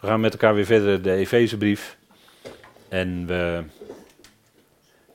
We 0.00 0.06
gaan 0.06 0.20
met 0.20 0.32
elkaar 0.32 0.54
weer 0.54 0.64
verder 0.64 1.02
de 1.02 1.12
Efezebrief. 1.12 1.96
En 2.88 3.26
we 3.26 3.62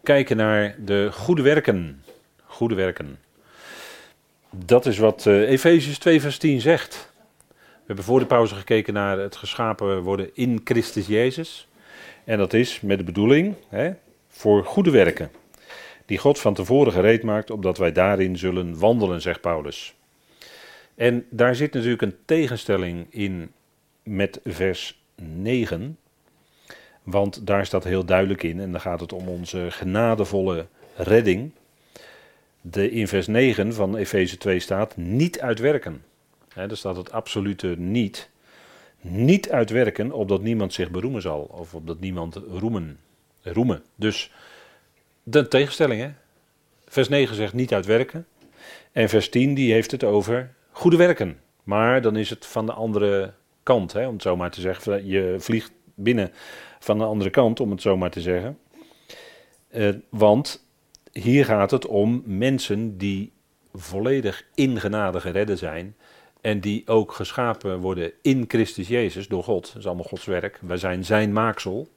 kijken 0.03 0.37
naar 0.37 0.75
de 0.79 1.09
goede 1.11 1.41
werken. 1.41 2.03
Goede 2.43 2.75
werken. 2.75 3.19
Dat 4.49 4.85
is 4.85 4.97
wat 4.97 5.25
uh, 5.25 5.49
Efeziërs 5.49 5.97
2 5.97 6.21
vers 6.21 6.37
10 6.37 6.61
zegt. 6.61 7.11
We 7.57 7.83
hebben 7.85 8.05
voor 8.05 8.19
de 8.19 8.25
pauze 8.25 8.55
gekeken 8.55 8.93
naar 8.93 9.17
het 9.17 9.35
geschapen 9.35 10.01
worden 10.01 10.29
in 10.33 10.61
Christus 10.63 11.07
Jezus. 11.07 11.67
En 12.23 12.37
dat 12.37 12.53
is 12.53 12.81
met 12.81 12.97
de 12.97 13.03
bedoeling 13.03 13.55
hè, 13.69 13.91
voor 14.29 14.65
goede 14.65 14.91
werken. 14.91 15.31
Die 16.05 16.17
God 16.17 16.39
van 16.39 16.53
tevoren 16.53 16.93
gereed 16.93 17.23
maakt, 17.23 17.49
opdat 17.49 17.77
wij 17.77 17.91
daarin 17.91 18.37
zullen 18.37 18.79
wandelen, 18.79 19.21
zegt 19.21 19.41
Paulus. 19.41 19.93
En 20.95 21.25
daar 21.29 21.55
zit 21.55 21.73
natuurlijk 21.73 22.01
een 22.01 22.17
tegenstelling 22.25 23.05
in 23.09 23.51
met 24.03 24.39
vers 24.43 25.01
9. 25.15 25.97
Want 27.03 27.47
daar 27.47 27.65
staat 27.65 27.83
heel 27.83 28.05
duidelijk 28.05 28.43
in, 28.43 28.59
en 28.59 28.71
dan 28.71 28.81
gaat 28.81 28.99
het 28.99 29.13
om 29.13 29.27
onze 29.27 29.67
genadevolle 29.69 30.65
redding. 30.95 31.51
De, 32.61 32.91
in 32.91 33.07
vers 33.07 33.27
9 33.27 33.73
van 33.73 33.95
Efeze 33.95 34.37
2 34.37 34.59
staat 34.59 34.97
niet 34.97 35.39
uitwerken. 35.39 36.03
He, 36.53 36.67
daar 36.67 36.77
staat 36.77 36.95
het 36.95 37.11
absolute 37.11 37.75
niet. 37.77 38.29
Niet 39.01 39.49
uitwerken 39.49 40.11
opdat 40.11 40.41
niemand 40.41 40.73
zich 40.73 40.91
beroemen 40.91 41.21
zal. 41.21 41.41
Of 41.41 41.73
opdat 41.73 41.99
niemand 41.99 42.35
roemen. 42.35 42.99
roemen. 43.41 43.83
Dus 43.95 44.31
de 45.23 45.47
tegenstelling. 45.47 46.01
Hè? 46.01 46.09
Vers 46.87 47.09
9 47.09 47.35
zegt 47.35 47.53
niet 47.53 47.73
uitwerken. 47.73 48.27
En 48.91 49.09
vers 49.09 49.29
10 49.29 49.53
die 49.53 49.73
heeft 49.73 49.91
het 49.91 50.03
over 50.03 50.53
goede 50.71 50.97
werken. 50.97 51.39
Maar 51.63 52.01
dan 52.01 52.15
is 52.15 52.29
het 52.29 52.45
van 52.45 52.65
de 52.65 52.73
andere 52.73 53.33
kant, 53.63 53.93
hè, 53.93 54.07
om 54.07 54.13
het 54.13 54.21
zo 54.21 54.35
maar 54.35 54.51
te 54.51 54.61
zeggen. 54.61 55.07
Je 55.07 55.35
vliegt 55.39 55.71
binnen 55.95 56.31
van 56.79 56.97
de 56.97 57.03
andere 57.03 57.29
kant, 57.29 57.59
om 57.59 57.71
het 57.71 57.81
zo 57.81 57.97
maar 57.97 58.11
te 58.11 58.21
zeggen. 58.21 58.57
Uh, 59.71 59.89
want 60.09 60.65
hier 61.11 61.45
gaat 61.45 61.71
het 61.71 61.85
om 61.85 62.23
mensen 62.25 62.97
die 62.97 63.31
volledig 63.73 64.45
in 64.55 64.79
genade 64.79 65.19
geredden 65.19 65.57
zijn. 65.57 65.95
En 66.41 66.59
die 66.59 66.87
ook 66.87 67.11
geschapen 67.11 67.79
worden 67.79 68.11
in 68.21 68.45
Christus 68.47 68.87
Jezus 68.87 69.27
door 69.27 69.43
God. 69.43 69.67
Dat 69.67 69.75
is 69.75 69.85
allemaal 69.85 70.05
Gods 70.05 70.25
werk. 70.25 70.59
Wij 70.61 70.77
zijn 70.77 71.05
zijn 71.05 71.33
maaksel. 71.33 71.87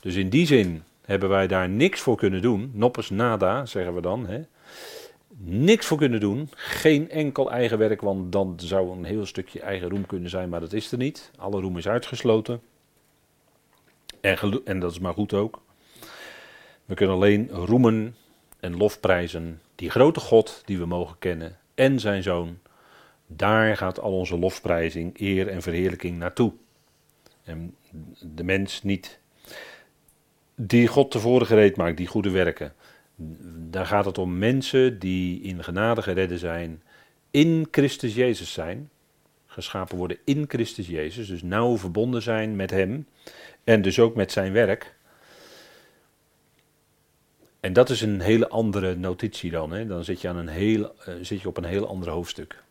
Dus 0.00 0.14
in 0.14 0.28
die 0.28 0.46
zin 0.46 0.82
hebben 1.04 1.28
wij 1.28 1.46
daar 1.46 1.68
niks 1.68 2.00
voor 2.00 2.16
kunnen 2.16 2.42
doen. 2.42 2.70
Noppes 2.74 3.10
nada, 3.10 3.66
zeggen 3.66 3.94
we 3.94 4.00
dan. 4.00 4.26
Hè 4.26 4.42
niks 5.38 5.86
voor 5.86 5.96
kunnen 5.96 6.20
doen. 6.20 6.48
Geen 6.54 7.10
enkel 7.10 7.50
eigen 7.50 7.78
werk, 7.78 8.00
want 8.00 8.32
dan 8.32 8.54
zou 8.56 8.90
een 8.90 9.04
heel 9.04 9.26
stukje 9.26 9.60
eigen 9.60 9.88
roem 9.88 10.06
kunnen 10.06 10.30
zijn, 10.30 10.48
maar 10.48 10.60
dat 10.60 10.72
is 10.72 10.92
er 10.92 10.98
niet. 10.98 11.30
Alle 11.36 11.60
roem 11.60 11.76
is 11.78 11.88
uitgesloten. 11.88 12.60
En, 14.20 14.62
en 14.64 14.80
dat 14.80 14.90
is 14.90 14.98
maar 14.98 15.14
goed 15.14 15.32
ook. 15.32 15.62
We 16.84 16.94
kunnen 16.94 17.14
alleen 17.14 17.48
roemen 17.50 18.16
en 18.60 18.76
lofprijzen 18.76 19.60
die 19.74 19.90
grote 19.90 20.20
God 20.20 20.62
die 20.64 20.78
we 20.78 20.86
mogen 20.86 21.18
kennen 21.18 21.58
en 21.74 22.00
zijn 22.00 22.22
zoon. 22.22 22.58
Daar 23.26 23.76
gaat 23.76 24.00
al 24.00 24.12
onze 24.12 24.38
lofprijzing, 24.38 25.20
eer 25.20 25.48
en 25.48 25.62
verheerlijking 25.62 26.18
naartoe. 26.18 26.52
En 27.44 27.76
de 28.20 28.44
mens 28.44 28.82
niet. 28.82 29.18
Die 30.54 30.86
God 30.86 31.10
tevoren 31.10 31.46
gereed 31.46 31.76
maakt, 31.76 31.96
die 31.96 32.06
goede 32.06 32.30
werken. 32.30 32.74
Daar 33.70 33.86
gaat 33.86 34.04
het 34.04 34.18
om 34.18 34.38
mensen 34.38 34.98
die 34.98 35.40
in 35.40 35.64
genade 35.64 36.02
geredden 36.02 36.38
zijn, 36.38 36.82
in 37.30 37.68
Christus 37.70 38.14
Jezus 38.14 38.52
zijn, 38.52 38.90
geschapen 39.46 39.96
worden 39.96 40.18
in 40.24 40.44
Christus 40.48 40.86
Jezus, 40.86 41.26
dus 41.26 41.42
nauw 41.42 41.78
verbonden 41.78 42.22
zijn 42.22 42.56
met 42.56 42.70
Hem 42.70 43.06
en 43.64 43.82
dus 43.82 43.98
ook 43.98 44.14
met 44.14 44.32
Zijn 44.32 44.52
werk. 44.52 44.94
En 47.60 47.72
dat 47.72 47.90
is 47.90 48.00
een 48.00 48.20
hele 48.20 48.48
andere 48.48 48.96
notitie 48.96 49.50
dan. 49.50 49.72
Hè? 49.72 49.86
Dan 49.86 50.04
zit 50.04 50.20
je, 50.20 50.28
aan 50.28 50.36
een 50.36 50.48
heel, 50.48 50.94
uh, 51.08 51.14
zit 51.20 51.40
je 51.40 51.48
op 51.48 51.56
een 51.56 51.64
heel 51.64 51.88
ander 51.88 52.10
hoofdstuk. 52.10 52.62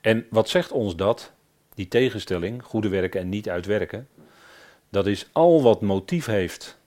En 0.00 0.26
wat 0.30 0.48
zegt 0.48 0.72
ons 0.72 0.96
dat? 0.96 1.32
Die 1.74 1.88
tegenstelling, 1.88 2.62
goede 2.62 2.88
werken 2.88 3.20
en 3.20 3.28
niet 3.28 3.48
uitwerken. 3.48 4.08
Dat 4.88 5.06
is 5.06 5.28
al 5.32 5.62
wat 5.62 5.80
motief 5.80 6.26
heeft 6.26 6.79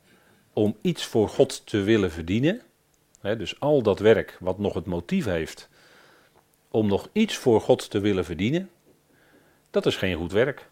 om 0.53 0.78
iets 0.81 1.06
voor 1.06 1.30
God 1.30 1.66
te 1.66 1.81
willen 1.81 2.12
verdienen, 2.12 2.62
hè, 3.19 3.38
dus 3.38 3.59
al 3.59 3.81
dat 3.81 4.00
werk 4.00 4.38
wat 4.40 4.58
nog 4.58 4.74
het 4.74 4.86
motief 4.86 5.25
heeft 5.25 5.69
om 6.69 6.88
nog 6.88 7.09
iets 7.12 7.38
voor 7.38 7.62
God 7.62 7.90
te 7.90 8.00
willen 8.00 8.25
verdienen, 8.25 8.69
dat 9.72 9.86
is 9.86 9.96
geen 9.96 10.16
goed 10.16 10.31
werk. 10.31 10.69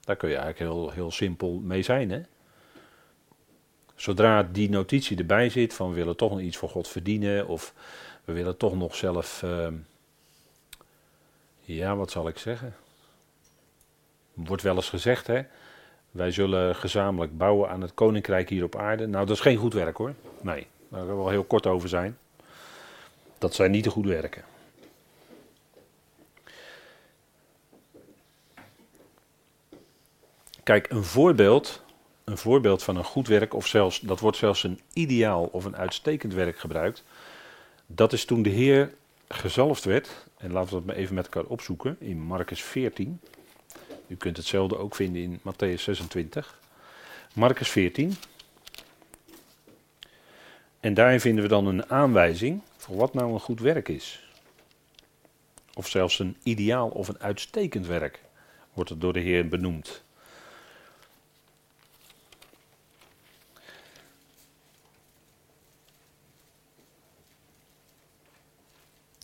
Daar 0.00 0.16
kun 0.16 0.28
je 0.28 0.36
eigenlijk 0.36 0.72
heel, 0.72 0.90
heel 0.90 1.10
simpel 1.10 1.60
mee 1.62 1.82
zijn. 1.82 2.10
Hè? 2.10 2.22
Zodra 3.94 4.42
die 4.42 4.70
notitie 4.70 5.18
erbij 5.18 5.48
zit 5.48 5.74
van 5.74 5.88
we 5.88 5.94
willen 5.94 6.16
toch 6.16 6.30
nog 6.30 6.40
iets 6.40 6.56
voor 6.56 6.68
God 6.68 6.88
verdienen 6.88 7.48
of 7.48 7.74
we 8.24 8.32
willen 8.32 8.56
toch 8.56 8.76
nog 8.76 8.94
zelf, 8.94 9.42
uh, 9.42 9.68
ja 11.60 11.96
wat 11.96 12.10
zal 12.10 12.28
ik 12.28 12.38
zeggen, 12.38 12.76
wordt 14.32 14.62
wel 14.62 14.76
eens 14.76 14.88
gezegd 14.88 15.26
hè, 15.26 15.42
wij 16.16 16.30
zullen 16.30 16.74
gezamenlijk 16.74 17.38
bouwen 17.38 17.68
aan 17.68 17.80
het 17.80 17.94
koninkrijk 17.94 18.48
hier 18.48 18.64
op 18.64 18.76
aarde. 18.76 19.06
Nou, 19.06 19.26
dat 19.26 19.36
is 19.36 19.42
geen 19.42 19.56
goed 19.56 19.74
werk 19.74 19.96
hoor. 19.96 20.14
Nee, 20.40 20.66
daar 20.88 20.98
gaan 21.00 21.08
we 21.08 21.14
wel 21.14 21.28
heel 21.28 21.44
kort 21.44 21.66
over 21.66 21.88
zijn. 21.88 22.18
Dat 23.38 23.54
zijn 23.54 23.70
niet 23.70 23.84
de 23.84 23.90
goede 23.90 24.08
werken. 24.08 24.44
Kijk, 30.62 30.90
een 30.90 31.04
voorbeeld, 31.04 31.82
een 32.24 32.38
voorbeeld 32.38 32.82
van 32.82 32.96
een 32.96 33.04
goed 33.04 33.28
werk, 33.28 33.54
of 33.54 33.66
zelfs, 33.66 34.00
dat 34.00 34.20
wordt 34.20 34.36
zelfs 34.36 34.62
een 34.62 34.80
ideaal 34.92 35.48
of 35.52 35.64
een 35.64 35.76
uitstekend 35.76 36.34
werk 36.34 36.58
gebruikt. 36.58 37.04
Dat 37.86 38.12
is 38.12 38.24
toen 38.24 38.42
de 38.42 38.50
Heer 38.50 38.94
gezalfd 39.28 39.84
werd. 39.84 40.26
En 40.36 40.52
laten 40.52 40.68
we 40.68 40.74
dat 40.74 40.84
maar 40.84 40.96
even 40.96 41.14
met 41.14 41.24
elkaar 41.24 41.50
opzoeken 41.50 41.96
in 41.98 42.20
Marcus 42.20 42.62
14. 42.62 43.20
U 44.06 44.16
kunt 44.16 44.36
hetzelfde 44.36 44.78
ook 44.78 44.94
vinden 44.94 45.22
in 45.22 45.40
Matthäus 45.40 45.82
26. 45.82 46.60
Marcus 47.34 47.68
14. 47.68 48.14
En 50.80 50.94
daarin 50.94 51.20
vinden 51.20 51.42
we 51.42 51.48
dan 51.48 51.66
een 51.66 51.90
aanwijzing 51.90 52.62
voor 52.76 52.96
wat 52.96 53.14
nou 53.14 53.32
een 53.32 53.40
goed 53.40 53.60
werk 53.60 53.88
is. 53.88 54.24
Of 55.74 55.88
zelfs 55.88 56.18
een 56.18 56.36
ideaal 56.42 56.88
of 56.88 57.08
een 57.08 57.20
uitstekend 57.20 57.86
werk 57.86 58.20
wordt 58.72 58.90
het 58.90 59.00
door 59.00 59.12
de 59.12 59.20
Heer 59.20 59.48
benoemd. 59.48 60.04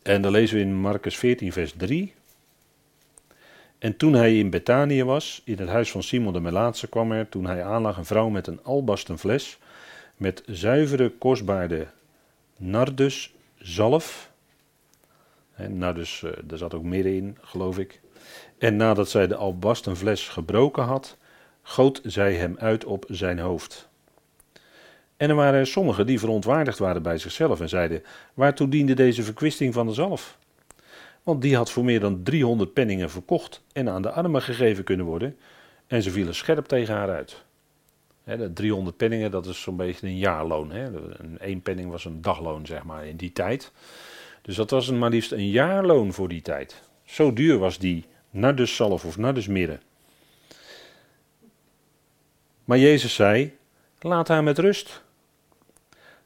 En 0.03 0.22
dan 0.22 0.32
lezen 0.32 0.56
we 0.56 0.62
in 0.62 0.75
Marcus 0.75 1.16
14, 1.16 1.53
vers 1.53 1.72
3. 1.76 2.14
En 3.82 3.97
toen 3.97 4.12
hij 4.12 4.38
in 4.38 4.50
Betanië 4.50 5.04
was, 5.04 5.43
in 5.44 5.59
het 5.59 5.69
huis 5.69 5.91
van 5.91 6.03
Simon 6.03 6.32
de 6.32 6.41
Melaatse, 6.41 6.88
kwam 6.88 7.12
er, 7.12 7.28
toen 7.28 7.47
hij 7.47 7.65
aanlag, 7.65 7.97
een 7.97 8.04
vrouw 8.04 8.28
met 8.28 8.47
een 8.47 8.62
albasten 8.62 9.19
fles 9.19 9.59
met 10.16 10.43
zuivere, 10.47 11.10
kostbare 11.10 11.87
nardus 12.56 13.34
zalf. 13.56 14.31
En 15.54 15.78
nardus, 15.78 16.22
uh, 16.25 16.31
daar 16.44 16.59
zat 16.59 16.75
ook 16.75 16.82
midden 16.82 17.15
in, 17.15 17.38
geloof 17.41 17.78
ik. 17.78 18.00
En 18.59 18.76
nadat 18.76 19.09
zij 19.09 19.26
de 19.26 19.37
albasten 19.37 19.97
fles 19.97 20.28
gebroken 20.28 20.82
had, 20.82 21.16
goot 21.62 22.00
zij 22.04 22.34
hem 22.34 22.56
uit 22.59 22.84
op 22.84 23.04
zijn 23.09 23.38
hoofd. 23.38 23.88
En 25.16 25.28
er 25.28 25.34
waren 25.37 25.66
sommigen 25.66 26.06
die 26.06 26.19
verontwaardigd 26.19 26.78
waren 26.78 27.03
bij 27.03 27.19
zichzelf 27.19 27.60
en 27.60 27.69
zeiden: 27.69 28.03
Waartoe 28.34 28.69
diende 28.69 28.94
deze 28.94 29.22
verkwisting 29.22 29.75
van 29.75 29.87
de 29.87 29.93
zalf? 29.93 30.38
Want 31.22 31.43
die 31.43 31.56
had 31.56 31.71
voor 31.71 31.84
meer 31.84 32.00
dan 32.00 32.22
300 32.22 32.72
penningen 32.72 33.10
verkocht 33.10 33.62
en 33.72 33.88
aan 33.88 34.03
de 34.03 34.10
armen 34.10 34.43
gegeven 34.43 34.84
kunnen 34.84 35.06
worden. 35.06 35.37
En 35.87 36.03
ze 36.03 36.10
vielen 36.10 36.35
scherp 36.35 36.67
tegen 36.67 36.94
haar 36.94 37.11
uit. 37.11 37.44
He, 38.25 38.52
300 38.52 38.96
penningen, 38.96 39.31
dat 39.31 39.46
is 39.46 39.61
zo'n 39.61 39.76
beetje 39.76 40.06
een 40.06 40.19
jaarloon. 40.19 40.70
He. 40.70 40.91
Een 41.38 41.62
penning 41.62 41.91
was 41.91 42.05
een 42.05 42.23
dagloon, 42.23 42.67
zeg 42.67 42.85
maar, 42.85 43.06
in 43.06 43.17
die 43.17 43.32
tijd. 43.32 43.73
Dus 44.43 44.56
dat 44.56 44.70
was 44.70 44.91
maar 44.91 45.11
liefst 45.11 45.32
een 45.32 45.50
jaarloon 45.50 46.12
voor 46.12 46.29
die 46.29 46.43
tijd. 46.43 46.82
Zo 47.05 47.32
duur 47.32 47.58
was 47.58 47.79
die 47.79 48.05
nardussalf 48.31 49.05
of 49.05 49.17
nardusmirre. 49.17 49.79
Maar 52.64 52.79
Jezus 52.79 53.14
zei, 53.14 53.56
laat 54.00 54.29
haar 54.29 54.43
met 54.43 54.58
rust. 54.58 55.02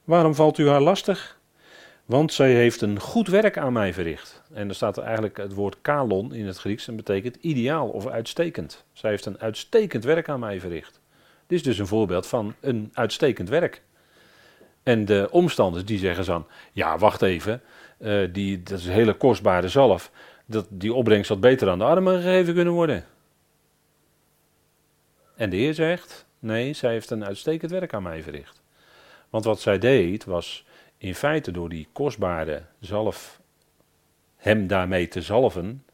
Waarom 0.04 0.34
valt 0.34 0.58
u 0.58 0.68
haar 0.68 0.80
lastig? 0.80 1.35
Want 2.06 2.32
zij 2.32 2.54
heeft 2.54 2.80
een 2.80 3.00
goed 3.00 3.28
werk 3.28 3.58
aan 3.58 3.72
mij 3.72 3.92
verricht. 3.92 4.42
En 4.52 4.68
er 4.68 4.74
staat 4.74 4.98
eigenlijk 4.98 5.36
het 5.36 5.54
woord 5.54 5.76
kalon 5.82 6.34
in 6.34 6.46
het 6.46 6.58
Grieks 6.58 6.88
en 6.88 6.96
betekent 6.96 7.36
ideaal 7.40 7.88
of 7.88 8.06
uitstekend. 8.06 8.84
Zij 8.92 9.10
heeft 9.10 9.26
een 9.26 9.38
uitstekend 9.38 10.04
werk 10.04 10.28
aan 10.28 10.40
mij 10.40 10.60
verricht. 10.60 11.00
Dit 11.46 11.58
is 11.58 11.64
dus 11.64 11.78
een 11.78 11.86
voorbeeld 11.86 12.26
van 12.26 12.54
een 12.60 12.90
uitstekend 12.92 13.48
werk. 13.48 13.82
En 14.82 15.04
de 15.04 15.28
omstanders 15.30 15.84
die 15.84 15.98
zeggen 15.98 16.24
dan, 16.24 16.46
ja 16.72 16.98
wacht 16.98 17.22
even, 17.22 17.62
uh, 17.98 18.28
die, 18.32 18.62
dat 18.62 18.78
is 18.78 18.86
een 18.86 18.92
hele 18.92 19.14
kostbare 19.14 19.68
zalf. 19.68 20.10
Dat, 20.44 20.66
die 20.68 20.94
opbrengst 20.94 21.28
had 21.28 21.40
beter 21.40 21.68
aan 21.68 21.78
de 21.78 21.84
armen 21.84 22.22
gegeven 22.22 22.54
kunnen 22.54 22.72
worden. 22.72 23.04
En 25.36 25.50
de 25.50 25.56
Heer 25.56 25.74
zegt, 25.74 26.26
nee, 26.38 26.72
zij 26.72 26.92
heeft 26.92 27.10
een 27.10 27.24
uitstekend 27.24 27.70
werk 27.70 27.94
aan 27.94 28.02
mij 28.02 28.22
verricht. 28.22 28.62
Want 29.30 29.44
wat 29.44 29.60
zij 29.60 29.78
deed 29.78 30.24
was 30.24 30.64
in 30.98 31.14
feite 31.14 31.50
door 31.50 31.68
die 31.68 31.88
kostbare 31.92 32.62
zalf 32.80 33.40
hem 34.36 34.66
daarmee 34.66 35.08
te 35.08 35.22
zalven, 35.22 35.84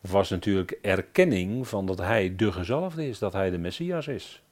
was 0.00 0.30
natuurlijk 0.30 0.78
erkenning 0.82 1.68
van 1.68 1.86
dat 1.86 1.98
hij 1.98 2.36
de 2.36 2.52
gezalfde 2.52 3.08
is, 3.08 3.18
dat 3.18 3.32
hij 3.32 3.50
de 3.50 3.58
Messias 3.58 4.08
is. 4.08 4.42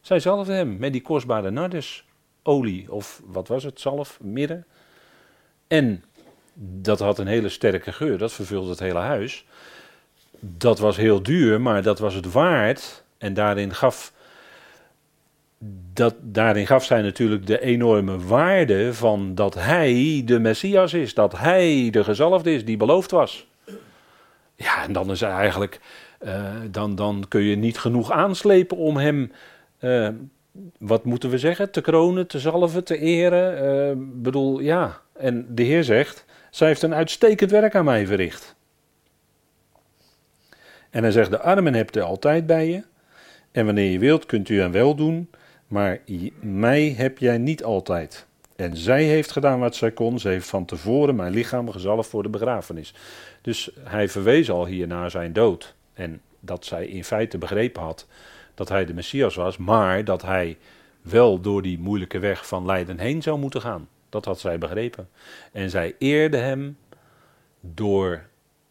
Zij 0.00 0.20
zalfde 0.20 0.52
hem 0.52 0.76
met 0.76 0.92
die 0.92 1.02
kostbare 1.02 1.50
nardesolie, 1.50 2.92
of 2.92 3.22
wat 3.24 3.48
was 3.48 3.64
het, 3.64 3.80
zalf, 3.80 4.18
midden. 4.20 4.66
En 5.66 6.04
dat 6.54 6.98
had 6.98 7.18
een 7.18 7.26
hele 7.26 7.48
sterke 7.48 7.92
geur, 7.92 8.18
dat 8.18 8.32
vervulde 8.32 8.70
het 8.70 8.78
hele 8.78 8.98
huis. 8.98 9.44
Dat 10.40 10.78
was 10.78 10.96
heel 10.96 11.22
duur, 11.22 11.60
maar 11.60 11.82
dat 11.82 11.98
was 11.98 12.14
het 12.14 12.32
waard. 12.32 13.04
En 13.18 13.34
daarin 13.34 13.74
gaf, 13.74 14.12
dat, 15.92 16.14
daarin 16.20 16.66
gaf 16.66 16.84
zij 16.84 17.02
natuurlijk 17.02 17.46
de 17.46 17.60
enorme 17.60 18.18
waarde 18.18 18.94
van 18.94 19.34
dat 19.34 19.54
hij 19.54 20.22
de 20.24 20.38
Messias 20.38 20.94
is. 20.94 21.14
Dat 21.14 21.38
hij 21.38 21.88
de 21.90 22.04
gezalfde 22.04 22.54
is 22.54 22.64
die 22.64 22.76
beloofd 22.76 23.10
was. 23.10 23.46
Ja, 24.54 24.82
en 24.82 24.92
dan 24.92 25.10
is 25.10 25.22
eigenlijk, 25.22 25.80
uh, 26.20 26.54
dan, 26.70 26.94
dan 26.94 27.24
kun 27.28 27.42
je 27.42 27.56
niet 27.56 27.78
genoeg 27.78 28.10
aanslepen 28.10 28.76
om 28.76 28.96
hem, 28.96 29.32
uh, 29.80 30.08
wat 30.78 31.04
moeten 31.04 31.30
we 31.30 31.38
zeggen, 31.38 31.70
te 31.70 31.80
kronen, 31.80 32.26
te 32.26 32.38
zalven, 32.38 32.84
te 32.84 32.98
eren. 32.98 33.64
Uh, 33.64 34.02
bedoel, 34.22 34.60
ja. 34.60 35.00
En 35.12 35.46
de 35.54 35.62
Heer 35.62 35.84
zegt, 35.84 36.24
zij 36.50 36.68
heeft 36.68 36.82
een 36.82 36.94
uitstekend 36.94 37.50
werk 37.50 37.74
aan 37.74 37.84
mij 37.84 38.06
verricht. 38.06 38.56
En 40.90 41.02
hij 41.02 41.12
zegt, 41.12 41.30
de 41.30 41.40
armen 41.40 41.74
hebt 41.74 41.96
u 41.96 42.00
altijd 42.00 42.46
bij 42.46 42.68
je. 42.68 42.82
En 43.52 43.64
wanneer 43.64 43.90
je 43.90 43.98
wilt, 43.98 44.26
kunt 44.26 44.48
u 44.48 44.60
hen 44.60 44.70
wel 44.70 44.94
doen. 44.94 45.30
Maar 45.68 46.00
mij 46.40 46.94
heb 46.96 47.18
jij 47.18 47.38
niet 47.38 47.64
altijd. 47.64 48.26
En 48.56 48.76
zij 48.76 49.04
heeft 49.04 49.30
gedaan 49.30 49.60
wat 49.60 49.76
zij 49.76 49.90
kon. 49.90 50.18
Ze 50.18 50.28
heeft 50.28 50.48
van 50.48 50.64
tevoren 50.64 51.16
mijn 51.16 51.32
lichaam 51.32 51.70
gezalfd 51.70 52.10
voor 52.10 52.22
de 52.22 52.28
begrafenis. 52.28 52.94
Dus 53.42 53.70
hij 53.80 54.08
verwees 54.08 54.50
al 54.50 54.66
hier 54.66 54.86
naar 54.86 55.10
zijn 55.10 55.32
dood. 55.32 55.74
En 55.94 56.20
dat 56.40 56.64
zij 56.64 56.86
in 56.86 57.04
feite 57.04 57.38
begrepen 57.38 57.82
had 57.82 58.06
dat 58.54 58.68
hij 58.68 58.84
de 58.84 58.94
Messias 58.94 59.34
was. 59.34 59.56
Maar 59.56 60.04
dat 60.04 60.22
hij 60.22 60.56
wel 61.02 61.40
door 61.40 61.62
die 61.62 61.78
moeilijke 61.78 62.18
weg 62.18 62.46
van 62.46 62.66
Leiden 62.66 62.98
heen 62.98 63.22
zou 63.22 63.38
moeten 63.38 63.60
gaan. 63.60 63.88
Dat 64.08 64.24
had 64.24 64.40
zij 64.40 64.58
begrepen. 64.58 65.08
En 65.52 65.70
zij 65.70 65.94
eerde 65.98 66.36
hem 66.36 66.76
door 67.60 68.22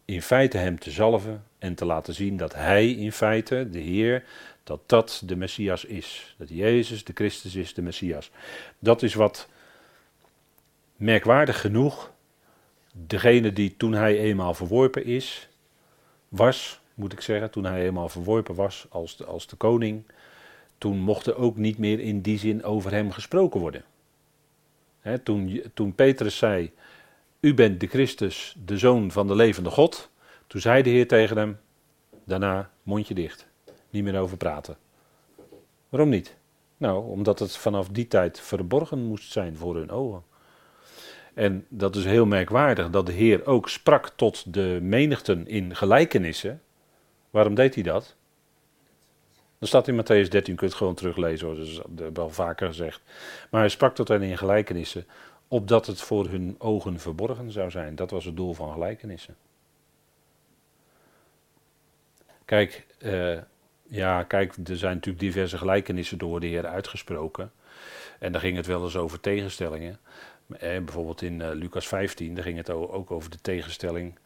in 0.04 0.22
feite 0.22 0.58
hem 0.58 0.78
te 0.78 0.90
zalven 0.90 1.44
en 1.58 1.74
te 1.74 1.84
laten 1.84 2.14
zien 2.14 2.36
dat 2.36 2.54
hij 2.54 2.90
in 2.90 3.12
feite, 3.12 3.68
de 3.70 3.78
Heer, 3.78 4.24
dat 4.68 4.80
dat 4.86 5.22
de 5.24 5.36
Messias 5.36 5.84
is. 5.84 6.34
Dat 6.38 6.48
Jezus 6.48 7.04
de 7.04 7.12
Christus 7.14 7.54
is, 7.54 7.74
de 7.74 7.82
Messias. 7.82 8.30
Dat 8.78 9.02
is 9.02 9.14
wat 9.14 9.48
merkwaardig 10.96 11.60
genoeg 11.60 12.12
degene 12.92 13.52
die 13.52 13.76
toen 13.76 13.92
hij 13.92 14.18
eenmaal 14.18 14.54
verworpen 14.54 15.04
is, 15.04 15.48
was, 16.28 16.80
moet 16.94 17.12
ik 17.12 17.20
zeggen, 17.20 17.50
toen 17.50 17.64
hij 17.64 17.86
eenmaal 17.86 18.08
verworpen 18.08 18.54
was 18.54 18.86
als 18.88 19.16
de, 19.16 19.24
als 19.24 19.46
de 19.46 19.56
koning, 19.56 20.02
toen 20.78 20.98
mocht 20.98 21.26
er 21.26 21.36
ook 21.36 21.56
niet 21.56 21.78
meer 21.78 22.00
in 22.00 22.20
die 22.20 22.38
zin 22.38 22.64
over 22.64 22.90
hem 22.90 23.12
gesproken 23.12 23.60
worden 23.60 23.84
toen, 25.22 25.62
toen 25.74 25.94
Petrus 25.94 26.36
zei, 26.36 26.72
u 27.40 27.54
bent 27.54 27.80
de 27.80 27.86
Christus, 27.86 28.56
de 28.64 28.78
zoon 28.78 29.10
van 29.10 29.26
de 29.26 29.34
levende 29.34 29.70
God, 29.70 30.10
toen 30.46 30.60
zei 30.60 30.82
de 30.82 30.90
Heer 30.90 31.08
tegen 31.08 31.36
hem, 31.36 31.58
daarna 32.24 32.70
mondje 32.82 33.14
dicht, 33.14 33.46
niet 33.90 34.04
meer 34.04 34.18
over 34.18 34.36
praten. 34.36 34.76
Waarom 35.88 36.08
niet? 36.08 36.36
Nou, 36.76 37.10
omdat 37.10 37.38
het 37.38 37.56
vanaf 37.56 37.88
die 37.88 38.08
tijd 38.08 38.40
verborgen 38.40 38.98
moest 38.98 39.32
zijn 39.32 39.56
voor 39.56 39.76
hun 39.76 39.90
ogen. 39.90 40.22
En 41.34 41.66
dat 41.68 41.96
is 41.96 42.04
heel 42.04 42.26
merkwaardig 42.26 42.90
dat 42.90 43.06
de 43.06 43.12
Heer 43.12 43.46
ook 43.46 43.68
sprak 43.68 44.08
tot 44.08 44.52
de 44.52 44.78
menigten 44.82 45.46
in 45.46 45.76
gelijkenissen. 45.76 46.62
Waarom 47.30 47.54
deed 47.54 47.74
hij 47.74 47.82
dat? 47.82 48.16
Dat 49.58 49.68
staat 49.68 49.88
in 49.88 50.02
Matthäus 50.02 50.28
13, 50.28 50.42
je 50.44 50.54
kunt 50.54 50.74
gewoon 50.74 50.94
teruglezen 50.94 51.46
hoor, 51.46 51.84
dat 51.88 52.16
wel 52.16 52.30
vaker 52.30 52.66
gezegd. 52.66 53.02
Maar 53.50 53.60
hij 53.60 53.68
sprak 53.68 53.94
tot 53.94 54.08
hen 54.08 54.22
in 54.22 54.38
gelijkenissen, 54.38 55.06
opdat 55.48 55.86
het 55.86 56.00
voor 56.00 56.28
hun 56.28 56.54
ogen 56.58 57.00
verborgen 57.00 57.52
zou 57.52 57.70
zijn. 57.70 57.94
Dat 57.94 58.10
was 58.10 58.24
het 58.24 58.36
doel 58.36 58.54
van 58.54 58.72
gelijkenissen. 58.72 59.36
Kijk, 62.44 62.86
uh, 62.98 63.38
ja, 63.88 64.22
kijk, 64.22 64.54
er 64.64 64.76
zijn 64.76 64.94
natuurlijk 64.94 65.24
diverse 65.24 65.58
gelijkenissen 65.58 66.18
door 66.18 66.40
de 66.40 66.46
Heer 66.46 66.66
uitgesproken. 66.66 67.52
En 68.18 68.32
daar 68.32 68.40
ging 68.40 68.56
het 68.56 68.66
wel 68.66 68.84
eens 68.84 68.96
over 68.96 69.20
tegenstellingen. 69.20 69.98
Eh, 70.48 70.58
bijvoorbeeld 70.58 71.22
in 71.22 71.40
uh, 71.40 71.48
Lucas 71.52 71.88
15, 71.88 72.34
daar 72.34 72.44
ging 72.44 72.56
het 72.56 72.70
ook 72.70 73.10
over 73.10 73.30
de 73.30 73.40
tegenstelling 73.40 74.18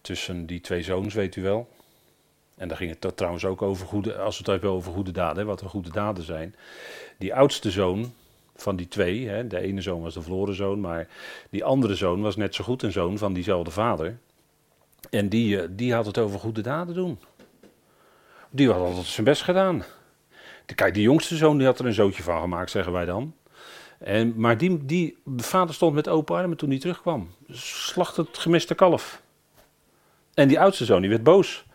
tussen 0.00 0.46
die 0.46 0.60
twee 0.60 0.82
zoons, 0.82 1.14
weet 1.14 1.36
u 1.36 1.42
wel. 1.42 1.68
En 2.56 2.68
daar 2.68 2.76
ging 2.76 2.96
het 3.00 3.16
trouwens 3.16 3.44
ook 3.44 3.62
over 3.62 3.86
goede, 3.86 4.16
als 4.16 4.34
we 4.38 4.42
het 4.42 4.52
hebben 4.52 4.70
over 4.70 4.92
goede 4.92 5.10
daden, 5.10 5.46
wat 5.46 5.60
er 5.60 5.68
goede 5.68 5.90
daden 5.90 6.24
zijn. 6.24 6.54
Die 7.18 7.34
oudste 7.34 7.70
zoon 7.70 8.12
van 8.56 8.76
die 8.76 8.88
twee, 8.88 9.28
hè, 9.28 9.46
de 9.46 9.60
ene 9.60 9.80
zoon 9.80 10.02
was 10.02 10.14
de 10.14 10.22
verloren 10.22 10.54
zoon, 10.54 10.80
maar 10.80 11.08
die 11.50 11.64
andere 11.64 11.94
zoon 11.94 12.20
was 12.20 12.36
net 12.36 12.54
zo 12.54 12.64
goed 12.64 12.82
een 12.82 12.92
zoon 12.92 13.18
van 13.18 13.32
diezelfde 13.32 13.70
vader. 13.70 14.18
En 15.10 15.28
die, 15.28 15.60
eh, 15.60 15.68
die 15.70 15.94
had 15.94 16.06
het 16.06 16.18
over 16.18 16.38
goede 16.38 16.60
daden 16.60 16.94
doen. 16.94 17.18
Die 18.50 18.70
had 18.70 18.80
altijd 18.80 19.06
zijn 19.06 19.26
best 19.26 19.42
gedaan. 19.42 19.84
Kijk, 20.74 20.94
die 20.94 21.02
jongste 21.02 21.36
zoon 21.36 21.56
die 21.56 21.66
had 21.66 21.78
er 21.78 21.86
een 21.86 21.92
zootje 21.92 22.22
van 22.22 22.40
gemaakt, 22.40 22.70
zeggen 22.70 22.92
wij 22.92 23.04
dan. 23.04 23.34
En, 23.98 24.32
maar 24.36 24.58
die, 24.58 24.84
die, 24.84 25.18
de 25.24 25.42
vader 25.42 25.74
stond 25.74 25.94
met 25.94 26.08
open 26.08 26.36
armen 26.36 26.56
toen 26.56 26.70
hij 26.70 26.78
terugkwam. 26.78 27.30
Slacht 27.50 28.16
het 28.16 28.38
gemiste 28.38 28.74
kalf. 28.74 29.22
En 30.34 30.48
die 30.48 30.60
oudste 30.60 30.84
zoon 30.84 31.00
die 31.00 31.10
werd 31.10 31.22
boos. 31.22 31.66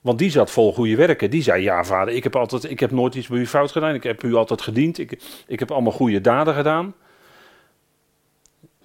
Want 0.00 0.18
die 0.18 0.30
zat 0.30 0.50
vol 0.50 0.72
goede 0.72 0.96
werken. 0.96 1.30
Die 1.30 1.42
zei: 1.42 1.62
Ja, 1.62 1.84
vader, 1.84 2.14
ik 2.14 2.22
heb, 2.22 2.36
altijd, 2.36 2.70
ik 2.70 2.80
heb 2.80 2.90
nooit 2.90 3.14
iets 3.14 3.26
bij 3.26 3.38
u 3.38 3.46
fout 3.46 3.72
gedaan. 3.72 3.94
Ik 3.94 4.02
heb 4.02 4.22
u 4.22 4.34
altijd 4.34 4.62
gediend. 4.62 4.98
Ik, 4.98 5.22
ik 5.46 5.58
heb 5.58 5.70
allemaal 5.70 5.92
goede 5.92 6.20
daden 6.20 6.54
gedaan. 6.54 6.94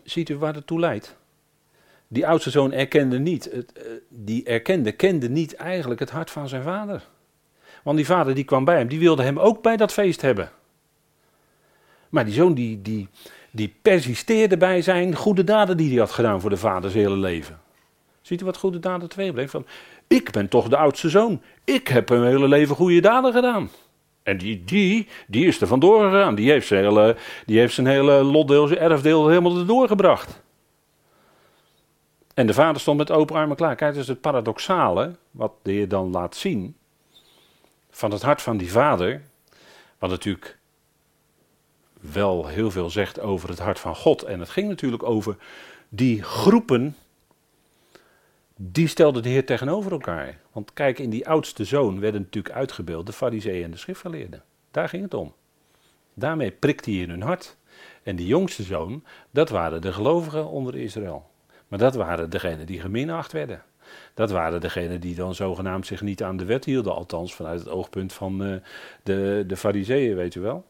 Ziet 0.04 0.30
u 0.30 0.38
waar 0.38 0.54
het 0.54 0.68
toe 0.68 0.80
leidt? 0.80 1.18
Die 2.14 2.28
oudste 2.28 2.50
zoon 2.50 2.72
erkende 2.72 3.20
niet. 3.20 3.50
Het, 3.52 3.72
eh, 3.72 3.84
die 4.10 4.44
erkende, 4.44 4.92
kende 4.92 5.30
niet 5.30 5.56
eigenlijk 5.56 6.00
het 6.00 6.10
hart 6.10 6.32
van 6.32 6.48
zijn 6.48 6.64
vader. 6.64 7.08
Want 7.84 7.98
die 7.98 8.06
vader 8.06 8.36
die 8.36 8.44
kwam 8.44 8.66
bij 8.66 8.78
hem, 8.78 8.88
die 8.88 9.00
wilde 9.00 9.24
hem 9.24 9.40
ook 9.40 9.62
bij 9.62 9.78
dat 9.78 9.92
feest 9.92 10.22
hebben. 10.22 10.52
Maar 12.10 12.26
die 12.26 12.34
zoon 12.34 12.54
die, 12.54 12.82
die, 12.82 13.08
die 13.52 13.74
persisteerde 13.82 14.58
bij 14.58 14.82
zijn 14.82 15.16
goede 15.16 15.44
daden 15.44 15.78
die 15.78 15.90
hij 15.90 16.00
had 16.00 16.12
gedaan 16.12 16.42
voor 16.42 16.50
de 16.50 16.58
vader 16.58 16.92
zijn 16.92 17.04
hele 17.04 17.18
leven. 17.18 17.60
Ziet 18.22 18.42
u 18.42 18.46
wat 18.46 18.58
goede 18.58 18.80
daden 18.80 19.10
twee 19.10 19.34
bleef? 19.34 19.52
Van, 19.52 19.66
ik 20.08 20.32
ben 20.32 20.48
toch 20.48 20.68
de 20.68 20.78
oudste 20.78 21.10
zoon. 21.10 21.42
Ik 21.64 21.88
heb 21.88 22.10
een 22.10 22.26
hele 22.26 22.48
leven 22.48 22.76
goede 22.76 23.00
daden 23.00 23.34
gedaan. 23.34 23.70
En 24.24 24.38
die, 24.38 24.64
die, 24.64 25.08
die 25.28 25.46
is 25.46 25.62
er 25.62 25.68
vandoor 25.68 26.04
gegaan. 26.04 26.36
Die 26.36 26.52
heeft 26.52 26.68
zijn 26.68 26.84
hele, 26.84 27.16
die 27.46 27.60
heeft 27.60 27.74
zijn 27.74 27.88
hele 27.88 28.24
lotdeel, 28.24 28.68
zijn 28.68 28.80
erfdeel 28.80 29.28
helemaal 29.28 29.58
erdoor 29.58 29.88
gebracht. 29.88 30.42
En 32.42 32.48
de 32.48 32.54
vader 32.54 32.82
stond 32.82 32.98
met 32.98 33.12
open 33.12 33.36
armen 33.36 33.56
klaar. 33.56 33.76
Kijk, 33.76 33.96
is 33.96 34.08
het 34.08 34.22
paradoxale, 34.22 35.16
wat 35.32 35.54
de 35.62 35.72
Heer 35.72 35.88
dan 35.88 36.12
laat 36.12 36.36
zien, 36.36 36.76
van 37.90 38.12
het 38.12 38.22
hart 38.22 38.42
van 38.42 38.58
die 38.58 38.72
vader, 38.72 39.22
wat 40.00 40.10
natuurlijk 40.10 40.58
wel 42.00 42.48
heel 42.48 42.72
veel 42.72 42.90
zegt 42.90 43.20
over 43.20 43.50
het 43.50 43.60
hart 43.60 43.80
van 43.80 43.96
God. 43.96 44.24
En 44.24 44.40
het 44.40 44.50
ging 44.50 44.68
natuurlijk 44.68 45.04
over 45.04 45.38
die 45.90 46.24
groepen 46.24 46.96
die 48.56 48.88
stelde 48.88 49.20
de 49.20 49.30
Heer 49.30 49.46
tegenover 49.46 49.92
elkaar. 49.92 50.40
Want 50.52 50.74
kijk, 50.74 51.00
in 51.00 51.10
die 51.10 51.28
oudste 51.28 51.66
zoon 51.66 52.00
werden 52.00 52.22
natuurlijk 52.22 52.56
uitgebeeld 52.56 53.06
de 53.06 53.14
fariseeën 53.14 53.64
en 53.64 53.72
de 53.72 53.78
schriftgeleerden. 53.78 54.44
Daar 54.72 54.90
ging 54.90 55.04
het 55.04 55.14
om. 55.14 55.34
Daarmee 56.14 56.52
prikte 56.52 56.92
hij 56.92 57.00
in 57.00 57.10
hun 57.10 57.22
hart. 57.22 57.58
En 58.04 58.16
die 58.16 58.28
jongste 58.28 58.64
zoon, 58.64 59.04
dat 59.32 59.50
waren 59.50 59.82
de 59.82 59.94
gelovigen 59.94 60.48
onder 60.48 60.76
Israël. 60.76 61.31
Maar 61.72 61.80
dat 61.80 61.96
waren 61.96 62.30
degenen 62.30 62.66
die 62.66 62.80
geminacht 62.80 63.32
werden. 63.32 63.64
Dat 64.14 64.32
waren 64.32 64.62
degenen 64.62 65.00
die 65.00 65.16
dan 65.16 65.36
zogenaamd 65.36 65.86
zich 65.86 66.02
niet 66.02 66.24
aan 66.24 66.38
de 66.38 66.46
wet 66.46 66.66
hielden, 66.66 66.94
althans 66.94 67.36
vanuit 67.36 67.60
het 67.60 67.70
oogpunt 67.70 68.14
van 68.14 68.44
uh, 68.44 68.56
de, 69.04 69.44
de 69.48 69.58
fariseeën, 69.58 70.16
weet 70.16 70.36
u 70.36 70.42
wel. 70.42 70.66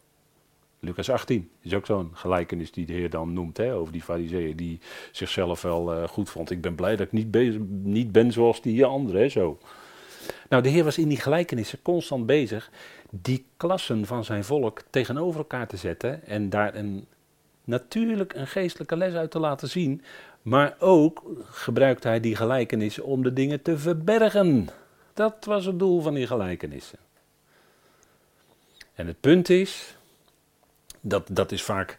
Lucas 0.80 1.10
18 1.10 1.50
is 1.62 1.74
ook 1.74 1.86
zo'n 1.86 2.12
gelijkenis 2.14 2.72
die 2.72 2.86
de 2.86 2.94
Heer 2.94 3.10
dan 3.10 3.34
noemt 3.34 3.58
hè, 3.58 3.74
over 3.76 3.94
die 3.94 4.02
fariseeën 4.02 4.56
die 4.56 4.80
zichzelf 5.12 5.62
wel 5.62 5.98
uh, 5.98 6.08
goed 6.08 6.30
vond. 6.30 6.52
Ik 6.52 6.62
ben 6.62 6.76
blij 6.76 6.96
dat 6.96 7.06
ik 7.06 7.12
niet, 7.12 7.32
bezig, 7.32 7.62
niet 7.84 8.12
ben 8.12 8.32
zoals 8.32 8.62
die 8.62 8.86
anderen, 8.86 9.32
zo. 9.32 9.58
Nou, 10.50 10.64
de 10.64 10.70
Heer 10.70 10.84
was 10.84 10.98
in 10.98 11.08
die 11.08 11.20
gelijkenissen 11.20 11.82
constant 11.82 12.26
bezig 12.26 12.72
die 13.10 13.46
klassen 13.58 14.06
van 14.06 14.24
zijn 14.24 14.44
volk 14.44 14.82
tegenover 14.90 15.40
elkaar 15.40 15.68
te 15.68 15.78
zetten 15.78 16.26
en 16.26 16.50
daar 16.50 16.76
een, 16.76 17.08
natuurlijk 17.72 18.34
een 18.34 18.48
geestelijke 18.48 18.98
les 18.98 19.14
uit 19.14 19.32
te 19.32 19.40
laten 19.40 19.70
zien, 19.70 20.02
maar 20.42 20.76
ook 20.80 21.24
gebruikt 21.44 22.04
hij 22.04 22.20
die 22.20 22.36
gelijkenissen 22.36 23.06
om 23.06 23.24
de 23.24 23.34
dingen 23.34 23.62
te 23.62 23.78
verbergen. 23.78 24.70
Dat 25.14 25.46
was 25.46 25.66
het 25.66 25.80
doel 25.80 26.02
van 26.02 26.14
die 26.14 26.28
gelijkenissen. 26.28 27.00
En 28.94 29.08
het 29.08 29.20
punt 29.20 29.50
is, 29.50 29.98
dat, 31.02 31.28
dat 31.32 31.52
is 31.52 31.64
vaak 31.64 31.98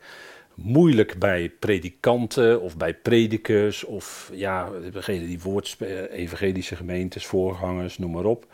moeilijk 0.54 1.18
bij 1.18 1.48
predikanten 1.58 2.60
of 2.60 2.76
bij 2.76 2.94
predikers 2.94 3.84
of 3.84 4.30
ja, 4.32 4.70
degene 4.92 5.26
die 5.26 5.40
woord, 5.40 5.76
evangelische 6.10 6.76
gemeentes, 6.76 7.26
voorgangers, 7.26 7.98
noem 7.98 8.10
maar 8.10 8.24
op. 8.24 8.46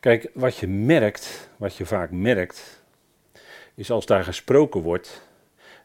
Kijk, 0.00 0.30
wat 0.34 0.56
je 0.56 0.66
merkt, 0.66 1.50
wat 1.56 1.76
je 1.76 1.86
vaak 1.86 2.10
merkt, 2.10 2.82
is 3.74 3.90
als 3.90 4.06
daar 4.06 4.24
gesproken 4.24 4.80
wordt, 4.80 5.28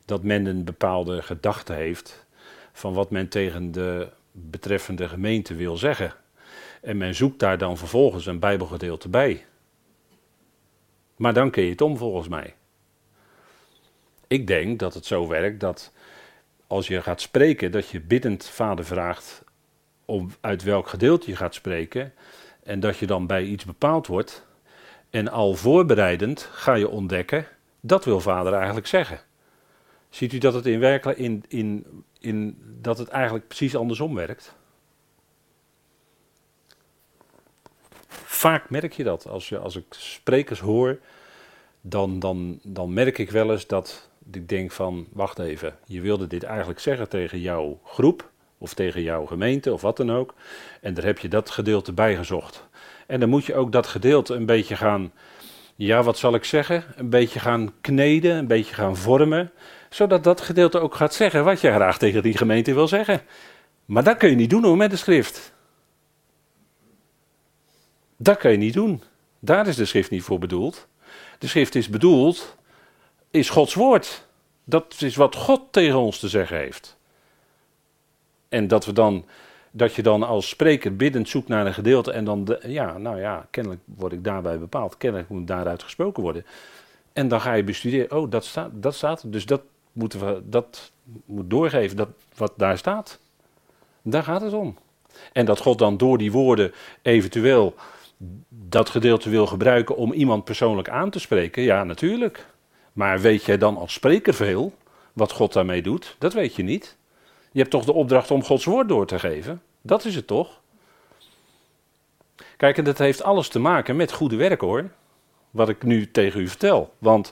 dat 0.06 0.24
men 0.24 0.46
een 0.46 0.64
bepaalde 0.64 1.22
gedachte 1.22 1.74
heeft 1.74 2.26
van 2.74 2.94
wat 2.94 3.12
men 3.12 3.28
tegen 3.28 3.72
de 3.72 4.10
betreffende 4.32 5.08
gemeente 5.08 5.56
wil 5.56 5.78
zeggen. 5.78 6.14
En 6.82 6.98
men 6.98 7.16
zoekt 7.16 7.40
daar 7.40 7.58
dan 7.58 7.78
vervolgens 7.78 8.26
een 8.26 8.40
Bijbelgedeelte 8.40 9.10
bij. 9.10 9.46
Maar 11.16 11.34
dan 11.34 11.52
kun 11.52 11.64
je 11.64 11.70
het 11.70 11.82
om 11.82 11.98
volgens 11.98 12.28
mij. 12.28 12.56
Ik 14.28 14.48
denk 14.48 14.80
dat 14.80 14.94
het 14.94 15.06
zo 15.06 15.28
werkt 15.28 15.60
dat 15.60 15.92
als 16.68 16.88
je 16.88 17.02
gaat 17.02 17.22
spreken, 17.22 17.72
dat 17.72 17.90
je 17.90 18.02
biddend 18.02 18.46
vader 18.46 18.86
vraagt 18.86 19.44
om 20.06 20.32
uit 20.42 20.64
welk 20.64 20.88
gedeelte 20.88 21.30
je 21.30 21.36
gaat 21.36 21.54
spreken. 21.54 22.14
En 22.64 22.80
dat 22.80 22.98
je 22.98 23.06
dan 23.06 23.28
bij 23.28 23.44
iets 23.44 23.66
bepaald 23.66 24.08
wordt. 24.08 24.46
En 25.10 25.28
al 25.28 25.56
voorbereidend 25.56 26.50
ga 26.52 26.74
je 26.74 26.90
ontdekken, 26.90 27.48
dat 27.80 28.06
wil 28.06 28.20
vader 28.20 28.54
eigenlijk 28.54 28.88
zeggen. 28.88 29.20
Ziet 30.15 30.34
u 30.34 30.38
dat 30.38 30.53
het 30.53 30.65
in 30.65 30.79
werkelijk 30.79 31.17
in, 31.19 31.43
in, 31.48 31.86
in 32.19 32.57
dat 32.81 32.98
het 32.98 33.07
eigenlijk 33.07 33.48
precies 33.48 33.75
andersom 33.75 34.15
werkt? 34.15 34.55
Vaak 38.24 38.69
merk 38.69 38.93
je 38.93 39.03
dat. 39.03 39.27
Als, 39.27 39.50
je, 39.50 39.57
als 39.57 39.75
ik 39.75 39.86
sprekers 39.89 40.60
hoor, 40.60 41.00
dan, 41.81 42.19
dan, 42.19 42.60
dan 42.63 42.93
merk 42.93 43.17
ik 43.17 43.31
wel 43.31 43.51
eens 43.51 43.67
dat 43.67 44.10
ik 44.31 44.50
denk 44.50 44.72
van, 44.72 45.07
wacht 45.12 45.39
even, 45.39 45.77
je 45.86 46.01
wilde 46.01 46.27
dit 46.27 46.43
eigenlijk 46.43 46.79
zeggen 46.79 47.10
tegen 47.10 47.39
jouw 47.39 47.79
groep 47.84 48.31
of 48.57 48.74
tegen 48.74 49.01
jouw 49.01 49.25
gemeente 49.25 49.74
of 49.74 49.81
wat 49.81 49.98
dan 49.98 50.12
ook. 50.12 50.34
En 50.81 50.93
daar 50.93 51.05
heb 51.05 51.19
je 51.19 51.27
dat 51.27 51.50
gedeelte 51.50 51.93
bij 51.93 52.15
gezocht. 52.15 52.67
En 53.07 53.19
dan 53.19 53.29
moet 53.29 53.45
je 53.45 53.55
ook 53.55 53.72
dat 53.72 53.88
gedeelte 53.88 54.34
een 54.34 54.45
beetje 54.45 54.75
gaan, 54.75 55.12
ja 55.75 56.03
wat 56.03 56.17
zal 56.17 56.34
ik 56.34 56.43
zeggen, 56.43 56.84
een 56.95 57.10
beetje 57.10 57.39
gaan 57.39 57.74
kneden, 57.81 58.36
een 58.36 58.48
beetje 58.48 58.74
gaan 58.74 58.98
vormen. 58.98 59.51
Zodat 59.96 60.24
dat 60.24 60.42
gedeelte 60.42 60.80
ook 60.80 60.96
gaat 60.96 61.14
zeggen 61.14 61.44
wat 61.44 61.62
je 61.62 61.72
graag 61.72 61.98
tegen 61.98 62.24
die 62.24 62.38
gemeente 62.38 62.74
wil 62.74 62.88
zeggen. 62.88 63.22
Maar 63.86 64.04
dat 64.04 64.18
kun 64.18 64.30
je 64.30 64.36
niet 64.36 64.50
doen 64.50 64.64
hoor 64.64 64.78
met 64.78 64.90
de 64.90 64.98
schrift. 64.98 65.54
Dat 68.18 68.38
kun 68.38 68.52
je 68.52 68.58
niet 68.58 68.74
doen. 68.74 69.04
Daar 69.40 69.68
is 69.68 69.75
de 69.75 69.86
schrift 69.86 70.10
niet 70.10 70.24
voor 70.24 70.40
bedoeld. 70.40 70.88
De 71.40 71.48
schrift 71.48 71.75
is 71.75 71.90
bedoeld, 71.90 72.56
is 73.32 73.50
Gods 73.50 73.74
woord. 73.74 74.28
Dat 74.64 74.96
is 75.00 75.16
wat 75.16 75.36
God 75.36 75.62
tegen 75.72 76.00
ons 76.00 76.20
te 76.20 76.28
zeggen 76.28 76.58
heeft. 76.58 76.98
En 78.50 78.68
dat 78.68 78.86
we 78.86 78.94
dan, 78.94 79.25
dat 79.72 79.94
je 79.94 80.02
dan 80.02 80.24
als 80.24 80.50
spreker 80.50 80.96
biddend 80.96 81.30
zoekt 81.30 81.48
naar 81.48 81.66
een 81.66 81.74
gedeelte 81.74 82.12
en 82.12 82.25
dan, 82.25 82.58
ja, 82.62 82.98
nou 82.98 83.20
ja, 83.20 83.48
kennelijk 83.50 83.82
word 83.86 84.14
ik 84.14 84.24
daarbij 84.24 84.60
bepaald, 84.60 84.98
kennelijk 84.98 85.30
moet 85.30 85.48
daaruit 85.48 85.84
gesproken 85.84 86.24
worden. 86.24 86.46
En 87.14 87.28
dan 87.28 87.42
ga 87.42 87.54
je 87.54 87.64
bestuderen, 87.64 88.18
oh, 88.18 88.32
dat 88.32 88.46
staat, 88.46 88.72
dat 88.74 88.96
staat, 88.96 89.32
dus 89.32 89.46
dat 89.46 89.62
moeten 89.96 90.20
we, 90.20 90.42
dat 90.46 90.92
moet 91.25 91.50
doorgeven, 91.50 91.98
dat 91.98 92.10
wat 92.36 92.54
daar 92.58 92.78
staat. 92.78 93.20
Daar 94.02 94.24
gaat 94.24 94.42
het 94.42 94.54
om. 94.54 94.78
En 95.34 95.46
dat 95.46 95.60
God 95.60 95.80
dan 95.80 95.98
door 95.98 96.18
die 96.18 96.32
woorden 96.32 96.74
eventueel 97.02 97.75
dat 98.50 98.90
gedeelte 98.90 99.30
wil 99.30 99.48
gebruiken 99.48 99.96
om 99.96 100.14
iemand 100.14 100.44
persoonlijk 100.44 100.90
aan 100.90 101.10
te 101.10 101.20
spreken, 101.20 101.64
ja, 101.64 101.84
natuurlijk. 101.84 102.46
Maar 102.94 103.20
weet 103.20 103.44
jij 103.44 103.58
dan 103.58 103.78
als 103.78 103.94
spreker 103.94 104.34
veel 104.34 104.74
wat 105.14 105.32
God 105.32 105.54
daarmee 105.54 105.82
doet? 105.82 106.16
Dat 106.20 106.34
weet 106.34 106.56
je 106.56 106.64
niet. 106.64 106.98
Je 107.52 107.60
hebt 107.60 107.72
toch 107.72 107.86
de 107.86 107.94
opdracht 107.94 108.32
om 108.32 108.44
Gods 108.44 108.66
woord 108.66 108.88
door 108.88 109.06
te 109.06 109.20
geven? 109.20 109.62
Dat 109.82 110.06
is 110.06 110.16
het 110.16 110.28
toch? 110.28 110.62
Kijk, 112.58 112.78
en 112.78 112.84
dat 112.84 112.98
heeft 112.98 113.24
alles 113.24 113.48
te 113.48 113.60
maken 113.60 113.96
met 113.96 114.12
goede 114.12 114.36
werk 114.36 114.62
hoor. 114.62 114.90
Wat 115.52 115.70
ik 115.70 115.84
nu 115.84 116.12
tegen 116.12 116.42
u 116.42 116.48
vertel. 116.48 116.94
Want 116.98 117.32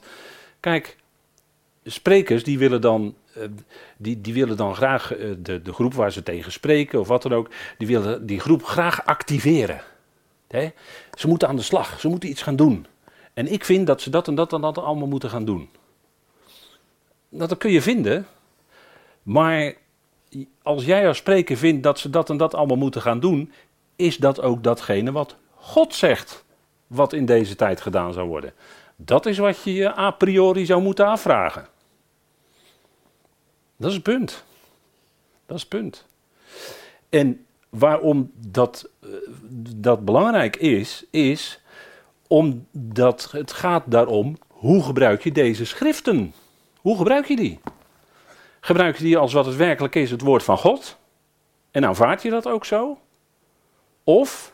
kijk, 0.59 0.97
sprekers 1.83 2.43
die 2.43 2.57
willen 2.57 2.81
dan, 2.81 3.15
eh, 3.33 3.43
die, 3.97 4.21
die 4.21 4.33
willen 4.33 4.57
dan 4.57 4.75
graag 4.75 5.15
eh, 5.15 5.29
de, 5.37 5.61
de 5.61 5.73
groep 5.73 5.93
waar 5.93 6.11
ze 6.11 6.23
tegen 6.23 6.51
spreken 6.51 6.99
of 6.99 7.07
wat 7.07 7.21
dan 7.21 7.33
ook, 7.33 7.49
die 7.77 7.87
willen 7.87 8.25
die 8.25 8.39
groep 8.39 8.63
graag 8.63 9.05
activeren. 9.05 9.81
Ze 11.13 11.27
moeten 11.27 11.47
aan 11.47 11.55
de 11.55 11.61
slag, 11.61 11.99
ze 11.99 12.07
moeten 12.07 12.29
iets 12.29 12.41
gaan 12.41 12.55
doen. 12.55 12.85
En 13.33 13.51
ik 13.51 13.65
vind 13.65 13.87
dat 13.87 14.01
ze 14.01 14.09
dat 14.09 14.27
en 14.27 14.35
dat 14.35 14.53
en 14.53 14.61
dat 14.61 14.77
allemaal 14.77 15.07
moeten 15.07 15.29
gaan 15.29 15.45
doen. 15.45 15.69
Nou, 17.29 17.47
dat 17.47 17.57
kun 17.57 17.71
je 17.71 17.81
vinden, 17.81 18.27
maar 19.23 19.73
als 20.61 20.85
jij 20.85 21.07
als 21.07 21.17
spreker 21.17 21.57
vindt 21.57 21.83
dat 21.83 21.99
ze 21.99 22.09
dat 22.09 22.29
en 22.29 22.37
dat 22.37 22.53
allemaal 22.53 22.77
moeten 22.77 23.01
gaan 23.01 23.19
doen, 23.19 23.51
is 23.95 24.17
dat 24.17 24.41
ook 24.41 24.63
datgene 24.63 25.11
wat 25.11 25.35
God 25.55 25.95
zegt, 25.95 26.45
wat 26.87 27.13
in 27.13 27.25
deze 27.25 27.55
tijd 27.55 27.81
gedaan 27.81 28.13
zou 28.13 28.27
worden. 28.27 28.53
Dat 28.95 29.25
is 29.25 29.37
wat 29.37 29.63
je 29.63 29.73
je 29.73 29.97
a 29.97 30.11
priori 30.11 30.65
zou 30.65 30.81
moeten 30.81 31.05
afvragen. 31.05 31.67
Dat 33.83 33.91
is 33.91 33.97
het 33.97 34.07
punt. 34.07 34.43
Dat 35.45 35.55
is 35.55 35.61
het 35.61 35.69
punt. 35.69 36.05
En 37.09 37.45
waarom 37.69 38.31
dat, 38.35 38.89
eh, 39.01 39.09
dat 39.75 40.05
belangrijk 40.05 40.55
is, 40.55 41.05
is 41.09 41.61
omdat 42.27 43.31
het 43.31 43.51
gaat 43.51 43.83
daarom, 43.85 44.37
hoe 44.47 44.83
gebruik 44.83 45.23
je 45.23 45.31
deze 45.31 45.65
schriften? 45.65 46.33
Hoe 46.77 46.97
gebruik 46.97 47.27
je 47.27 47.35
die? 47.35 47.59
Gebruik 48.59 48.97
je 48.97 49.03
die 49.03 49.17
als 49.17 49.33
wat 49.33 49.45
het 49.45 49.55
werkelijk 49.55 49.95
is, 49.95 50.11
het 50.11 50.21
woord 50.21 50.43
van 50.43 50.57
God? 50.57 50.97
En 51.71 51.85
aanvaard 51.85 52.21
je 52.21 52.29
dat 52.29 52.47
ook 52.47 52.65
zo? 52.65 52.97
Of 54.03 54.53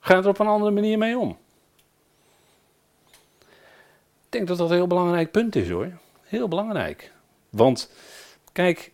ga 0.00 0.16
je 0.16 0.22
er 0.22 0.28
op 0.28 0.38
een 0.38 0.46
andere 0.46 0.70
manier 0.70 0.98
mee 0.98 1.18
om? 1.18 1.38
Ik 4.24 4.28
denk 4.28 4.48
dat 4.48 4.58
dat 4.58 4.70
een 4.70 4.76
heel 4.76 4.86
belangrijk 4.86 5.30
punt 5.30 5.56
is 5.56 5.70
hoor. 5.70 5.92
Heel 6.22 6.48
belangrijk. 6.48 7.12
Want 7.50 7.90
kijk, 8.52 8.92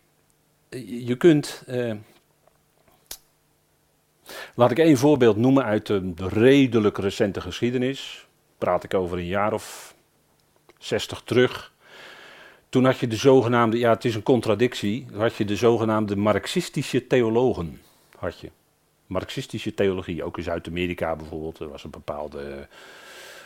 je 0.86 1.16
kunt. 1.16 1.62
Eh, 1.66 1.94
Laat 4.54 4.70
ik 4.70 4.78
één 4.78 4.96
voorbeeld 4.96 5.36
noemen 5.36 5.64
uit 5.64 5.88
een 5.88 6.16
redelijk 6.18 6.98
recente 6.98 7.40
geschiedenis. 7.40 8.26
Praat 8.58 8.84
ik 8.84 8.94
over 8.94 9.18
een 9.18 9.26
jaar 9.26 9.52
of 9.52 9.94
zestig 10.78 11.22
terug. 11.24 11.72
Toen 12.68 12.84
had 12.84 12.98
je 12.98 13.06
de 13.06 13.16
zogenaamde, 13.16 13.78
ja 13.78 13.90
het 13.90 14.04
is 14.04 14.14
een 14.14 14.22
contradictie, 14.22 15.06
had 15.14 15.34
je 15.34 15.44
de 15.44 15.56
zogenaamde 15.56 16.16
marxistische 16.16 17.06
theologen. 17.06 17.80
Had 18.16 18.40
je. 18.40 18.50
Marxistische 19.06 19.74
theologie, 19.74 20.24
ook 20.24 20.36
in 20.36 20.44
Zuid-Amerika 20.44 21.16
bijvoorbeeld. 21.16 21.58
Er 21.58 21.68
was 21.68 21.84
een 21.84 21.90
bepaalde 21.90 22.68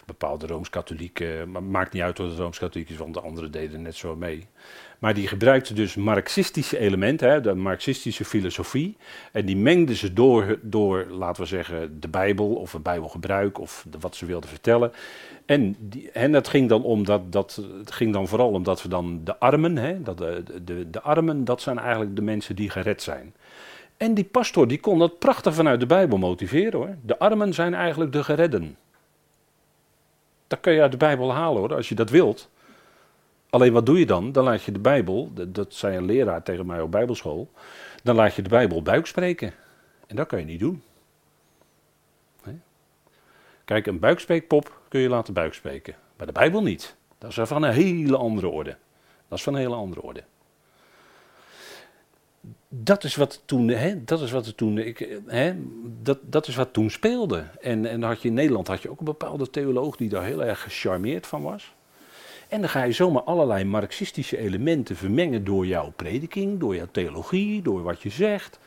bepaalde 0.09 0.47
Rooms-Katholieken, 0.47 1.51
maar 1.51 1.63
maakt 1.63 1.93
niet 1.93 2.03
uit 2.03 2.19
wat 2.19 2.29
het 2.29 2.39
Rooms-Katholiek 2.39 2.89
is, 2.89 2.97
want 2.97 3.15
de 3.15 3.21
anderen 3.21 3.51
deden 3.51 3.83
net 3.83 3.97
zo 3.97 4.17
mee. 4.17 4.47
Maar 4.99 5.15
die 5.15 5.29
gebruikten 5.29 5.75
dus 5.75 5.95
marxistische 5.95 6.79
elementen, 6.79 7.31
hè, 7.31 7.41
de 7.41 7.55
marxistische 7.55 8.25
filosofie, 8.25 8.97
en 9.33 9.47
die 9.47 9.57
mengden 9.57 9.97
ze 9.97 10.13
door, 10.13 10.59
door, 10.63 11.07
laten 11.11 11.43
we 11.43 11.49
zeggen, 11.49 12.01
de 12.01 12.09
Bijbel 12.09 12.55
of 12.55 12.73
het 12.73 12.83
Bijbelgebruik 12.83 13.59
of 13.59 13.87
wat 14.01 14.17
ze 14.17 14.27
wilden 14.27 14.49
vertellen. 14.49 14.93
En, 15.47 15.77
die, 15.79 16.11
en 16.11 16.33
het 16.33 16.49
ging 16.49 16.69
dan 16.69 16.83
om 16.83 17.05
dat, 17.05 17.33
dat, 17.33 17.63
het 17.79 17.93
ging 17.93 18.13
dan 18.13 18.29
vooral 18.29 18.51
omdat 18.51 18.83
we 18.83 18.89
dan 18.89 19.21
de 19.25 19.39
armen, 19.39 19.77
hè, 19.77 20.03
dat 20.03 20.19
de, 20.19 20.43
de, 20.65 20.91
de 20.91 21.01
armen, 21.01 21.45
dat 21.45 21.63
zijn 21.63 21.79
eigenlijk 21.79 22.17
de 22.17 22.23
mensen 22.23 22.57
die 22.57 22.71
gered 22.71 23.03
zijn. 23.03 23.35
En 23.97 24.15
die 24.15 24.25
pastor 24.25 24.69
die 24.69 24.81
kon 24.81 24.99
dat 24.99 25.19
prachtig 25.19 25.55
vanuit 25.55 25.81
de 25.81 25.87
Bijbel 25.87 26.19
motiveren 26.19 26.79
hoor. 26.79 26.97
De 27.03 27.19
armen 27.19 27.55
zijn 27.55 27.75
eigenlijk 27.75 28.13
de 28.13 28.25
geredden. 28.25 28.77
Dat 30.49 30.61
kun 30.61 30.73
je 30.73 30.83
uit 30.83 30.91
de 30.91 30.97
Bijbel 30.97 31.33
halen 31.33 31.61
hoor, 31.61 31.75
als 31.75 31.89
je 31.89 31.95
dat 31.95 32.11
wilt. 32.11 32.51
Alleen 33.51 33.73
wat 33.73 33.87
doe 33.87 33.99
je 33.99 34.07
dan? 34.07 34.33
Dan 34.33 34.45
laat 34.45 34.63
je 34.63 34.73
de 34.73 34.79
Bijbel, 34.79 35.33
dat 35.49 35.75
zei 35.75 35.97
een 35.97 36.05
leraar 36.05 36.43
tegen 36.43 36.67
mij 36.67 36.81
op 36.81 36.91
Bijbelschool, 36.91 37.51
dan 38.03 38.15
laat 38.15 38.35
je 38.35 38.43
de 38.43 38.49
Bijbel 38.49 38.83
buik 38.83 39.07
spreken. 39.07 39.55
En 40.07 40.17
dat 40.17 40.27
kan 40.27 40.39
je 40.39 40.45
niet 40.45 40.61
doen. 40.61 40.83
Kijk, 43.65 43.87
een 43.87 43.99
buikspreekpop 43.99 44.81
kun 44.89 45.01
je 45.01 45.09
laten 45.09 45.35
buikspreken, 45.35 45.95
maar 46.17 46.27
de 46.27 46.33
Bijbel 46.33 46.63
niet. 46.63 46.97
Dat 47.19 47.31
is 47.31 47.39
van 47.43 47.63
een 47.63 47.73
hele 47.73 48.17
andere 48.17 48.49
orde. 48.49 48.77
Dat 49.29 49.39
is 49.39 49.45
van 49.45 49.55
een 49.55 49.61
hele 49.61 49.75
andere 49.75 50.03
orde 50.03 50.23
dat 52.69 53.05
is 53.05 53.17
wat 53.17 53.43
toen, 53.45 53.69
hè, 53.69 54.05
dat 54.05 54.21
is 54.21 54.31
wat 54.31 54.57
toen, 54.57 54.79
ik, 54.79 55.21
hè, 55.27 55.55
dat, 56.03 56.19
dat 56.23 56.49
is 56.49 56.57
wat 56.57 56.73
toen 56.73 56.91
speelde. 56.91 57.47
En, 57.61 57.87
en 57.87 58.01
dan 58.01 58.11
had 58.11 58.23
je 58.23 58.29
in 58.29 58.35
Nederland 58.35 58.67
had 58.67 58.83
je 58.83 58.91
ook 58.91 58.99
een 58.99 59.05
bepaalde 59.05 59.51
theoloog 59.51 59.97
die 59.97 60.09
daar 60.09 60.25
heel 60.25 60.45
erg 60.45 60.63
gecharmeerd 60.63 61.27
van 61.27 61.43
was. 61.43 61.75
En 62.49 62.61
dan 62.61 62.69
ga 62.69 62.83
je 62.83 62.93
zomaar 62.93 63.23
allerlei 63.23 63.65
marxistische 63.65 64.39
elementen 64.39 64.97
vermengen 64.97 65.45
door 65.45 65.67
jouw 65.67 65.93
prediking, 65.97 66.61
door 66.61 66.77
jouw 66.77 66.89
theologie, 66.91 67.63
door 67.63 67.83
wat 67.83 68.03
je 68.03 68.11
zegt. 68.11 68.59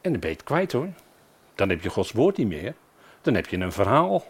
En 0.00 0.10
dan 0.10 0.20
ben 0.20 0.30
je 0.30 0.36
het 0.36 0.44
kwijt 0.44 0.72
hoor. 0.72 0.88
Dan 1.54 1.68
heb 1.68 1.82
je 1.82 1.90
Gods 1.90 2.12
woord 2.12 2.36
niet 2.36 2.48
meer. 2.48 2.74
Dan 3.20 3.34
heb 3.34 3.46
je 3.46 3.56
een 3.56 3.72
verhaal. 3.72 4.24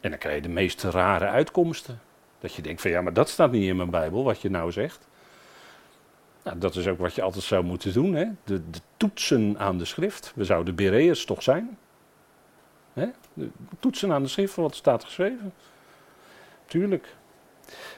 En 0.00 0.10
dan 0.10 0.18
krijg 0.18 0.36
je 0.36 0.42
de 0.42 0.48
meest 0.48 0.82
rare 0.82 1.26
uitkomsten. 1.26 2.00
Dat 2.38 2.54
je 2.54 2.62
denkt 2.62 2.80
van 2.80 2.90
ja, 2.90 3.00
maar 3.00 3.12
dat 3.12 3.28
staat 3.28 3.52
niet 3.52 3.68
in 3.68 3.76
mijn 3.76 3.90
Bijbel, 3.90 4.24
wat 4.24 4.40
je 4.40 4.50
nou 4.50 4.72
zegt. 4.72 5.06
Nou, 6.44 6.58
dat 6.58 6.76
is 6.76 6.86
ook 6.86 6.98
wat 6.98 7.14
je 7.14 7.22
altijd 7.22 7.44
zou 7.44 7.64
moeten 7.64 7.92
doen, 7.92 8.14
hè? 8.14 8.26
De, 8.44 8.70
de 8.70 8.80
toetsen 8.96 9.58
aan 9.58 9.78
de 9.78 9.84
schrift. 9.84 10.32
We 10.34 10.44
zouden 10.44 10.74
Bereërs 10.74 11.24
toch 11.24 11.42
zijn? 11.42 11.78
Hè? 12.92 13.06
De 13.34 13.50
toetsen 13.78 14.12
aan 14.12 14.22
de 14.22 14.28
schrift, 14.28 14.54
wat 14.54 14.74
staat 14.74 15.04
geschreven. 15.04 15.52
Tuurlijk. 16.66 17.14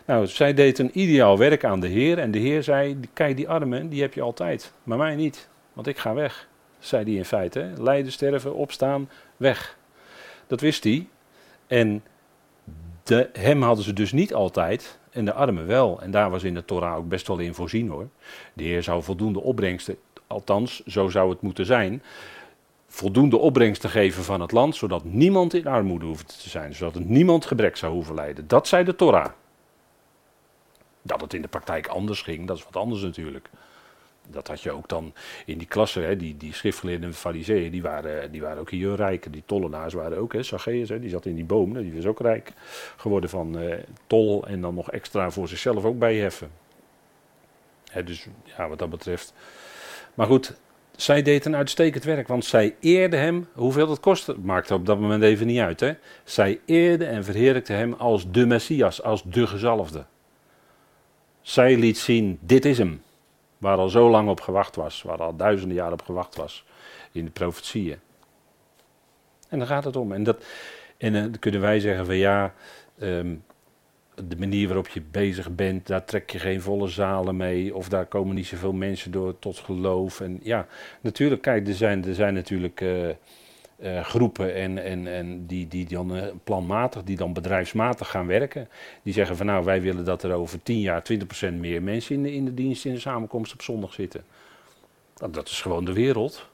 Nou, 0.05 0.27
zij 0.27 0.55
deed 0.55 0.79
een 0.79 1.01
ideaal 1.01 1.39
werk 1.39 1.65
aan 1.65 1.81
de 1.81 1.87
Heer. 1.87 2.19
En 2.19 2.31
de 2.31 2.39
Heer 2.39 2.63
zei: 2.63 3.01
Kijk, 3.13 3.37
die 3.37 3.49
armen, 3.49 3.89
die 3.89 4.01
heb 4.01 4.15
je 4.15 4.23
altijd. 4.23 4.73
Maar 4.83 4.99
mij 4.99 5.15
niet, 5.15 5.49
want 5.73 5.87
ik 5.87 5.99
ga 5.99 6.15
weg. 6.15 6.49
Zei 6.79 7.05
hij 7.05 7.15
in 7.15 7.25
feite. 7.25 7.59
Hè? 7.59 7.83
Lijden, 7.83 8.13
sterven, 8.13 8.55
opstaan, 8.55 9.11
weg. 9.37 9.77
Dat 10.47 10.61
wist 10.61 10.85
hij. 10.85 11.09
En 11.67 12.05
de, 13.03 13.31
hem 13.33 13.63
hadden 13.63 13.85
ze 13.85 13.93
dus 13.93 14.13
niet 14.13 14.35
altijd. 14.35 14.99
En 15.17 15.25
de 15.25 15.33
armen 15.33 15.67
wel. 15.67 16.01
En 16.03 16.11
daar 16.11 16.31
was 16.31 16.43
in 16.43 16.55
de 16.55 16.65
Torah 16.65 16.97
ook 16.97 17.09
best 17.09 17.27
wel 17.27 17.39
in 17.39 17.55
voorzien 17.55 17.89
hoor. 17.89 18.09
De 18.53 18.63
Heer 18.63 18.83
zou 18.83 19.03
voldoende 19.03 19.41
opbrengsten, 19.41 19.97
althans, 20.27 20.85
zo 20.85 21.09
zou 21.09 21.31
het 21.31 21.41
moeten 21.41 21.67
zijn 21.67 22.03
voldoende 22.89 23.37
opbrengst 23.37 23.81
te 23.81 23.89
geven 23.89 24.25
van 24.25 24.41
het 24.41 24.53
land, 24.53 24.77
zodat 24.77 25.05
niemand 25.05 25.55
in 25.55 25.67
armoede 25.67 26.07
hoeft 26.07 26.43
te 26.43 26.49
zijn, 26.49 26.75
zodat 26.75 26.95
het 26.95 27.09
niemand 27.09 27.47
gebrek 27.47 27.77
zou 27.77 27.93
hoeven 27.93 28.15
lijden. 28.15 28.49
Dat 28.49 28.69
zei 28.69 28.85
de 28.85 28.95
Torah. 28.95 29.31
Dat 31.03 31.21
het 31.21 31.35
in 31.35 31.43
de 31.43 31.49
praktijk 31.49 31.87
anders 31.87 32.23
ging, 32.23 32.47
dat 32.47 32.57
is 32.57 32.65
wat 32.65 32.77
anders 32.77 33.03
natuurlijk. 33.03 33.51
Dat 34.31 34.49
had 34.49 34.63
je 34.63 34.71
ook 34.71 34.89
dan 34.89 35.13
in 35.47 35.59
die 35.59 35.67
klassen, 35.67 36.05
hè, 36.05 36.17
die, 36.17 36.37
die 36.37 36.55
schriftgeleerden 36.55 37.09
en 37.09 37.15
fariseeën, 37.15 37.71
die 37.71 37.83
waren, 37.83 38.33
die 38.33 38.41
waren 38.41 38.61
ook 38.61 38.71
hier 38.71 38.95
rijk. 38.95 39.33
Die 39.33 39.43
tollenaars 39.47 39.95
waren 39.95 40.19
ook, 40.19 40.33
hè, 40.33 40.43
Zacchaeus, 40.43 40.89
hè, 40.89 41.01
die 41.01 41.11
zat 41.11 41.27
in 41.27 41.35
die 41.35 41.45
boom, 41.45 41.75
die 41.75 41.95
was 41.95 42.07
ook 42.07 42.21
rijk 42.21 42.53
geworden 42.97 43.31
van 43.31 43.59
eh, 43.59 43.79
tol 44.07 44.47
en 44.47 44.61
dan 44.61 44.75
nog 44.75 44.91
extra 44.91 45.31
voor 45.31 45.49
zichzelf 45.49 45.85
ook 45.85 45.99
bijheffen. 45.99 46.51
Hè, 47.91 48.05
dus 48.05 48.27
ja, 48.45 48.69
wat 48.69 48.79
dat 48.79 48.91
betreft. 48.91 49.33
Maar 50.15 50.27
goed, 50.27 50.57
zij 50.97 51.23
deed 51.23 51.45
een 51.45 51.57
uitstekend 51.57 52.05
werk, 52.05 52.29
want 52.29 52.45
zij 52.45 52.77
eerde 52.81 53.17
hem, 53.17 53.49
hoeveel 53.53 53.87
dat 53.87 54.01
kostte, 54.01 54.37
maakte 54.43 54.75
op 54.75 54.87
dat 54.87 55.01
moment 55.01 55.23
even 55.23 55.47
niet 55.47 55.59
uit. 55.59 55.81
Hè? 55.81 55.93
Zij 56.25 56.61
eerde 56.65 57.05
en 57.05 57.25
verheerlijkte 57.25 57.73
hem 57.73 57.93
als 57.93 58.31
de 58.31 58.47
Messias, 58.47 59.03
als 59.03 59.23
de 59.23 59.47
gezalfde. 59.47 60.05
Zij 61.41 61.77
liet 61.77 61.99
zien, 61.99 62.39
dit 62.41 62.65
is 62.65 62.79
hem, 62.79 63.03
waar 63.59 63.77
al 63.77 63.89
zo 63.89 64.11
lang 64.11 64.29
op 64.29 64.41
gewacht 64.41 64.77
was, 64.77 65.03
waar 65.03 65.23
al 65.23 65.37
duizenden 65.37 65.77
jaar 65.77 65.93
op 65.93 66.03
gewacht 66.03 66.37
was 66.37 66.65
in 67.13 67.25
de 67.25 67.31
profetieën. 67.31 67.99
En 69.49 69.59
daar 69.59 69.69
gaat 69.69 69.85
het 69.85 69.97
om. 69.97 70.13
En, 70.13 70.23
dat, 70.23 70.45
en 70.97 71.15
uh, 71.15 71.21
dan 71.23 71.39
kunnen 71.39 71.61
wij 71.61 71.81
zeggen 71.81 72.07
van 72.07 72.17
ja, 72.17 72.55
um, 73.01 73.45
de 74.25 74.37
manier 74.37 74.67
waarop 74.67 74.89
je 74.89 75.03
bezig 75.11 75.51
bent, 75.51 75.87
daar 75.87 76.05
trek 76.05 76.31
je 76.31 76.39
geen 76.39 76.61
volle 76.61 76.89
zalen 76.89 77.37
mee. 77.37 77.75
Of 77.75 77.89
daar 77.89 78.07
komen 78.07 78.35
niet 78.35 78.47
zoveel 78.47 78.73
mensen 78.73 79.11
door 79.11 79.39
tot 79.39 79.59
geloof. 79.59 80.21
En 80.21 80.41
ja, 80.43 80.67
natuurlijk, 81.01 81.43
kijk, 81.43 81.69
er 81.69 81.75
zijn, 81.75 82.05
er 82.05 82.15
zijn 82.15 82.35
natuurlijk 82.35 82.81
uh, 82.81 83.09
uh, 83.79 84.05
groepen 84.05 84.55
en, 84.55 84.85
en, 84.85 85.07
en 85.07 85.47
die, 85.47 85.69
die 85.69 85.87
dan 85.87 86.17
uh, 86.17 86.23
planmatig, 86.45 87.03
die 87.03 87.17
dan 87.17 87.33
bedrijfsmatig 87.33 88.11
gaan 88.11 88.27
werken. 88.27 88.69
Die 89.03 89.13
zeggen 89.13 89.37
van 89.37 89.47
nou, 89.47 89.65
wij 89.65 89.81
willen 89.83 90.05
dat 90.05 90.23
er 90.23 90.33
over 90.33 90.63
10 90.63 90.81
jaar 90.81 91.05
20% 91.51 91.55
meer 91.55 91.83
mensen 91.83 92.15
in 92.15 92.23
de, 92.23 92.33
in 92.33 92.45
de 92.45 92.55
dienst, 92.55 92.85
in 92.85 92.95
de 92.95 93.01
samenkomst 93.01 93.53
op 93.53 93.63
zondag 93.63 93.93
zitten. 93.93 94.25
Dat, 95.15 95.35
dat 95.35 95.49
is 95.49 95.61
gewoon 95.61 95.85
de 95.85 95.93
wereld. 95.93 96.49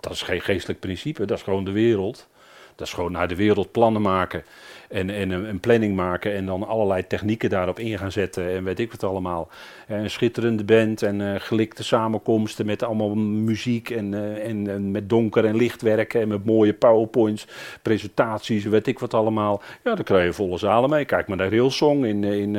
Dat 0.00 0.12
is 0.12 0.22
geen 0.22 0.40
geestelijk 0.40 0.80
principe, 0.80 1.24
dat 1.24 1.36
is 1.38 1.44
gewoon 1.44 1.64
de 1.64 1.72
wereld. 1.72 2.28
Dat 2.74 2.86
is 2.86 2.92
gewoon 2.92 3.12
naar 3.12 3.28
de 3.28 3.36
wereld 3.36 3.72
plannen 3.72 4.02
maken 4.02 4.44
en, 4.92 5.10
en 5.10 5.30
een, 5.30 5.60
planning 5.60 5.96
maken 5.96 6.34
en 6.34 6.46
dan 6.46 6.66
allerlei 6.66 7.06
technieken 7.06 7.50
daarop 7.50 7.78
in 7.78 7.98
gaan 7.98 8.12
zetten 8.12 8.50
en 8.50 8.64
weet 8.64 8.78
ik 8.78 8.90
wat 8.90 9.02
allemaal. 9.02 9.48
Een 9.88 10.10
schitterende 10.10 10.64
band 10.64 11.02
en 11.02 11.20
uh, 11.20 11.34
gelikte 11.38 11.84
samenkomsten 11.84 12.66
met 12.66 12.82
allemaal 12.82 13.14
muziek 13.14 13.90
en, 13.90 14.12
uh, 14.12 14.48
en, 14.48 14.70
en, 14.70 14.90
met 14.90 15.08
donker 15.08 15.44
en 15.44 15.56
licht 15.56 15.82
werken 15.82 16.20
en 16.20 16.28
met 16.28 16.44
mooie 16.44 16.72
powerpoints, 16.72 17.46
presentaties, 17.82 18.64
weet 18.64 18.86
ik 18.86 18.98
wat 18.98 19.14
allemaal. 19.14 19.62
Ja, 19.84 19.94
dan 19.94 20.04
krijg 20.04 20.24
je 20.24 20.32
volle 20.32 20.58
zalen 20.58 20.90
mee. 20.90 21.04
Kijk 21.04 21.28
maar 21.28 21.36
naar 21.36 21.50
Hillsong 21.50 22.04
in, 22.04 22.24
in, 22.24 22.56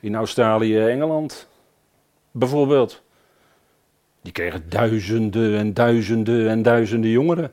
in 0.00 0.14
Australië, 0.14 0.78
Engeland, 0.78 1.48
bijvoorbeeld. 2.30 3.02
Die 4.22 4.32
kregen 4.32 4.62
duizenden 4.68 5.58
en 5.58 5.74
duizenden 5.74 6.48
en 6.48 6.62
duizenden 6.62 7.10
jongeren. 7.10 7.52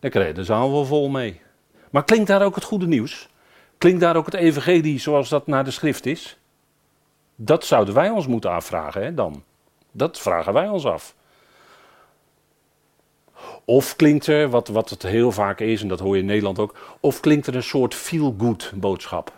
Daar 0.00 0.10
kreeg 0.10 0.34
de 0.34 0.44
zaal 0.44 0.70
wel 0.72 0.84
vol 0.84 1.08
mee. 1.08 1.40
Maar 1.90 2.04
klinkt 2.04 2.26
daar 2.26 2.44
ook 2.44 2.54
het 2.54 2.64
goede 2.64 2.86
nieuws? 2.86 3.28
Klinkt 3.84 4.02
daar 4.02 4.16
ook 4.16 4.26
het 4.26 4.34
evangelie 4.34 4.98
zoals 4.98 5.28
dat 5.28 5.46
naar 5.46 5.64
de 5.64 5.70
schrift 5.70 6.06
is? 6.06 6.38
Dat 7.36 7.64
zouden 7.64 7.94
wij 7.94 8.10
ons 8.10 8.26
moeten 8.26 8.50
afvragen 8.50 9.02
hè, 9.02 9.14
dan. 9.14 9.42
Dat 9.92 10.20
vragen 10.20 10.52
wij 10.52 10.68
ons 10.68 10.86
af. 10.86 11.14
Of 13.64 13.96
klinkt 13.96 14.26
er, 14.26 14.48
wat, 14.48 14.68
wat 14.68 14.90
het 14.90 15.02
heel 15.02 15.32
vaak 15.32 15.60
is, 15.60 15.82
en 15.82 15.88
dat 15.88 16.00
hoor 16.00 16.14
je 16.14 16.20
in 16.20 16.26
Nederland 16.26 16.58
ook, 16.58 16.96
of 17.00 17.20
klinkt 17.20 17.46
er 17.46 17.54
een 17.54 17.62
soort 17.62 17.94
feel-good 17.94 18.72
boodschap. 18.74 19.32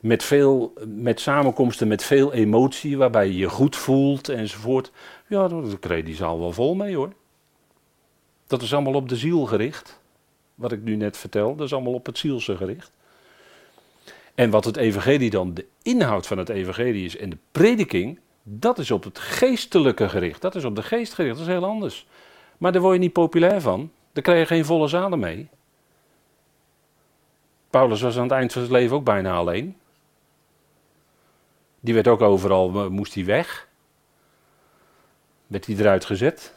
Met, 0.00 0.24
veel, 0.24 0.72
met 0.86 1.20
samenkomsten 1.20 1.88
met 1.88 2.04
veel 2.04 2.32
emotie, 2.32 2.96
waarbij 2.96 3.26
je 3.26 3.36
je 3.36 3.48
goed 3.48 3.76
voelt 3.76 4.28
enzovoort. 4.28 4.92
Ja, 5.28 5.48
dan 5.48 5.78
kreeg 5.78 6.04
die 6.04 6.14
zaal 6.14 6.38
wel 6.38 6.52
vol 6.52 6.74
mee 6.74 6.96
hoor. 6.96 7.12
Dat 8.46 8.62
is 8.62 8.74
allemaal 8.74 8.94
op 8.94 9.08
de 9.08 9.16
ziel 9.16 9.44
gericht. 9.44 10.00
Wat 10.54 10.72
ik 10.72 10.82
nu 10.82 10.96
net 10.96 11.16
vertel, 11.16 11.56
dat 11.56 11.66
is 11.66 11.72
allemaal 11.72 11.94
op 11.94 12.06
het 12.06 12.18
zielse 12.18 12.56
gericht. 12.56 12.94
En 14.36 14.50
wat 14.50 14.64
het 14.64 14.76
evangelie 14.76 15.30
dan, 15.30 15.54
de 15.54 15.66
inhoud 15.82 16.26
van 16.26 16.38
het 16.38 16.48
evangelie 16.48 17.04
is 17.04 17.16
en 17.16 17.30
de 17.30 17.38
prediking, 17.52 18.20
dat 18.42 18.78
is 18.78 18.90
op 18.90 19.04
het 19.04 19.18
geestelijke 19.18 20.08
gericht. 20.08 20.42
Dat 20.42 20.54
is 20.54 20.64
op 20.64 20.76
de 20.76 20.82
geest 20.82 21.14
gericht, 21.14 21.38
dat 21.38 21.46
is 21.46 21.52
heel 21.52 21.64
anders. 21.64 22.06
Maar 22.58 22.72
daar 22.72 22.80
word 22.80 22.94
je 22.94 23.00
niet 23.00 23.12
populair 23.12 23.60
van. 23.60 23.90
Daar 24.12 24.22
krijg 24.22 24.38
je 24.38 24.54
geen 24.54 24.64
volle 24.64 24.88
zalen 24.88 25.18
mee. 25.18 25.48
Paulus 27.70 28.00
was 28.00 28.16
aan 28.16 28.22
het 28.22 28.32
eind 28.32 28.52
van 28.52 28.62
zijn 28.62 28.74
leven 28.74 28.96
ook 28.96 29.04
bijna 29.04 29.34
alleen. 29.34 29.76
Die 31.80 31.94
werd 31.94 32.08
ook 32.08 32.20
overal, 32.20 32.90
moest 32.90 33.14
hij 33.14 33.24
weg. 33.24 33.68
Werd 35.46 35.66
hij 35.66 35.76
eruit 35.76 36.04
gezet. 36.04 36.54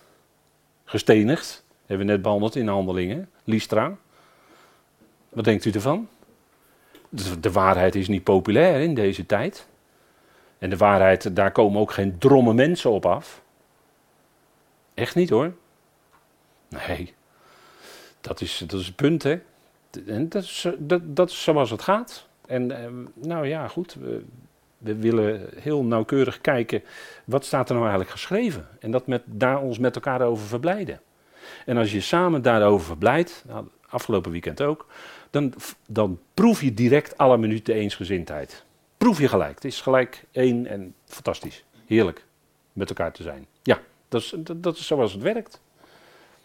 Gestenigd. 0.86 1.64
Hebben 1.86 2.08
we 2.08 2.14
net 2.14 2.22
behandeld 2.22 2.56
in 2.56 2.66
de 2.66 2.72
handelingen. 2.72 3.30
Lystra. 3.44 3.98
Wat 5.30 5.44
denkt 5.44 5.66
u 5.66 5.72
ervan? 5.72 6.08
De, 7.10 7.52
waarheid 7.52 7.96
is 7.96 8.08
niet 8.08 8.24
populair 8.24 8.82
in 8.82 8.94
deze 8.94 9.26
tijd. 9.26 9.68
En 10.58 10.70
de 10.70 10.78
waarheid, 10.78 11.36
daar 11.36 11.52
komen 11.52 11.82
ook 11.82 11.92
geen 11.92 12.18
dromme 12.18 12.54
mensen 12.54 12.92
op 12.92 13.06
af. 13.06 13.42
Echt 14.94 15.16
niet 15.16 15.30
hoor. 15.30 15.54
Nee. 16.70 17.14
Dat 18.22 18.42
is, 18.42 18.64
dat 18.68 18.80
is 18.80 18.86
het 18.86 18.96
punt, 18.96 19.24
hè. 19.24 19.40
En 20.08 20.30
dat 20.30 20.44
is, 20.44 20.68
dat, 20.78 21.02
dat 21.16 21.30
is 21.30 21.44
zoals 21.44 21.70
het 21.70 21.82
gaat. 21.82 22.28
En 22.46 22.72
eh, 22.72 22.90
nou 23.14 23.48
ja, 23.48 23.68
goed. 23.68 23.94
We, 23.94 24.24
we, 24.78 24.96
willen 24.96 25.50
heel 25.56 25.84
nauwkeurig 25.84 26.42
kijken. 26.42 26.84
Wat 27.26 27.46
staat 27.46 27.68
er 27.70 27.76
nou 27.76 27.88
eigenlijk 27.88 28.12
geschreven? 28.12 28.68
En 28.80 28.92
dat 28.92 29.08
met, 29.08 29.22
daar 29.26 29.62
ons 29.62 29.78
met 29.80 29.96
elkaar 29.96 30.22
over 30.22 30.48
verblijden. 30.48 31.02
En 31.66 31.78
als 31.78 31.92
je 31.92 32.02
samen 32.02 32.42
daarover 32.42 32.86
verblijdt, 32.86 33.44
nou, 33.48 33.66
afgelopen 33.90 34.32
weekend 34.32 34.62
ook, 34.62 34.88
dan, 35.30 35.54
dan 35.88 36.20
proef 36.34 36.62
je 36.62 36.74
direct 36.74 37.18
alle 37.18 37.38
minuten 37.38 37.74
eensgezindheid. 37.74 38.66
Proef 38.98 39.20
je 39.20 39.28
gelijk. 39.28 39.56
Het 39.56 39.66
is 39.66 39.82
gelijk 39.82 40.26
één 40.32 40.68
en 40.68 40.94
fantastisch. 41.06 41.64
Heerlijk 41.86 42.26
met 42.74 42.90
elkaar 42.90 43.12
te 43.12 43.24
zijn. 43.24 43.48
Ja, 43.64 43.80
dat 44.08 44.22
is, 44.22 44.34
dat, 44.38 44.64
dat 44.64 44.78
zoals 44.78 45.14
het 45.14 45.22
werkt. 45.22 45.62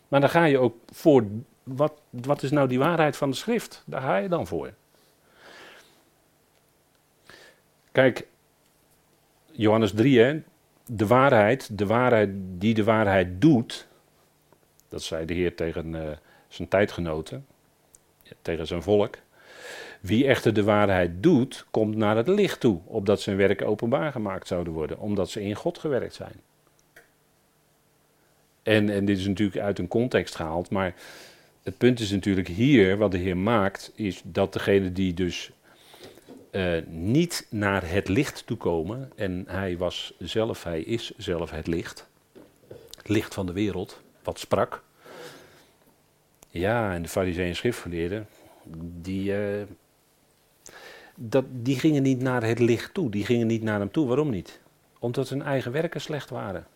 Maar 0.08 0.20
dan 0.20 0.30
ga 0.30 0.44
je 0.44 0.58
ook 0.58 0.76
voor, 0.92 1.24
wat, 1.62 1.92
wat 2.10 2.42
is 2.42 2.50
nou 2.50 2.68
die 2.68 2.78
waarheid 2.78 3.16
van 3.16 3.30
de 3.30 3.36
schrift? 3.36 3.82
Daar 3.86 4.00
ga 4.00 4.16
je 4.16 4.28
dan 4.28 4.46
voor. 4.46 4.72
Kijk, 7.92 8.26
Johannes 9.52 9.92
3, 9.94 10.20
hè, 10.20 10.42
de 10.86 11.06
waarheid, 11.06 11.78
de 11.78 11.86
waarheid 11.86 12.30
die 12.34 12.74
de 12.74 12.84
waarheid 12.84 13.40
doet, 13.40 13.88
dat 14.88 15.02
zei 15.02 15.24
de 15.24 15.34
Heer 15.34 15.56
tegen 15.56 15.94
uh, 15.94 16.02
zijn 16.54 16.68
tijdgenoten, 16.68 17.46
tegen 18.42 18.66
zijn 18.66 18.82
volk. 18.82 19.16
Wie 20.00 20.26
echter 20.26 20.54
de 20.54 20.64
waarheid 20.64 21.22
doet, 21.22 21.66
komt 21.70 21.96
naar 21.96 22.16
het 22.16 22.28
licht 22.28 22.60
toe, 22.60 22.80
opdat 22.84 23.20
zijn 23.20 23.36
werken 23.36 23.66
openbaar 23.66 24.12
gemaakt 24.12 24.46
zouden 24.46 24.72
worden, 24.72 24.98
omdat 24.98 25.30
ze 25.30 25.42
in 25.42 25.54
God 25.54 25.78
gewerkt 25.78 26.14
zijn. 26.14 26.40
En, 28.62 28.90
en 28.90 29.04
dit 29.04 29.18
is 29.18 29.26
natuurlijk 29.26 29.58
uit 29.58 29.78
een 29.78 29.88
context 29.88 30.34
gehaald, 30.34 30.70
maar 30.70 30.94
het 31.62 31.78
punt 31.78 32.00
is 32.00 32.10
natuurlijk 32.10 32.48
hier, 32.48 32.96
wat 32.96 33.10
de 33.10 33.18
Heer 33.18 33.36
maakt, 33.36 33.92
is 33.94 34.20
dat 34.24 34.52
degene 34.52 34.92
die 34.92 35.14
dus 35.14 35.50
uh, 36.50 36.82
niet 36.86 37.46
naar 37.50 37.90
het 37.90 38.08
licht 38.08 38.46
toekomen, 38.46 39.12
en 39.16 39.44
hij 39.46 39.76
was 39.76 40.14
zelf, 40.18 40.64
hij 40.64 40.80
is 40.80 41.12
zelf 41.16 41.50
het 41.50 41.66
licht, 41.66 42.06
het 42.96 43.08
licht 43.08 43.34
van 43.34 43.46
de 43.46 43.52
wereld, 43.52 44.00
wat 44.22 44.38
sprak. 44.38 44.82
Ja, 46.54 46.92
en 46.92 47.02
de 47.02 47.08
fariseeën 47.08 47.48
en 47.48 47.56
schriftgeleerden, 47.56 48.26
die, 49.00 49.36
eh, 49.36 49.66
dat, 51.14 51.44
die 51.50 51.78
gingen 51.78 52.02
niet 52.02 52.20
naar 52.20 52.42
het 52.42 52.58
licht 52.58 52.94
toe. 52.94 53.10
Die 53.10 53.24
gingen 53.24 53.46
niet 53.46 53.62
naar 53.62 53.78
hem 53.78 53.90
toe. 53.90 54.06
Waarom 54.06 54.30
niet? 54.30 54.60
Omdat 54.98 55.28
hun 55.28 55.42
eigen 55.42 55.72
werken 55.72 56.00
slecht 56.00 56.30
waren. 56.30 56.66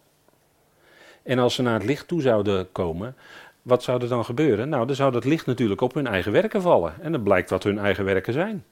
En 1.23 1.39
als 1.39 1.55
ze 1.55 1.63
naar 1.63 1.75
het 1.75 1.85
licht 1.85 2.09
toe 2.09 2.21
zouden 2.21 2.73
komen, 2.73 3.17
wat 3.63 3.83
zou 3.83 4.03
er 4.03 4.09
dan 4.09 4.25
gebeuren? 4.25 4.69
Nou, 4.69 4.87
dan 4.87 4.97
zou 4.97 5.13
dat 5.13 5.25
licht 5.25 5.47
natuurlijk 5.47 5.81
op 5.81 5.95
hun 5.95 6.07
eigen 6.07 6.33
werken 6.33 6.63
vallen. 6.63 6.95
En 7.01 7.13
dan 7.13 7.23
blijkt 7.23 7.51
wat 7.51 7.63
hun 7.63 7.79
eigen 7.79 8.05
werken 8.05 8.33
zijn. 8.33 8.65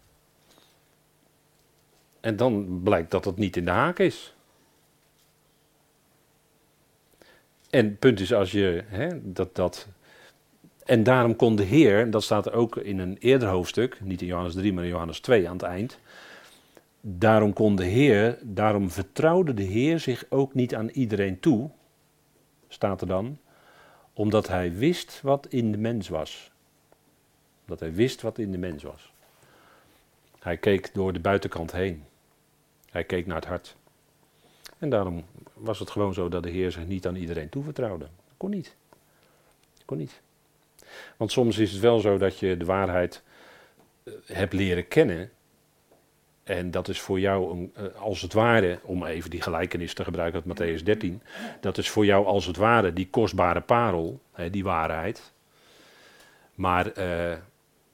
En 2.21 2.37
dan 2.37 2.81
blijkt 2.83 3.11
dat 3.11 3.25
het 3.25 3.37
niet 3.37 3.57
in 3.57 3.65
de 3.65 3.71
haak 3.71 3.99
is. 3.99 4.35
En 7.71 7.85
het 7.85 7.99
punt 7.99 8.21
is 8.21 8.33
als 8.33 8.53
je 8.53 8.85
hè, 8.87 9.33
dat, 9.33 9.55
dat. 9.55 9.89
En 10.87 11.03
daarom 11.03 11.37
kon 11.37 11.57
de 11.57 11.63
Heer, 11.63 12.11
dat 12.11 12.23
staat 12.23 12.47
er 12.47 12.53
ook 12.53 12.77
in 12.77 12.99
een 12.99 13.17
eerder 13.19 13.49
hoofdstuk, 13.49 14.01
niet 14.01 14.21
in 14.21 14.27
Johannes 14.27 14.55
3, 14.55 14.73
maar 14.73 14.85
in 14.85 14.91
Johannes 14.91 15.21
2 15.21 15.49
aan 15.49 15.57
het 15.57 15.63
eind. 15.63 15.99
Daarom 17.01 17.53
kon 17.53 17.77
de 17.77 17.85
Heer, 17.85 18.39
daarom 18.43 18.91
vertrouwde 18.91 19.55
de 19.55 19.63
Heer 19.63 20.01
zich 20.01 20.25
ook 20.29 20.55
niet 20.55 20.75
aan 20.75 20.89
iedereen 20.89 21.41
toe, 21.41 21.71
staat 22.69 23.01
er 23.01 23.07
dan, 23.07 23.39
omdat 24.13 24.49
hij 24.49 24.75
wist 24.75 25.21
wat 25.23 25.47
in 25.47 25.73
de 25.73 25.79
mens 25.79 26.09
was. 26.09 26.51
Dat 27.65 27.81
hij 27.81 27.93
wist 27.93 28.23
wat 28.23 28.39
in 28.39 28.53
de 28.53 28.59
mens 28.59 28.83
was. 28.83 29.13
Hij 30.39 30.57
keek 30.57 30.95
door 30.95 31.13
de 31.13 31.21
buitenkant 31.21 31.73
heen. 31.73 32.05
Hij 32.91 33.05
keek 33.05 33.27
naar 33.27 33.37
het 33.37 33.47
hart. 33.47 33.77
En 34.79 34.91
daarom 34.91 35.25
was 35.55 35.79
het 35.79 35.91
gewoon 35.91 36.15
zo 36.15 36.29
dat 36.29 36.43
de 36.43 36.51
Heer 36.51 36.73
zich 36.73 36.87
niet 36.87 37.07
aan 37.07 37.17
iedereen 37.17 37.49
toevertrouwde. 37.49 38.07
Kon 38.37 38.51
niet. 38.51 38.77
Kon 39.85 39.99
niet. 39.99 40.21
Want 41.17 41.33
soms 41.33 41.59
is 41.59 41.73
het 41.73 41.81
wel 41.81 42.01
zo 42.01 42.19
dat 42.19 42.39
je 42.39 42.57
de 42.57 42.65
waarheid 42.65 43.23
eh, 44.05 44.13
hebt 44.27 44.53
leren 44.53 44.89
kennen. 44.89 45.31
En 46.45 46.71
dat 46.71 46.89
is 46.89 47.01
voor 47.01 47.21
jou, 47.21 47.51
een, 47.51 47.73
eh, 47.75 48.01
als 48.01 48.23
het 48.23 48.33
ware, 48.33 48.79
om 48.83 49.05
even 49.05 49.31
die 49.31 49.43
gelijkenis 49.43 49.95
te 49.95 50.05
gebruiken 50.05 50.43
uit 50.45 50.59
Matthäus 50.59 50.83
13. 50.83 51.23
Dat 51.61 51.79
is 51.79 51.91
voor 51.91 52.05
jou 52.05 52.27
als 52.27 52.47
het 52.47 52.57
ware 52.57 52.93
die 52.93 53.09
kostbare 53.11 53.61
parel, 53.61 54.21
die 54.51 54.65
waarheid. 54.65 55.35
Maar 56.57 56.93
eh, 56.93 57.37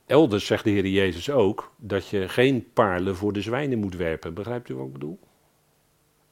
elders 0.07 0.47
zegt 0.47 0.65
de 0.65 0.71
Heer 0.71 0.87
Jezus 0.87 1.31
ook 1.31 1.73
dat 1.77 2.09
je 2.09 2.29
geen 2.29 2.73
paarlen 2.73 3.17
voor 3.17 3.33
de 3.33 3.41
zwijnen 3.41 3.79
moet 3.79 3.97
werpen. 3.97 4.35
Begrijpt 4.35 4.69
u 4.69 4.75
wat 4.75 4.87
ik 4.87 4.93
bedoel? 4.93 5.19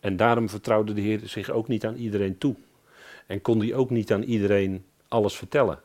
En 0.00 0.16
daarom 0.16 0.48
vertrouwde 0.48 0.92
de 0.92 1.00
Heer 1.00 1.20
zich 1.24 1.50
ook 1.50 1.68
niet 1.68 1.86
aan 1.86 1.94
iedereen 1.94 2.38
toe. 2.38 2.54
En 3.26 3.40
kon 3.40 3.58
hij 3.58 3.74
ook 3.74 3.90
niet 3.90 4.12
aan 4.12 4.22
iedereen 4.22 4.84
alles 5.08 5.36
vertellen. 5.36 5.80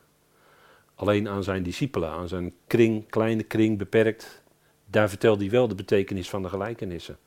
Alleen 0.96 1.28
aan 1.28 1.44
zijn 1.44 1.62
discipelen, 1.62 2.10
aan 2.10 2.28
zijn 2.28 2.54
kring, 2.66 3.08
kleine 3.08 3.42
kring, 3.42 3.78
beperkt. 3.78 4.42
Daar 4.84 5.08
vertelde 5.08 5.42
hij 5.42 5.52
wel 5.52 5.68
de 5.68 5.74
betekenis 5.74 6.28
van 6.28 6.42
de 6.42 6.48
gelijkenissen. 6.48 7.18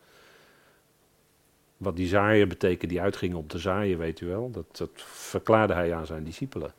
Wat 1.78 1.96
die 1.96 2.08
zaaier 2.08 2.48
betekent, 2.48 2.92
die 2.92 3.02
uitging 3.02 3.36
om 3.36 3.48
te 3.48 3.60
zaaien, 3.60 3.98
weet 3.98 4.22
u 4.22 4.28
wel. 4.28 4.52
Dat, 4.52 4.78
dat 4.78 4.90
verklaarde 4.96 5.74
hij 5.74 5.94
aan 5.94 6.06
zijn 6.06 6.24
discipelen. 6.24 6.74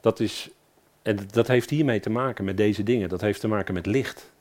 Dat 0.00 0.20
is, 0.20 0.50
en 1.02 1.18
dat 1.30 1.46
heeft 1.46 1.70
hiermee 1.70 2.00
te 2.00 2.10
maken 2.10 2.44
met 2.44 2.56
deze 2.56 2.82
dingen. 2.82 3.08
Dat 3.08 3.20
heeft 3.20 3.40
te 3.40 3.48
maken 3.48 3.74
met 3.74 3.86
licht. 3.86 4.32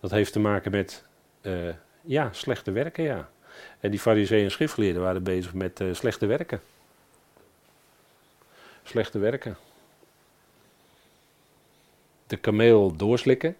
Dat 0.00 0.10
heeft 0.10 0.32
te 0.32 0.40
maken 0.40 0.70
met, 0.70 1.04
uh, 1.42 1.74
ja, 2.00 2.28
slechte 2.32 2.70
werken, 2.70 3.04
ja. 3.04 3.30
En 3.80 3.90
die 3.90 4.00
fariseeën 4.00 4.44
en 4.44 4.50
schriftgeleerden 4.50 5.02
waren 5.02 5.22
bezig 5.22 5.54
met 5.54 5.80
uh, 5.80 5.94
slechte 5.94 6.26
werken. 6.26 6.60
Slechte 8.82 9.18
werken. 9.18 9.56
De 12.32 12.38
kameel 12.38 12.96
doorslikken. 12.96 13.56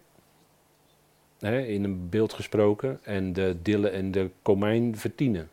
Hè, 1.39 1.59
in 1.59 1.83
een 1.83 2.09
beeld 2.09 2.33
gesproken. 2.33 2.99
En 3.03 3.33
de 3.33 3.55
dille 3.61 3.89
en 3.89 4.11
de 4.11 4.29
komijn 4.41 4.97
vertienen. 4.97 5.49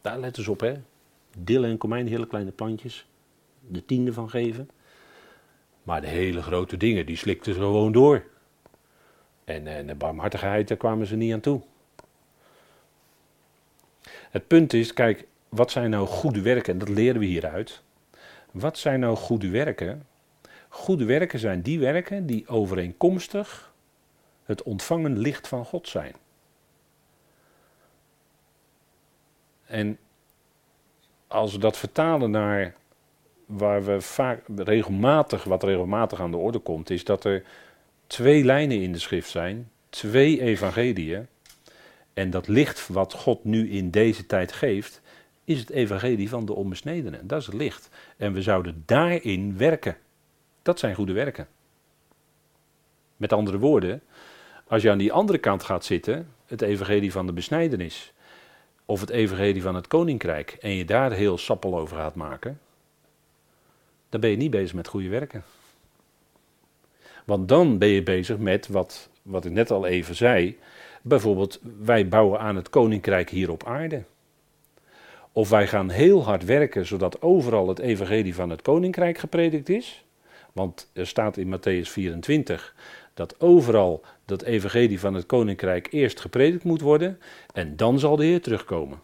Daar 0.00 0.18
let 0.18 0.38
eens 0.38 0.48
op, 0.48 0.60
hè. 0.60 0.74
Dille 1.38 1.66
en 1.66 1.78
komijn, 1.78 2.08
hele 2.08 2.26
kleine 2.26 2.50
plantjes. 2.50 3.06
De 3.68 3.84
tiende 3.84 4.12
van 4.12 4.30
geven. 4.30 4.70
Maar 5.82 6.00
de 6.00 6.06
hele 6.06 6.42
grote 6.42 6.76
dingen, 6.76 7.06
die 7.06 7.16
slikten 7.16 7.54
ze 7.54 7.60
gewoon 7.60 7.92
door. 7.92 8.24
En, 9.44 9.66
en 9.66 9.86
de 9.86 9.94
barmhartigheid, 9.94 10.68
daar 10.68 10.76
kwamen 10.76 11.06
ze 11.06 11.16
niet 11.16 11.32
aan 11.32 11.40
toe. 11.40 11.62
Het 14.30 14.46
punt 14.46 14.72
is, 14.72 14.92
kijk, 14.92 15.26
wat 15.48 15.70
zijn 15.70 15.90
nou 15.90 16.06
goede 16.06 16.42
werken? 16.42 16.72
En 16.72 16.78
dat 16.78 16.88
leren 16.88 17.20
we 17.20 17.26
hieruit. 17.26 17.82
Wat 18.50 18.78
zijn 18.78 19.00
nou 19.00 19.16
goede 19.16 19.48
werken? 19.48 20.06
Goede 20.74 21.04
werken 21.04 21.38
zijn 21.38 21.62
die 21.62 21.78
werken 21.78 22.26
die 22.26 22.48
overeenkomstig 22.48 23.72
het 24.44 24.62
ontvangen 24.62 25.18
licht 25.18 25.48
van 25.48 25.64
God 25.64 25.88
zijn. 25.88 26.14
En 29.66 29.98
als 31.26 31.52
we 31.52 31.58
dat 31.58 31.76
vertalen 31.76 32.30
naar 32.30 32.74
waar 33.46 33.84
we 33.84 34.00
vaak 34.00 34.42
regelmatig, 34.56 35.44
wat 35.44 35.62
regelmatig 35.62 36.20
aan 36.20 36.30
de 36.30 36.36
orde 36.36 36.58
komt, 36.58 36.90
is 36.90 37.04
dat 37.04 37.24
er 37.24 37.44
twee 38.06 38.44
lijnen 38.44 38.82
in 38.82 38.92
de 38.92 38.98
schrift 38.98 39.30
zijn, 39.30 39.70
twee 39.90 40.40
evangeliën, 40.40 41.26
en 42.12 42.30
dat 42.30 42.48
licht 42.48 42.88
wat 42.88 43.12
God 43.12 43.44
nu 43.44 43.70
in 43.70 43.90
deze 43.90 44.26
tijd 44.26 44.52
geeft, 44.52 45.00
is 45.44 45.58
het 45.58 45.70
evangelie 45.70 46.28
van 46.28 46.44
de 46.44 46.54
onbesnedenen. 46.54 47.26
Dat 47.26 47.40
is 47.40 47.46
het 47.46 47.54
licht. 47.54 47.88
En 48.16 48.32
we 48.32 48.42
zouden 48.42 48.82
daarin 48.86 49.56
werken. 49.56 49.96
Dat 50.64 50.78
zijn 50.78 50.94
goede 50.94 51.12
werken. 51.12 51.48
Met 53.16 53.32
andere 53.32 53.58
woorden, 53.58 54.02
als 54.66 54.82
je 54.82 54.90
aan 54.90 54.98
die 54.98 55.12
andere 55.12 55.38
kant 55.38 55.62
gaat 55.62 55.84
zitten, 55.84 56.28
het 56.46 56.62
evangelie 56.62 57.12
van 57.12 57.26
de 57.26 57.32
besnijdenis, 57.32 58.12
of 58.84 59.00
het 59.00 59.10
evangelie 59.10 59.62
van 59.62 59.74
het 59.74 59.86
koninkrijk, 59.86 60.56
en 60.60 60.70
je 60.70 60.84
daar 60.84 61.12
heel 61.12 61.38
sappel 61.38 61.78
over 61.78 61.96
gaat 61.96 62.14
maken, 62.14 62.60
dan 64.08 64.20
ben 64.20 64.30
je 64.30 64.36
niet 64.36 64.50
bezig 64.50 64.74
met 64.74 64.88
goede 64.88 65.08
werken. 65.08 65.44
Want 67.24 67.48
dan 67.48 67.78
ben 67.78 67.88
je 67.88 68.02
bezig 68.02 68.38
met 68.38 68.68
wat, 68.68 69.08
wat 69.22 69.44
ik 69.44 69.52
net 69.52 69.70
al 69.70 69.86
even 69.86 70.14
zei, 70.14 70.58
Bijvoorbeeld, 71.06 71.60
wij 71.78 72.08
bouwen 72.08 72.40
aan 72.40 72.56
het 72.56 72.70
koninkrijk 72.70 73.30
hier 73.30 73.50
op 73.50 73.64
aarde. 73.64 74.02
Of 75.32 75.48
wij 75.48 75.66
gaan 75.66 75.90
heel 75.90 76.24
hard 76.24 76.44
werken 76.44 76.86
zodat 76.86 77.22
overal 77.22 77.68
het 77.68 77.78
evangelie 77.78 78.34
van 78.34 78.50
het 78.50 78.62
koninkrijk 78.62 79.18
gepredikt 79.18 79.68
is. 79.68 80.03
Want 80.54 80.90
er 80.92 81.06
staat 81.06 81.36
in 81.36 81.56
Matthäus 81.56 81.88
24 81.88 82.74
dat 83.14 83.40
overal 83.40 84.04
dat 84.24 84.42
evangelie 84.42 85.00
van 85.00 85.14
het 85.14 85.26
koninkrijk 85.26 85.92
eerst 85.92 86.20
gepredikt 86.20 86.64
moet 86.64 86.80
worden 86.80 87.18
en 87.52 87.76
dan 87.76 87.98
zal 87.98 88.16
de 88.16 88.24
Heer 88.24 88.40
terugkomen. 88.40 89.02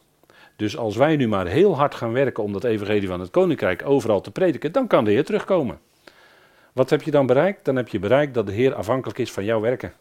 Dus 0.56 0.76
als 0.76 0.96
wij 0.96 1.16
nu 1.16 1.28
maar 1.28 1.46
heel 1.46 1.76
hard 1.76 1.94
gaan 1.94 2.12
werken 2.12 2.42
om 2.42 2.52
dat 2.52 2.64
evangelie 2.64 3.08
van 3.08 3.20
het 3.20 3.30
koninkrijk 3.30 3.86
overal 3.86 4.20
te 4.20 4.30
prediken, 4.30 4.72
dan 4.72 4.86
kan 4.86 5.04
de 5.04 5.10
Heer 5.10 5.24
terugkomen. 5.24 5.80
Wat 6.72 6.90
heb 6.90 7.02
je 7.02 7.10
dan 7.10 7.26
bereikt? 7.26 7.64
Dan 7.64 7.76
heb 7.76 7.88
je 7.88 7.98
bereikt 7.98 8.34
dat 8.34 8.46
de 8.46 8.52
Heer 8.52 8.74
afhankelijk 8.74 9.18
is 9.18 9.32
van 9.32 9.44
jouw 9.44 9.60
werken. 9.60 9.92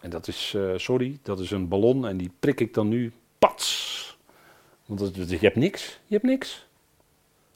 En 0.00 0.10
dat 0.10 0.28
is, 0.28 0.52
uh, 0.56 0.72
sorry, 0.76 1.18
dat 1.22 1.40
is 1.40 1.50
een 1.50 1.68
ballon 1.68 2.06
en 2.06 2.16
die 2.16 2.30
prik 2.38 2.60
ik 2.60 2.74
dan 2.74 2.88
nu, 2.88 3.12
pats. 3.38 4.18
Want 4.86 5.16
je 5.30 5.38
hebt 5.38 5.56
niks, 5.56 6.00
je 6.06 6.14
hebt 6.14 6.26
niks. 6.26 6.66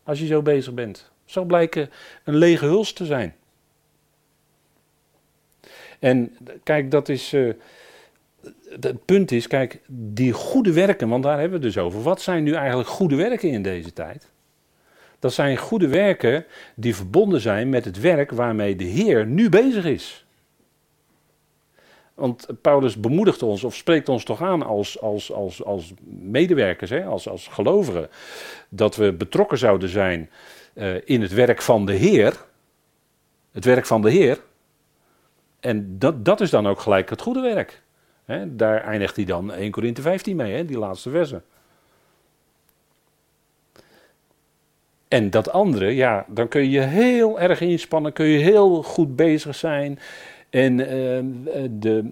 Als 0.03 0.19
je 0.19 0.27
zo 0.27 0.43
bezig 0.43 0.75
bent. 0.75 1.11
Zal 1.29 1.45
blijken 1.45 1.91
een 2.25 2.37
lege 2.37 2.65
huls 2.65 2.93
te 2.93 3.05
zijn. 3.05 3.35
En 5.99 6.37
kijk, 6.63 6.91
dat 6.91 7.09
is. 7.09 7.33
Uh, 7.33 7.53
het 8.81 9.05
punt 9.05 9.33
is, 9.33 9.47
kijk, 9.47 9.81
die 9.87 10.33
goede 10.33 10.73
werken, 10.73 11.09
want 11.09 11.23
daar 11.23 11.39
hebben 11.39 11.61
we 11.61 11.67
het 11.67 11.75
dus 11.75 11.85
over. 11.85 12.03
Wat 12.03 12.21
zijn 12.21 12.43
nu 12.43 12.53
eigenlijk 12.53 12.89
goede 12.89 13.17
werken 13.17 13.51
in 13.51 13.63
deze 13.63 13.93
tijd? 13.93 14.29
Dat 15.19 15.33
zijn 15.33 15.57
goede 15.57 15.89
werken 15.89 16.45
die 16.75 16.95
verbonden 16.95 17.41
zijn 17.41 17.69
met 17.69 17.85
het 17.85 18.01
werk 18.01 18.31
waarmee 18.31 18.77
de 18.77 18.85
Heer 18.85 19.27
nu 19.27 19.49
bezig 19.49 19.85
is. 19.85 20.27
Want 22.15 22.47
Paulus 22.61 23.01
bemoedigt 23.01 23.43
ons 23.43 23.65
of 23.65 23.75
spreekt 23.75 24.09
ons 24.09 24.25
toch 24.25 24.43
aan 24.43 24.63
als, 24.63 25.01
als, 25.01 25.33
als, 25.33 25.65
als 25.65 25.93
medewerkers, 26.09 26.91
hè, 26.91 27.05
als, 27.05 27.29
als 27.29 27.47
gelovigen, 27.47 28.09
dat 28.69 28.97
we 28.97 29.13
betrokken 29.13 29.59
zouden 29.59 29.89
zijn 29.89 30.31
in 31.05 31.23
het 31.23 31.33
werk 31.33 31.63
van 31.63 31.87
de 31.87 31.93
Heer. 31.93 32.37
Het 33.53 33.65
werk 33.65 33.87
van 33.87 34.03
de 34.03 34.11
Heer. 34.11 34.41
En 35.61 35.99
dat, 35.99 36.25
dat 36.25 36.41
is 36.41 36.51
dan 36.51 36.67
ook 36.67 36.81
gelijk 36.81 37.11
het 37.11 37.21
goede 37.21 37.41
werk. 37.41 37.83
Daar 38.47 38.81
eindigt 38.81 39.17
hij 39.17 39.25
dan 39.25 39.53
1 39.53 39.71
Korinthe 39.71 40.03
15 40.03 40.37
mee, 40.37 40.65
die 40.65 40.79
laatste 40.79 41.11
verse. 41.11 41.43
En 45.09 45.31
dat 45.31 45.51
andere, 45.51 45.95
ja, 45.95 46.25
dan 46.29 46.49
kun 46.49 46.71
je 46.71 46.81
heel 46.81 47.41
erg 47.41 47.61
inspannen, 47.61 48.13
kun 48.13 48.27
je 48.27 48.39
heel 48.39 48.83
goed 48.83 49.17
bezig 49.17 49.55
zijn. 49.55 49.99
En 50.51 50.79
uh, 50.79 51.69
de, 51.71 52.11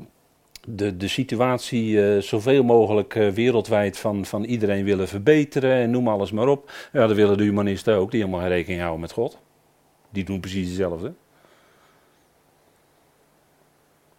de, 0.66 0.96
de 0.96 1.08
situatie 1.08 1.90
uh, 1.90 2.18
zoveel 2.20 2.62
mogelijk 2.62 3.14
uh, 3.14 3.28
wereldwijd 3.28 3.98
van, 3.98 4.24
van 4.24 4.44
iedereen 4.44 4.84
willen 4.84 5.08
verbeteren 5.08 5.72
en 5.72 5.90
noem 5.90 6.08
alles 6.08 6.30
maar 6.30 6.48
op. 6.48 6.70
Ja, 6.92 7.06
dat 7.06 7.16
willen 7.16 7.36
de 7.36 7.42
humanisten 7.42 7.94
ook, 7.94 8.10
die 8.10 8.20
helemaal 8.20 8.40
geen 8.40 8.50
rekening 8.50 8.80
houden 8.80 9.00
met 9.00 9.12
God. 9.12 9.38
Die 10.10 10.24
doen 10.24 10.40
precies 10.40 10.66
hetzelfde. 10.66 11.12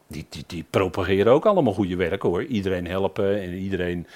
Die, 0.08 0.26
die, 0.30 0.44
die 0.48 0.66
propageren 0.70 1.34
ook 1.34 1.46
allemaal 1.46 1.74
goede 1.74 1.96
werk 1.96 2.22
hoor. 2.22 2.44
Iedereen 2.44 2.88
helpen 2.88 3.42
en 3.42 3.54
iedereen, 3.54 4.08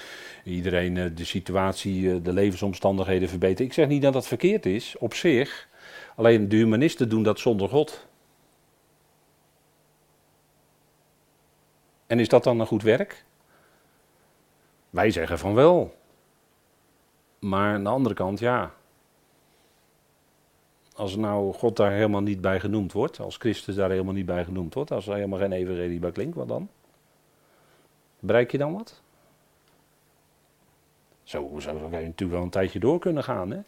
iedereen 0.43 0.97
eh, 0.97 1.05
de 1.15 1.25
situatie, 1.25 2.11
eh, 2.11 2.15
de 2.23 2.33
levensomstandigheden 2.33 3.29
verbeteren. 3.29 3.65
Ik 3.65 3.73
zeg 3.73 3.87
niet 3.87 4.01
dat 4.01 4.13
dat 4.13 4.27
verkeerd 4.27 4.65
is, 4.65 4.95
op 4.99 5.13
zich. 5.13 5.69
Alleen 6.15 6.49
de 6.49 6.55
humanisten 6.55 7.09
doen 7.09 7.23
dat 7.23 7.39
zonder 7.39 7.69
God. 7.69 8.09
En 12.12 12.19
is 12.19 12.28
dat 12.28 12.43
dan 12.43 12.60
een 12.60 12.65
goed 12.67 12.84
werk? 12.84 13.26
Wij 14.89 15.12
zeggen 15.12 15.39
van 15.39 15.54
wel. 15.54 15.95
Maar 17.39 17.74
aan 17.74 17.84
de 17.84 17.89
andere 17.89 18.15
kant, 18.15 18.39
ja. 18.39 18.74
Als 20.95 21.15
nou 21.15 21.54
God 21.54 21.76
daar 21.76 21.91
helemaal 21.91 22.21
niet 22.21 22.41
bij 22.41 22.60
genoemd 22.60 22.91
wordt, 22.91 23.19
als 23.19 23.38
Christus 23.38 23.76
daar 23.76 23.89
helemaal 23.89 24.13
niet 24.13 24.26
bij 24.26 24.43
genoemd 24.43 24.74
wordt, 24.74 24.91
als 24.91 25.08
er 25.08 25.15
helemaal 25.15 25.39
geen 25.39 25.52
evangelie 25.52 26.00
bij 26.00 26.12
klinkt, 26.12 26.36
wat 26.36 26.47
dan? 26.47 26.69
Bereik 28.19 28.52
je 28.52 28.58
dan 28.58 28.74
wat? 28.74 29.02
Zo 31.24 31.60
zou 31.60 31.78
je 31.78 31.89
natuurlijk 31.89 32.32
wel 32.32 32.41
een 32.41 32.50
tijdje 32.50 32.80
door 32.80 33.00
kunnen 33.00 33.24
gaan, 33.24 33.52
hè? 33.52 33.62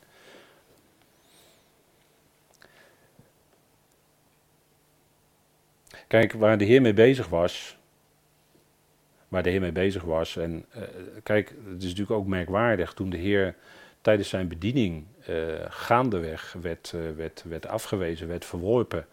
Kijk, 6.08 6.34
waar 6.34 6.58
de 6.58 6.66
Heer 6.66 6.82
mee 6.82 6.94
bezig 6.94 7.28
was, 7.28 7.78
waar 9.34 9.44
de 9.44 9.50
Heer 9.50 9.62
mee 9.62 9.72
bezig 9.72 10.04
was. 10.04 10.38
En 10.38 10.66
uh, 10.76 10.82
kijk, 11.24 11.50
het 11.50 11.84
is 11.84 11.90
natuurlijk 11.90 12.20
ook 12.20 12.28
merkwaardig 12.28 12.94
toen 12.94 13.10
de 13.10 13.18
Heer 13.18 13.56
tijdens 14.02 14.30
zijn 14.30 14.48
bediening 14.48 15.06
uh, 15.30 15.36
gaandeweg 15.68 16.56
werd, 16.62 16.92
uh, 16.96 17.02
werd, 17.16 17.44
werd 17.48 17.68
afgewezen, 17.68 18.28
werd 18.28 18.46
verworpen 18.46 19.06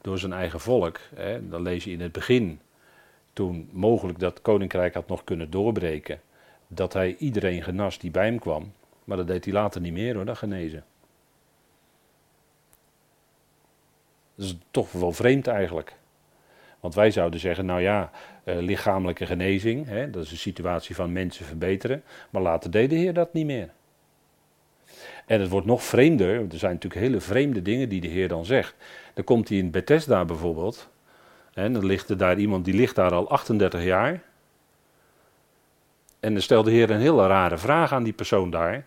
door 0.00 0.18
zijn 0.18 0.32
eigen 0.32 0.60
volk. 0.60 0.98
Hè. 1.14 1.48
Dan 1.48 1.62
lees 1.62 1.84
je 1.84 1.90
in 1.90 2.00
het 2.00 2.12
begin, 2.12 2.60
toen 3.32 3.68
mogelijk 3.72 4.18
dat 4.18 4.42
koninkrijk 4.42 4.94
had 4.94 5.08
nog 5.08 5.24
kunnen 5.24 5.50
doorbreken, 5.50 6.20
dat 6.66 6.92
hij 6.92 7.16
iedereen 7.18 7.62
genas 7.62 7.98
die 7.98 8.10
bij 8.10 8.26
hem 8.26 8.38
kwam. 8.38 8.72
Maar 9.04 9.16
dat 9.16 9.26
deed 9.26 9.44
hij 9.44 9.54
later 9.54 9.80
niet 9.80 9.92
meer 9.92 10.14
hoor, 10.14 10.24
dat 10.24 10.38
genezen. 10.38 10.84
Dat 14.34 14.46
is 14.46 14.56
toch 14.70 14.92
wel 14.92 15.12
vreemd 15.12 15.46
eigenlijk. 15.46 15.96
Want 16.88 17.00
wij 17.00 17.10
zouden 17.10 17.40
zeggen, 17.40 17.66
nou 17.66 17.80
ja, 17.80 18.10
uh, 18.44 18.58
lichamelijke 18.58 19.26
genezing, 19.26 19.86
hè, 19.86 20.10
dat 20.10 20.22
is 20.22 20.28
de 20.28 20.36
situatie 20.36 20.94
van 20.94 21.12
mensen 21.12 21.44
verbeteren. 21.44 22.02
Maar 22.30 22.42
later 22.42 22.70
deed 22.70 22.90
de 22.90 22.96
Heer 22.96 23.12
dat 23.12 23.32
niet 23.32 23.46
meer. 23.46 23.68
En 25.26 25.40
het 25.40 25.48
wordt 25.48 25.66
nog 25.66 25.82
vreemder, 25.82 26.34
er 26.34 26.58
zijn 26.58 26.72
natuurlijk 26.72 27.00
hele 27.00 27.20
vreemde 27.20 27.62
dingen 27.62 27.88
die 27.88 28.00
de 28.00 28.08
Heer 28.08 28.28
dan 28.28 28.44
zegt. 28.44 28.74
Dan 29.14 29.24
komt 29.24 29.48
hij 29.48 29.58
in 29.58 29.70
Bethesda 29.70 30.24
bijvoorbeeld, 30.24 30.88
en 31.54 31.72
dan 31.72 31.86
ligt 31.86 32.08
er 32.08 32.16
daar 32.16 32.38
iemand 32.38 32.64
die 32.64 32.74
ligt 32.74 32.94
daar 32.94 33.12
al 33.12 33.28
38 33.28 33.84
jaar. 33.84 34.22
En 36.20 36.32
dan 36.32 36.42
stelt 36.42 36.64
de 36.64 36.70
Heer 36.70 36.90
een 36.90 37.00
hele 37.00 37.26
rare 37.26 37.58
vraag 37.58 37.92
aan 37.92 38.02
die 38.02 38.12
persoon 38.12 38.50
daar. 38.50 38.86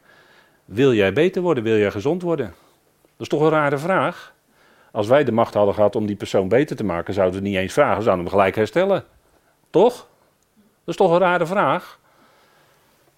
Wil 0.66 0.94
jij 0.94 1.14
beter 1.14 1.42
worden? 1.42 1.64
Wil 1.64 1.78
jij 1.78 1.92
gezond 1.92 2.22
worden? 2.22 2.54
Dat 3.02 3.18
is 3.18 3.28
toch 3.28 3.42
een 3.42 3.50
rare 3.50 3.78
vraag? 3.78 4.31
Als 4.92 5.08
wij 5.08 5.24
de 5.24 5.32
macht 5.32 5.54
hadden 5.54 5.74
gehad 5.74 5.96
om 5.96 6.06
die 6.06 6.16
persoon 6.16 6.48
beter 6.48 6.76
te 6.76 6.84
maken, 6.84 7.14
zouden 7.14 7.42
we 7.42 7.48
niet 7.48 7.58
eens 7.58 7.74
vragen, 7.74 8.04
zouden 8.04 8.24
we 8.24 8.30
hem 8.30 8.40
gelijk 8.40 8.56
herstellen. 8.56 9.04
Toch? 9.70 9.94
Dat 10.56 10.68
is 10.86 10.96
toch 10.96 11.12
een 11.12 11.20
rare 11.20 11.46
vraag? 11.46 12.00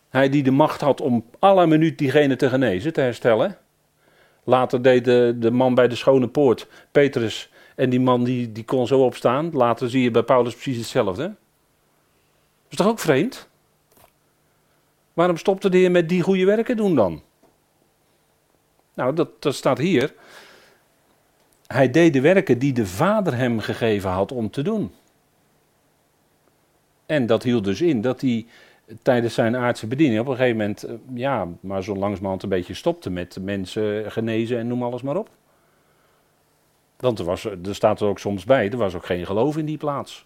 Hij 0.10 0.30
die 0.30 0.44
de 0.44 0.52
macht 0.52 0.82
had 0.82 1.02
om 1.02 1.26
alle 1.40 1.68
minuut 1.68 1.98
diegene 1.98 2.36
te 2.36 2.50
genezen, 2.50 2.94
te 2.94 3.02
herstellen. 3.02 3.58
Later 4.44 4.82
deed 4.82 5.06
de, 5.06 5.36
de 5.40 5.52
man 5.52 5.76
bij 5.76 5.88
de 5.88 5.96
schone 5.96 6.28
poort, 6.28 6.68
Petrus, 6.92 7.52
en 7.76 7.90
die 7.90 8.00
man 8.00 8.24
die, 8.24 8.52
die 8.52 8.66
kon 8.66 8.88
zo 8.88 9.04
opstaan. 9.04 9.50
Later 9.54 9.90
zie 9.90 10.04
je 10.04 10.12
bij 10.12 10.24
Paulus 10.24 10.54
precies 10.54 10.78
hetzelfde. 10.78 11.24
Dat 11.24 11.36
is 12.70 12.78
toch 12.78 12.88
ook 12.88 13.00
vreemd? 13.00 13.48
Waarom 15.14 15.38
stopte 15.38 15.70
de 15.70 15.78
Heer 15.78 15.92
met 15.92 16.10
die 16.10 16.22
goede 16.22 16.46
werken 16.46 16.78
doen 16.78 16.96
dan? 16.96 17.22
Nou, 18.94 19.14
dat, 19.14 19.42
dat 19.42 19.56
staat 19.56 19.78
hier. 19.78 20.14
Hij 21.74 21.92
deed 21.92 22.14
de 22.14 22.22
werken 22.22 22.60
die 22.60 22.74
de 22.74 22.86
Vader 22.86 23.36
hem 23.36 23.60
gegeven 23.60 24.10
had 24.10 24.32
om 24.32 24.50
te 24.50 24.62
doen. 24.62 24.92
En 27.06 27.26
dat 27.26 27.44
hield 27.44 27.64
dus 27.64 27.82
in 27.82 28.02
dat 28.02 28.22
hij 28.22 28.46
tijdens 29.02 29.34
zijn 29.34 29.56
aardse 29.56 29.88
bediening 29.88 30.20
op 30.20 30.28
een 30.28 30.36
gegeven 30.36 30.58
moment, 30.58 30.84
eh, 30.84 30.96
ja, 31.14 31.48
maar 31.60 31.84
zo 31.84 31.96
langzamerhand 31.96 32.44
een 32.44 32.50
beetje 32.50 32.74
stopte 32.74 33.10
met 33.10 33.38
mensen 33.42 34.12
genezen 34.12 34.58
en 34.58 34.68
noem 34.68 34.84
alles 34.84 35.02
maar 35.02 35.18
op. 35.18 35.30
Want 36.98 37.20
er, 37.20 37.26
was, 37.26 37.46
er 37.46 37.76
staat 37.76 38.02
er 38.02 38.08
ook 38.08 38.20
soms 38.20 38.46
bij, 38.46 38.70
er 38.70 38.78
was 38.78 38.96
ook 38.96 39.06
geen 39.06 39.26
geloof 39.26 39.58
in 39.58 39.66
die 39.66 39.78
plaats. 39.78 40.26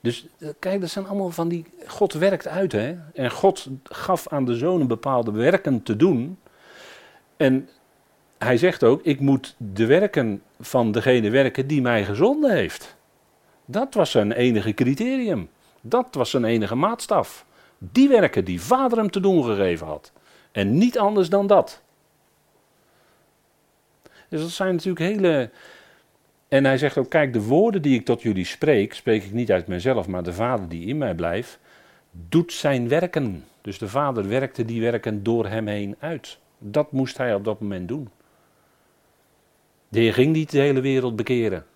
Dus 0.00 0.26
eh, 0.38 0.48
kijk, 0.58 0.80
dat 0.80 0.90
zijn 0.90 1.06
allemaal 1.06 1.30
van 1.30 1.48
die. 1.48 1.64
God 1.86 2.12
werkt 2.12 2.48
uit, 2.48 2.72
hè? 2.72 2.96
En 3.14 3.30
God 3.30 3.68
gaf 3.82 4.28
aan 4.28 4.44
de 4.44 4.54
zonen 4.54 4.86
bepaalde 4.86 5.30
werken 5.30 5.82
te 5.82 5.96
doen. 5.96 6.38
En 7.36 7.68
hij 8.42 8.56
zegt 8.56 8.84
ook: 8.84 9.02
Ik 9.02 9.20
moet 9.20 9.54
de 9.58 9.86
werken 9.86 10.42
van 10.60 10.92
degene 10.92 11.30
werken 11.30 11.66
die 11.66 11.82
mij 11.82 12.04
gezonden 12.04 12.52
heeft. 12.52 12.96
Dat 13.64 13.94
was 13.94 14.10
zijn 14.10 14.32
enige 14.32 14.74
criterium. 14.74 15.48
Dat 15.80 16.06
was 16.10 16.30
zijn 16.30 16.44
enige 16.44 16.74
maatstaf. 16.74 17.46
Die 17.78 18.08
werken 18.08 18.44
die 18.44 18.60
vader 18.60 18.98
hem 18.98 19.10
te 19.10 19.20
doen 19.20 19.44
gegeven 19.44 19.86
had. 19.86 20.12
En 20.52 20.78
niet 20.78 20.98
anders 20.98 21.28
dan 21.28 21.46
dat. 21.46 21.82
Dus 24.28 24.40
dat 24.40 24.50
zijn 24.50 24.74
natuurlijk 24.74 25.04
hele. 25.04 25.50
En 26.48 26.64
hij 26.64 26.78
zegt 26.78 26.98
ook: 26.98 27.10
Kijk, 27.10 27.32
de 27.32 27.42
woorden 27.42 27.82
die 27.82 27.98
ik 27.98 28.04
tot 28.04 28.22
jullie 28.22 28.44
spreek, 28.44 28.94
spreek 28.94 29.24
ik 29.24 29.32
niet 29.32 29.52
uit 29.52 29.66
mezelf, 29.66 30.06
maar 30.06 30.22
de 30.22 30.32
vader 30.32 30.68
die 30.68 30.86
in 30.86 30.98
mij 30.98 31.14
blijft, 31.14 31.58
doet 32.10 32.52
zijn 32.52 32.88
werken. 32.88 33.44
Dus 33.60 33.78
de 33.78 33.88
vader 33.88 34.28
werkte 34.28 34.64
die 34.64 34.80
werken 34.80 35.22
door 35.22 35.46
hem 35.46 35.66
heen 35.66 35.96
uit. 35.98 36.38
Dat 36.58 36.92
moest 36.92 37.18
hij 37.18 37.34
op 37.34 37.44
dat 37.44 37.60
moment 37.60 37.88
doen. 37.88 38.08
De 39.92 40.12
ging 40.12 40.32
niet 40.32 40.50
de 40.50 40.58
hele 40.58 40.80
wereld 40.80 41.16
bekeren. 41.16 41.66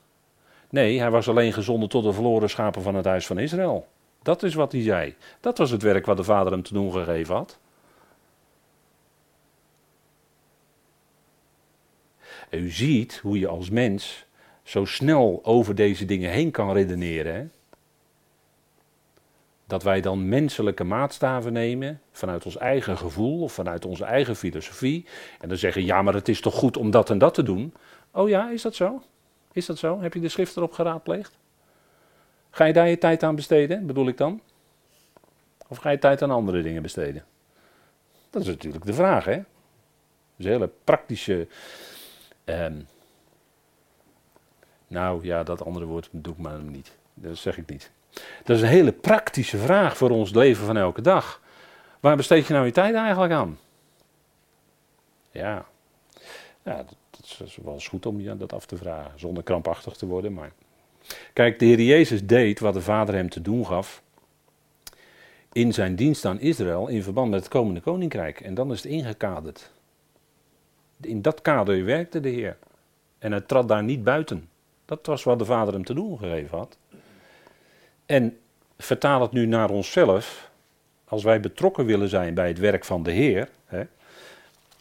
Nee, 0.70 1.00
hij 1.00 1.10
was 1.10 1.28
alleen 1.28 1.52
gezonden 1.52 1.88
tot 1.88 2.04
de 2.04 2.12
verloren 2.12 2.50
schapen 2.50 2.82
van 2.82 2.94
het 2.94 3.04
huis 3.04 3.26
van 3.26 3.38
Israël. 3.38 3.86
Dat 4.22 4.42
is 4.42 4.54
wat 4.54 4.72
hij 4.72 4.82
zei. 4.82 5.14
Dat 5.40 5.58
was 5.58 5.70
het 5.70 5.82
werk 5.82 6.06
wat 6.06 6.16
de 6.16 6.24
Vader 6.24 6.52
hem 6.52 6.62
te 6.62 6.72
doen 6.72 6.92
gegeven 6.92 7.34
had. 7.34 7.58
En 12.48 12.62
u 12.62 12.70
ziet 12.70 13.18
hoe 13.22 13.38
je 13.38 13.48
als 13.48 13.70
mens 13.70 14.24
zo 14.62 14.84
snel 14.84 15.40
over 15.42 15.74
deze 15.74 16.04
dingen 16.04 16.30
heen 16.30 16.50
kan 16.50 16.72
redeneren. 16.72 17.34
Hè? 17.34 17.46
Dat 19.66 19.82
wij 19.82 20.00
dan 20.00 20.28
menselijke 20.28 20.84
maatstaven 20.84 21.52
nemen 21.52 22.00
vanuit 22.12 22.44
ons 22.44 22.56
eigen 22.56 22.98
gevoel 22.98 23.42
of 23.42 23.52
vanuit 23.52 23.84
onze 23.84 24.04
eigen 24.04 24.36
filosofie. 24.36 25.06
En 25.40 25.48
dan 25.48 25.58
zeggen, 25.58 25.84
ja, 25.84 26.02
maar 26.02 26.14
het 26.14 26.28
is 26.28 26.40
toch 26.40 26.54
goed 26.54 26.76
om 26.76 26.90
dat 26.90 27.10
en 27.10 27.18
dat 27.18 27.34
te 27.34 27.42
doen. 27.42 27.72
Oh 28.16 28.28
ja, 28.28 28.50
is 28.50 28.62
dat 28.62 28.74
zo? 28.74 29.02
Is 29.52 29.66
dat 29.66 29.78
zo? 29.78 30.00
Heb 30.00 30.14
je 30.14 30.20
de 30.20 30.28
schrift 30.28 30.56
erop 30.56 30.72
geraadpleegd? 30.72 31.38
Ga 32.50 32.64
je 32.64 32.72
daar 32.72 32.88
je 32.88 32.98
tijd 32.98 33.22
aan 33.22 33.34
besteden, 33.34 33.86
bedoel 33.86 34.08
ik 34.08 34.16
dan? 34.16 34.40
Of 35.68 35.78
ga 35.78 35.90
je 35.90 35.98
tijd 35.98 36.22
aan 36.22 36.30
andere 36.30 36.62
dingen 36.62 36.82
besteden? 36.82 37.24
Dat 38.30 38.42
is 38.42 38.48
natuurlijk 38.48 38.84
de 38.84 38.94
vraag, 38.94 39.24
hè? 39.24 39.36
Is 40.36 40.44
een 40.44 40.50
hele 40.50 40.70
praktische. 40.84 41.48
Ehm, 42.44 42.80
nou 44.86 45.24
ja, 45.24 45.42
dat 45.42 45.64
andere 45.64 45.86
woord 45.86 46.08
doe 46.10 46.32
ik 46.32 46.38
maar 46.38 46.58
niet. 46.58 46.92
Dat 47.14 47.36
zeg 47.36 47.58
ik 47.58 47.70
niet. 47.70 47.90
Dat 48.44 48.56
is 48.56 48.62
een 48.62 48.68
hele 48.68 48.92
praktische 48.92 49.58
vraag 49.58 49.96
voor 49.96 50.10
ons 50.10 50.34
leven 50.34 50.66
van 50.66 50.76
elke 50.76 51.00
dag. 51.00 51.40
Waar 52.00 52.16
besteed 52.16 52.46
je 52.46 52.52
nou 52.52 52.66
je 52.66 52.72
tijd 52.72 52.94
eigenlijk 52.94 53.32
aan? 53.32 53.58
Ja, 55.30 55.66
ja 56.62 56.84
dat 57.38 57.46
is 57.46 57.58
wel 57.64 57.80
goed 57.88 58.06
om 58.06 58.20
je 58.20 58.36
dat 58.36 58.52
af 58.52 58.66
te 58.66 58.76
vragen, 58.76 59.18
zonder 59.18 59.42
krampachtig 59.42 59.96
te 59.96 60.06
worden. 60.06 60.34
Maar 60.34 60.52
kijk, 61.32 61.58
de 61.58 61.64
Heer 61.64 61.80
Jezus 61.80 62.26
deed 62.26 62.60
wat 62.60 62.74
de 62.74 62.80
Vader 62.80 63.14
hem 63.14 63.28
te 63.28 63.42
doen 63.42 63.66
gaf 63.66 64.02
in 65.56 65.72
zijn 65.72 65.96
dienst 65.96 66.24
aan 66.24 66.40
Israël 66.40 66.88
in 66.88 67.02
verband 67.02 67.30
met 67.30 67.40
het 67.40 67.48
komende 67.48 67.80
koninkrijk. 67.80 68.40
En 68.40 68.54
dan 68.54 68.72
is 68.72 68.82
het 68.82 68.92
ingekaderd. 68.92 69.70
In 71.00 71.22
dat 71.22 71.42
kader 71.42 71.84
werkte 71.84 72.20
de 72.20 72.28
Heer. 72.28 72.56
En 73.18 73.32
hij 73.32 73.40
trad 73.40 73.68
daar 73.68 73.82
niet 73.82 74.04
buiten. 74.04 74.48
Dat 74.84 75.06
was 75.06 75.22
wat 75.22 75.38
de 75.38 75.44
Vader 75.44 75.74
hem 75.74 75.84
te 75.84 75.94
doen 75.94 76.18
gegeven 76.18 76.58
had. 76.58 76.78
En 78.06 78.38
vertaal 78.78 79.22
het 79.22 79.32
nu 79.32 79.46
naar 79.46 79.70
onszelf. 79.70 80.50
Als 81.04 81.22
wij 81.22 81.40
betrokken 81.40 81.86
willen 81.86 82.08
zijn 82.08 82.34
bij 82.34 82.48
het 82.48 82.58
werk 82.58 82.84
van 82.84 83.02
de 83.02 83.10
Heer, 83.10 83.48
hè, 83.64 83.82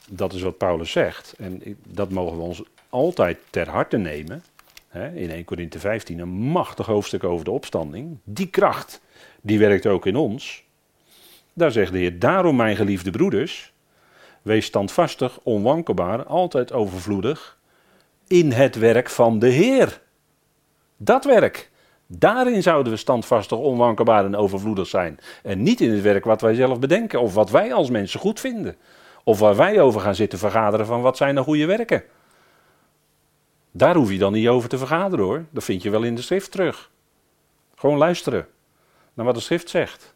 dat 0.09 0.33
is 0.33 0.41
wat 0.41 0.57
Paulus 0.57 0.91
zegt. 0.91 1.33
En 1.37 1.77
dat 1.87 2.09
mogen 2.09 2.37
we 2.37 2.43
ons 2.43 2.63
altijd 2.89 3.37
ter 3.49 3.69
harte 3.69 3.97
nemen. 3.97 4.43
in 5.13 5.29
1 5.29 5.43
Corinthië 5.43 5.79
15 5.79 6.19
een 6.19 6.29
machtig 6.29 6.85
hoofdstuk 6.85 7.23
over 7.23 7.45
de 7.45 7.51
opstanding. 7.51 8.17
Die 8.23 8.47
kracht, 8.47 9.01
die 9.41 9.59
werkt 9.59 9.85
ook 9.85 10.05
in 10.05 10.15
ons. 10.15 10.63
Daar 11.53 11.71
zegt 11.71 11.91
de 11.91 11.97
Heer, 11.97 12.19
daarom 12.19 12.55
mijn 12.55 12.75
geliefde 12.75 13.11
broeders, 13.11 13.73
wees 14.41 14.65
standvastig, 14.65 15.39
onwankelbaar, 15.43 16.23
altijd 16.25 16.71
overvloedig 16.71 17.57
in 18.27 18.51
het 18.51 18.75
werk 18.75 19.09
van 19.09 19.39
de 19.39 19.47
Heer. 19.47 20.01
Dat 20.97 21.25
werk. 21.25 21.71
Daarin 22.07 22.63
zouden 22.63 22.91
we 22.91 22.97
standvastig, 22.97 23.57
onwankelbaar 23.57 24.25
en 24.25 24.35
overvloedig 24.35 24.87
zijn. 24.87 25.19
En 25.43 25.63
niet 25.63 25.81
in 25.81 25.91
het 25.91 26.01
werk 26.01 26.25
wat 26.25 26.41
wij 26.41 26.53
zelf 26.53 26.79
bedenken 26.79 27.21
of 27.21 27.33
wat 27.33 27.49
wij 27.49 27.73
als 27.73 27.89
mensen 27.89 28.19
goed 28.19 28.39
vinden. 28.39 28.75
Of 29.27 29.39
waar 29.39 29.55
wij 29.55 29.81
over 29.81 30.01
gaan 30.01 30.15
zitten 30.15 30.39
vergaderen 30.39 30.85
van 30.85 31.01
wat 31.01 31.17
zijn 31.17 31.35
de 31.35 31.41
goede 31.41 31.65
werken. 31.65 32.03
Daar 33.71 33.95
hoef 33.95 34.11
je 34.11 34.17
dan 34.17 34.33
niet 34.33 34.47
over 34.47 34.69
te 34.69 34.77
vergaderen 34.77 35.25
hoor. 35.25 35.45
Dat 35.49 35.63
vind 35.63 35.83
je 35.83 35.89
wel 35.89 36.03
in 36.03 36.15
de 36.15 36.21
schrift 36.21 36.51
terug. 36.51 36.91
Gewoon 37.75 37.97
luisteren 37.97 38.47
naar 39.13 39.25
wat 39.25 39.35
de 39.35 39.41
schrift 39.41 39.69
zegt. 39.69 40.15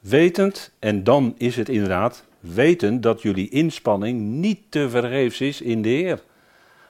Wetend, 0.00 0.72
en 0.78 1.04
dan 1.04 1.34
is 1.38 1.56
het 1.56 1.68
inderdaad, 1.68 2.24
weten 2.40 3.00
dat 3.00 3.22
jullie 3.22 3.48
inspanning 3.48 4.20
niet 4.20 4.60
te 4.68 4.90
vergeefs 4.90 5.40
is 5.40 5.60
in 5.60 5.82
de 5.82 5.88
Heer. 5.88 6.22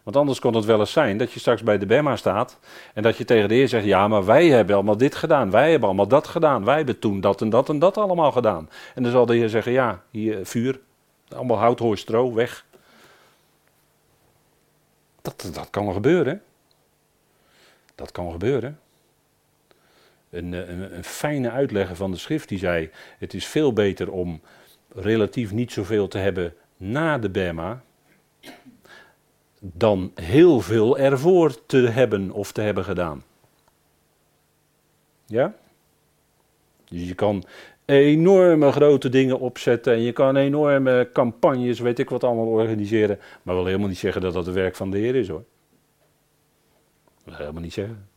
Want 0.03 0.17
anders 0.17 0.39
kon 0.39 0.55
het 0.55 0.65
wel 0.65 0.81
eens 0.81 0.93
zijn 0.93 1.17
dat 1.19 1.33
je 1.33 1.41
straks 1.41 1.63
bij 1.63 1.79
de 1.79 1.87
Bema 1.87 2.17
staat 2.17 2.59
en 2.95 3.03
dat 3.03 3.17
je 3.17 3.25
tegen 3.25 3.49
de 3.49 3.55
Heer 3.55 3.69
zegt: 3.69 3.85
Ja, 3.85 4.09
maar 4.09 4.25
wij 4.25 4.49
hebben 4.49 4.75
allemaal 4.75 4.97
dit 4.97 5.15
gedaan, 5.15 5.51
wij 5.51 5.71
hebben 5.71 5.89
allemaal 5.89 6.09
dat 6.09 6.27
gedaan, 6.27 6.65
wij 6.65 6.77
hebben 6.77 6.99
toen 6.99 7.21
dat 7.21 7.41
en 7.41 7.51
dat 7.51 7.69
en 7.69 7.79
dat 7.79 7.97
allemaal 7.97 8.33
gedaan. 8.33 8.71
En 8.95 9.03
dan 9.03 9.13
zal 9.13 9.27
de 9.27 9.35
Heer 9.35 9.49
zeggen: 9.49 9.73
Ja, 9.73 10.03
hier 10.11 10.47
vuur, 10.47 10.81
allemaal 11.29 11.59
hout, 11.59 11.79
hooi, 11.79 11.97
stro, 11.97 12.35
weg. 12.35 12.65
Dat, 15.23 15.51
dat 15.55 15.71
kan 15.71 15.93
gebeuren. 15.93 16.43
Dat 17.95 18.13
kan 18.13 18.33
gebeuren. 18.33 18.81
Een, 20.31 20.53
een, 20.53 20.97
een, 20.97 21.05
fijne 21.05 21.51
uitlegger 21.51 21.97
van 21.97 22.11
de 22.11 22.17
schrift 22.17 22.49
die 22.49 22.59
zei: 22.59 22.91
Het 23.19 23.35
is 23.35 23.47
veel 23.47 23.73
beter 23.73 24.11
om 24.11 24.41
relatief 24.95 25.53
niet 25.53 25.73
zoveel 25.73 26.09
te 26.09 26.19
hebben 26.19 26.55
na 26.77 27.19
de 27.19 27.31
Bema. 27.31 27.83
Dan 29.65 30.13
heel 30.15 30.61
veel 30.61 30.99
ervoor 30.99 31.67
te 31.67 31.77
hebben 31.77 32.31
of 32.31 32.53
te 32.53 32.61
hebben 32.61 32.85
gedaan. 32.85 33.23
Ja? 35.27 35.55
Dus 36.85 37.09
je 37.09 37.15
kan 37.15 37.45
enorme 37.85 38.73
grote 38.73 39.09
dingen 39.09 39.39
opzetten 39.39 39.93
en 39.93 40.01
je 40.01 40.13
kan 40.13 40.37
enorme 40.37 41.09
campagnes, 41.13 41.81
weet 41.81 41.99
ik 41.99 42.11
wat 42.11 42.25
allemaal 42.25 42.47
organiseren. 42.47 43.19
Maar 43.43 43.55
wil 43.55 43.65
helemaal 43.65 43.89
niet 43.89 43.99
zeggen 43.99 44.21
dat 44.23 44.33
dat 44.33 44.47
het 44.47 44.55
werk 44.55 44.77
van 44.77 44.91
de 44.91 44.99
Heer 44.99 45.15
is 45.15 45.29
hoor. 45.29 45.45
Dat 47.15 47.25
wil 47.25 47.35
helemaal 47.37 47.63
niet 47.63 47.73
zeggen. 47.73 48.09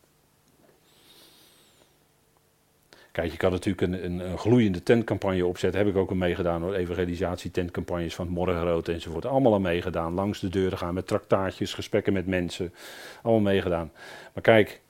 Kijk, 3.16 3.30
je 3.30 3.36
kan 3.36 3.50
natuurlijk 3.50 3.82
een, 3.82 4.20
een, 4.30 4.38
gloeiende 4.38 4.82
tentcampagne 4.82 5.46
opzetten. 5.46 5.80
Heb 5.80 5.88
ik 5.88 5.96
ook 5.96 6.10
al 6.10 6.16
meegedaan 6.16 6.62
hoor. 6.62 6.74
Evangelisatie, 6.74 7.50
tentcampagnes 7.50 8.14
van 8.14 8.28
Morgenrood 8.28 8.88
enzovoort. 8.88 9.26
Allemaal 9.26 9.52
al 9.52 9.60
meegedaan. 9.60 10.14
Langs 10.14 10.40
de 10.40 10.48
deuren 10.48 10.78
gaan 10.78 10.94
met 10.94 11.06
traktaatjes, 11.06 11.74
gesprekken 11.74 12.12
met 12.12 12.26
mensen. 12.26 12.74
Allemaal 13.22 13.52
meegedaan. 13.52 13.92
Maar 14.32 14.42
kijk, 14.42 14.80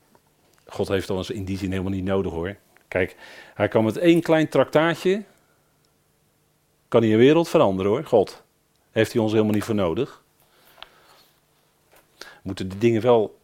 God 0.66 0.88
heeft 0.88 1.10
ons 1.10 1.30
in 1.30 1.44
die 1.44 1.58
zin 1.58 1.70
helemaal 1.70 1.92
niet 1.92 2.04
nodig 2.04 2.32
hoor. 2.32 2.56
Kijk, 2.88 3.16
hij 3.54 3.68
kan 3.68 3.84
met 3.84 3.96
één 3.96 4.22
klein 4.22 4.48
traktaatje. 4.48 5.22
kan 6.88 7.02
hij 7.02 7.12
een 7.12 7.18
wereld 7.18 7.48
veranderen 7.48 7.92
hoor. 7.92 8.04
God. 8.04 8.42
Heeft 8.90 9.12
hij 9.12 9.22
ons 9.22 9.32
helemaal 9.32 9.54
niet 9.54 9.64
voor 9.64 9.74
nodig. 9.74 10.22
Moeten 12.42 12.68
die 12.68 12.78
dingen 12.78 13.02
wel 13.02 13.38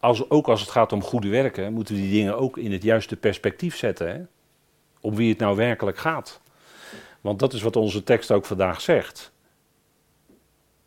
als, 0.00 0.30
ook 0.30 0.48
als 0.48 0.60
het 0.60 0.70
gaat 0.70 0.92
om 0.92 1.02
goede 1.02 1.28
werken, 1.28 1.72
moeten 1.72 1.94
we 1.94 2.00
die 2.00 2.10
dingen 2.10 2.38
ook 2.38 2.58
in 2.58 2.72
het 2.72 2.82
juiste 2.82 3.16
perspectief 3.16 3.76
zetten. 3.76 4.08
Hè? 4.08 4.20
Om 5.00 5.14
wie 5.14 5.28
het 5.28 5.38
nou 5.38 5.56
werkelijk 5.56 5.98
gaat. 5.98 6.40
Want 7.20 7.38
dat 7.38 7.52
is 7.52 7.62
wat 7.62 7.76
onze 7.76 8.02
tekst 8.02 8.30
ook 8.30 8.44
vandaag 8.44 8.80
zegt. 8.80 9.32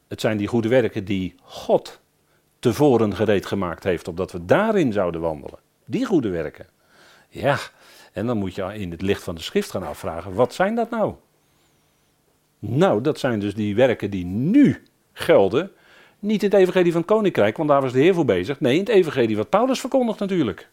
Het 0.08 0.22
zijn 0.22 0.38
die 0.38 0.48
goede 0.48 0.68
werken 0.68 1.06
die 1.06 1.36
God 1.42 2.00
tevoren 2.60 3.16
gereed 3.16 3.46
gemaakt 3.46 3.84
heeft, 3.84 4.08
opdat 4.08 4.32
we 4.32 4.46
daarin 4.46 4.94
zouden 4.94 5.22
wandelen. 5.22 5.60
Die 5.86 6.06
goede 6.06 6.30
werken. 6.30 6.68
Ja, 7.30 7.58
en 8.14 8.26
dan 8.26 8.38
moet 8.38 8.56
je 8.56 8.74
in 8.74 8.92
het 8.92 9.02
licht 9.02 9.24
van 9.24 9.36
de 9.36 9.42
schrift 9.42 9.72
gaan 9.72 9.84
afvragen, 9.84 10.34
wat 10.34 10.54
zijn 10.54 10.76
dat 10.76 10.90
nou? 10.90 11.14
Nou, 12.60 13.02
dat 13.02 13.20
zijn 13.20 13.40
dus 13.40 13.56
die 13.56 13.76
werken 13.76 14.10
die 14.10 14.26
nu 14.26 14.84
gelden 15.14 15.72
niet 16.20 16.42
het 16.42 16.54
evangelie 16.54 16.92
van 16.92 17.02
het 17.02 17.10
koninkrijk, 17.10 17.58
want 17.58 17.70
daar 17.70 17.82
was 17.82 17.94
de 17.94 18.00
Heer 18.00 18.14
voor 18.14 18.26
bezig. 18.26 18.60
Nee, 18.60 18.80
het 18.80 18.90
evangelie 18.90 19.38
wat 19.38 19.50
Paulus 19.50 19.80
verkondigt 19.80 20.20
natuurlijk. 20.20 20.70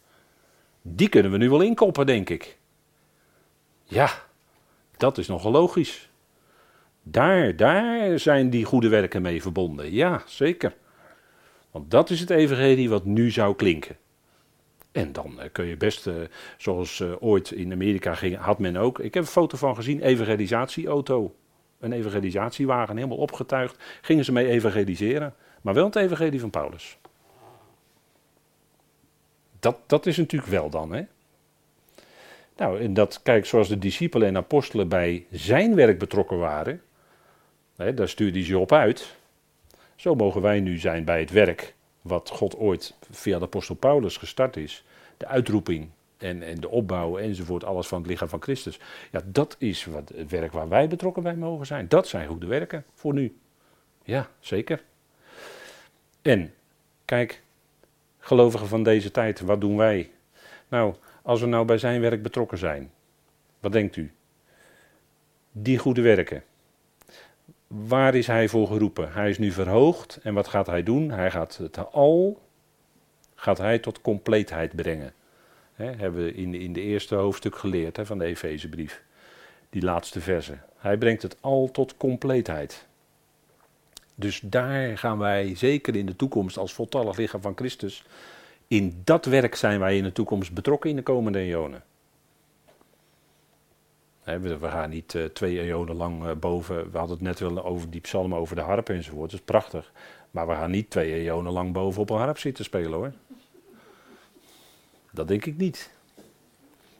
Die 0.82 1.08
kunnen 1.08 1.30
we 1.30 1.38
nu 1.38 1.48
wel 1.48 1.60
inkoppen, 1.60 2.06
denk 2.06 2.30
ik. 2.30 2.56
Ja, 3.84 4.10
dat 4.96 5.18
is 5.18 5.26
nogal 5.26 5.50
logisch. 5.52 6.10
Daar, 7.02 7.56
daar 7.56 8.18
zijn 8.18 8.50
die 8.50 8.64
goede 8.64 8.88
werken 8.88 9.22
mee 9.22 9.42
verbonden. 9.42 9.92
Ja, 9.92 10.22
zeker. 10.26 10.74
Want 11.70 11.90
dat 11.90 12.10
is 12.10 12.20
het 12.20 12.30
evangelie 12.30 12.88
wat 12.88 13.04
nu 13.04 13.30
zou 13.30 13.54
klinken. 13.54 13.96
En 14.92 15.12
dan 15.12 15.40
eh, 15.40 15.48
kun 15.52 15.66
je 15.66 15.76
best, 15.76 16.06
uh, 16.06 16.14
zoals 16.56 17.00
uh, 17.00 17.12
ooit 17.20 17.50
in 17.50 17.72
Amerika 17.72 18.14
ging, 18.14 18.36
had 18.36 18.58
men 18.58 18.76
ook. 18.76 18.98
Ik 18.98 19.14
heb 19.14 19.22
een 19.22 19.28
foto 19.28 19.56
van 19.56 19.74
gezien, 19.74 20.02
evangelisatieauto 20.02 21.34
een 21.86 21.98
evangelisatiewagen, 21.98 22.96
helemaal 22.96 23.16
opgetuigd, 23.16 23.76
gingen 24.00 24.24
ze 24.24 24.32
mee 24.32 24.48
evangeliseren. 24.48 25.34
Maar 25.62 25.74
wel 25.74 25.84
het 25.84 25.96
evangelie 25.96 26.40
van 26.40 26.50
Paulus. 26.50 26.98
Dat, 29.60 29.78
dat 29.86 30.06
is 30.06 30.16
natuurlijk 30.16 30.50
wel 30.50 30.70
dan, 30.70 30.92
hè. 30.92 31.02
Nou, 32.56 32.80
en 32.80 32.94
dat, 32.94 33.22
kijk, 33.22 33.46
zoals 33.46 33.68
de 33.68 33.78
discipelen 33.78 34.28
en 34.28 34.36
apostelen 34.36 34.88
bij 34.88 35.26
zijn 35.30 35.74
werk 35.74 35.98
betrokken 35.98 36.38
waren, 36.38 36.82
hè, 37.76 37.94
daar 37.94 38.08
stuurde 38.08 38.38
hij 38.38 38.46
ze 38.46 38.58
op 38.58 38.72
uit. 38.72 39.16
Zo 39.96 40.14
mogen 40.14 40.42
wij 40.42 40.60
nu 40.60 40.78
zijn 40.78 41.04
bij 41.04 41.20
het 41.20 41.30
werk 41.30 41.74
wat 42.02 42.30
God 42.30 42.56
ooit 42.56 42.94
via 43.10 43.38
de 43.38 43.44
apostel 43.44 43.74
Paulus 43.74 44.16
gestart 44.16 44.56
is. 44.56 44.84
De 45.16 45.26
uitroeping 45.26 45.88
en, 46.18 46.42
en 46.42 46.60
de 46.60 46.68
opbouw 46.68 47.18
enzovoort, 47.18 47.64
alles 47.64 47.86
van 47.86 47.98
het 47.98 48.06
lichaam 48.06 48.28
van 48.28 48.42
Christus. 48.42 48.80
Ja, 49.10 49.20
dat 49.24 49.56
is 49.58 49.84
wat, 49.84 50.12
het 50.14 50.30
werk 50.30 50.52
waar 50.52 50.68
wij 50.68 50.88
betrokken 50.88 51.22
bij 51.22 51.36
mogen 51.36 51.66
zijn. 51.66 51.88
Dat 51.88 52.08
zijn 52.08 52.28
goede 52.28 52.46
werken 52.46 52.84
voor 52.94 53.14
nu. 53.14 53.36
Ja, 54.02 54.28
zeker. 54.40 54.84
En, 56.22 56.54
kijk, 57.04 57.42
gelovigen 58.18 58.68
van 58.68 58.82
deze 58.82 59.10
tijd, 59.10 59.40
wat 59.40 59.60
doen 59.60 59.76
wij? 59.76 60.10
Nou, 60.68 60.94
als 61.22 61.40
we 61.40 61.46
nou 61.46 61.64
bij 61.64 61.78
zijn 61.78 62.00
werk 62.00 62.22
betrokken 62.22 62.58
zijn, 62.58 62.90
wat 63.60 63.72
denkt 63.72 63.96
u? 63.96 64.12
Die 65.52 65.78
goede 65.78 66.00
werken. 66.00 66.44
Waar 67.66 68.14
is 68.14 68.26
hij 68.26 68.48
voor 68.48 68.66
geroepen? 68.66 69.12
Hij 69.12 69.30
is 69.30 69.38
nu 69.38 69.50
verhoogd 69.50 70.18
en 70.22 70.34
wat 70.34 70.48
gaat 70.48 70.66
hij 70.66 70.82
doen? 70.82 71.10
Hij 71.10 71.30
gaat 71.30 71.56
het 71.56 71.92
al, 71.92 72.40
gaat 73.34 73.58
hij 73.58 73.78
tot 73.78 74.00
compleetheid 74.00 74.76
brengen. 74.76 75.12
Hebben 75.76 76.24
we 76.24 76.34
in, 76.34 76.54
in 76.54 76.72
de 76.72 76.80
eerste 76.80 77.14
hoofdstuk 77.14 77.56
geleerd 77.56 77.96
hè, 77.96 78.06
van 78.06 78.18
de 78.18 78.24
Efezebrief. 78.24 79.02
Die 79.70 79.82
laatste 79.82 80.20
verse. 80.20 80.58
Hij 80.76 80.98
brengt 80.98 81.22
het 81.22 81.36
al 81.40 81.70
tot 81.72 81.96
compleetheid. 81.96 82.86
Dus 84.14 84.40
daar 84.40 84.98
gaan 84.98 85.18
wij 85.18 85.54
zeker 85.54 85.96
in 85.96 86.06
de 86.06 86.16
toekomst 86.16 86.58
als 86.58 86.72
voltallig 86.72 87.16
lichaam 87.16 87.40
van 87.40 87.56
Christus. 87.56 88.04
In 88.68 89.00
dat 89.04 89.24
werk 89.24 89.54
zijn 89.54 89.80
wij 89.80 89.96
in 89.96 90.02
de 90.02 90.12
toekomst 90.12 90.52
betrokken 90.52 90.90
in 90.90 90.96
de 90.96 91.02
komende 91.02 91.38
eonen. 91.38 91.82
we, 94.24 94.58
gaan 94.60 94.90
niet 94.90 95.14
uh, 95.14 95.24
twee 95.24 95.60
eonen 95.60 95.96
lang 95.96 96.24
uh, 96.24 96.32
boven. 96.32 96.90
We 96.90 96.98
hadden 96.98 97.16
het 97.16 97.26
net 97.26 97.38
wel 97.38 97.64
over 97.64 97.90
die 97.90 98.00
psalmen 98.00 98.38
over 98.38 98.56
de 98.56 98.62
harp 98.62 98.88
enzovoort. 98.88 99.30
Dat 99.30 99.40
is 99.40 99.46
prachtig. 99.46 99.92
Maar 100.30 100.46
we 100.46 100.52
gaan 100.52 100.70
niet 100.70 100.90
twee 100.90 101.12
eonen 101.12 101.52
lang 101.52 101.72
boven 101.72 102.02
op 102.02 102.10
een 102.10 102.16
harp 102.16 102.38
zitten 102.38 102.64
spelen 102.64 102.92
hoor. 102.92 103.12
Dat 105.16 105.28
denk 105.28 105.44
ik 105.44 105.56
niet. 105.56 105.90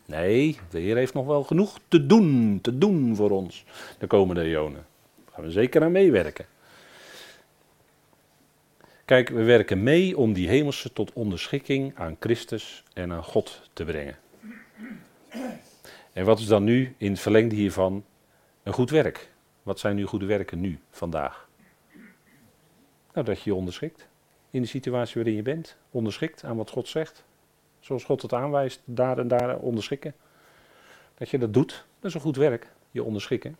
Nee, 0.06 0.58
de 0.70 0.78
Heer 0.78 0.96
heeft 0.96 1.14
nog 1.14 1.26
wel 1.26 1.44
genoeg 1.44 1.78
te 1.88 2.06
doen, 2.06 2.58
te 2.62 2.78
doen 2.78 3.16
voor 3.16 3.30
ons 3.30 3.64
de 3.98 4.06
komende 4.06 4.42
eonen. 4.42 4.86
Daar 5.24 5.34
gaan 5.34 5.44
we 5.44 5.50
zeker 5.50 5.82
aan 5.82 5.92
meewerken. 5.92 6.46
Kijk, 9.04 9.28
we 9.28 9.42
werken 9.42 9.82
mee 9.82 10.16
om 10.16 10.32
die 10.32 10.48
hemelse 10.48 10.92
tot 10.92 11.12
onderschikking 11.12 11.96
aan 11.96 12.16
Christus 12.20 12.82
en 12.92 13.12
aan 13.12 13.22
God 13.22 13.60
te 13.72 13.84
brengen. 13.84 14.16
En 16.12 16.24
wat 16.24 16.38
is 16.38 16.46
dan 16.46 16.64
nu 16.64 16.94
in 16.96 17.10
het 17.10 17.20
verlengde 17.20 17.54
hiervan 17.54 18.04
een 18.62 18.72
goed 18.72 18.90
werk? 18.90 19.32
Wat 19.62 19.78
zijn 19.78 19.96
nu 19.96 20.04
goede 20.04 20.26
werken 20.26 20.60
nu, 20.60 20.78
vandaag? 20.90 21.48
Nou, 23.12 23.26
dat 23.26 23.42
je 23.42 23.50
je 23.50 23.56
onderschikt 23.56 24.08
in 24.50 24.62
de 24.62 24.68
situatie 24.68 25.14
waarin 25.14 25.34
je 25.34 25.42
bent. 25.42 25.76
Onderschikt 25.90 26.44
aan 26.44 26.56
wat 26.56 26.70
God 26.70 26.88
zegt 26.88 27.24
zoals 27.86 28.04
God 28.04 28.22
het 28.22 28.32
aanwijst, 28.32 28.80
daar 28.84 29.18
en 29.18 29.28
daar 29.28 29.58
onderschikken. 29.58 30.14
Dat 31.14 31.28
je 31.28 31.38
dat 31.38 31.52
doet, 31.52 31.84
dat 31.98 32.08
is 32.08 32.14
een 32.14 32.20
goed 32.20 32.36
werk, 32.36 32.72
je 32.90 33.02
onderschikken. 33.02 33.56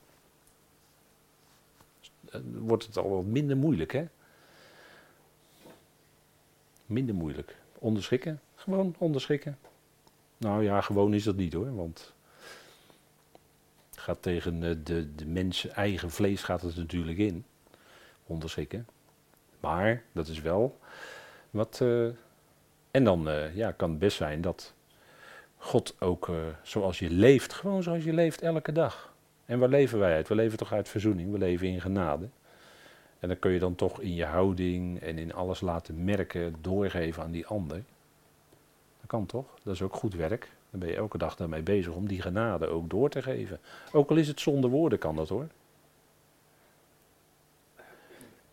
Dan 2.21 2.59
wordt 2.59 2.87
het 2.87 2.97
al 2.97 3.09
wat 3.11 3.25
minder 3.25 3.57
moeilijk, 3.57 3.93
hè? 3.93 4.07
Minder 6.87 7.15
moeilijk. 7.15 7.57
Onderschikken, 7.79 8.41
gewoon 8.55 8.95
onderschikken. 8.99 9.59
Nou 10.37 10.63
ja, 10.63 10.81
gewoon 10.81 11.15
is 11.15 11.25
dat 11.25 11.37
niet 11.37 11.53
hoor, 11.53 11.75
want 11.75 12.15
het 13.91 13.99
gaat 13.99 14.23
tegen 14.23 14.61
de, 14.61 14.83
de, 14.83 15.15
de 15.15 15.27
mens 15.27 15.67
eigen 15.69 16.11
vlees 16.11 16.43
gaat 16.43 16.63
het 16.63 16.77
natuurlijk 16.77 17.19
in. 17.19 17.45
Onderschikken. 18.27 18.87
Maar 19.61 20.03
dat 20.13 20.29
is 20.29 20.41
wel 20.41 20.79
wat. 21.51 21.81
eh, 21.81 22.09
en 22.97 23.05
dan 23.05 23.29
eh, 23.29 23.57
ja, 23.57 23.73
kan 23.73 23.91
het 23.91 23.99
best 23.99 24.17
zijn 24.17 24.41
dat 24.41 24.75
God 25.57 25.95
ook 25.99 26.29
eh, 26.29 26.35
zoals 26.63 26.99
je 26.99 27.11
leeft, 27.11 27.53
gewoon 27.53 27.83
zoals 27.83 28.05
je 28.05 28.13
leeft 28.13 28.43
elke 28.43 28.73
dag. 28.73 29.15
En 29.45 29.59
waar 29.59 29.69
leven 29.69 29.99
wij 29.99 30.15
uit? 30.15 30.29
We 30.29 30.35
leven 30.35 30.59
toch 30.59 30.73
uit 30.73 30.89
verzoening, 30.89 31.33
we 31.33 31.39
leven 31.39 31.67
in 31.67 31.81
genade. 31.81 32.29
En 33.19 33.29
dan 33.29 33.39
kun 33.39 33.51
je 33.51 33.59
dan 33.59 33.75
toch 33.75 34.01
in 34.01 34.15
je 34.15 34.25
houding 34.25 35.01
en 35.01 35.19
in 35.19 35.35
alles 35.35 35.61
laten 35.61 36.05
merken, 36.05 36.55
doorgeven 36.61 37.23
aan 37.23 37.31
die 37.31 37.47
ander. 37.47 37.77
Dat 39.01 39.07
kan 39.07 39.27
toch? 39.27 39.47
Dat 39.63 39.75
is 39.75 39.83
ook 39.83 39.95
goed 39.95 40.15
werk. 40.15 40.51
Dan 40.71 40.81
ben 40.81 40.89
je 40.89 40.97
elke 40.97 41.19
dag 41.19 41.37
daarmee 41.37 41.63
bezig 41.63 41.93
om 41.93 42.09
die 42.09 42.23
genade 42.23 42.67
ook 42.67 42.91
door 42.91 43.09
te 43.09 43.23
geven. 43.23 43.61
Ook 43.93 44.11
al 44.11 44.17
is 44.17 44.29
het 44.29 44.41
zonder 44.41 44.71
woorden, 44.71 44.99
kan 44.99 45.17
dat 45.17 45.29
hoor. 45.29 45.47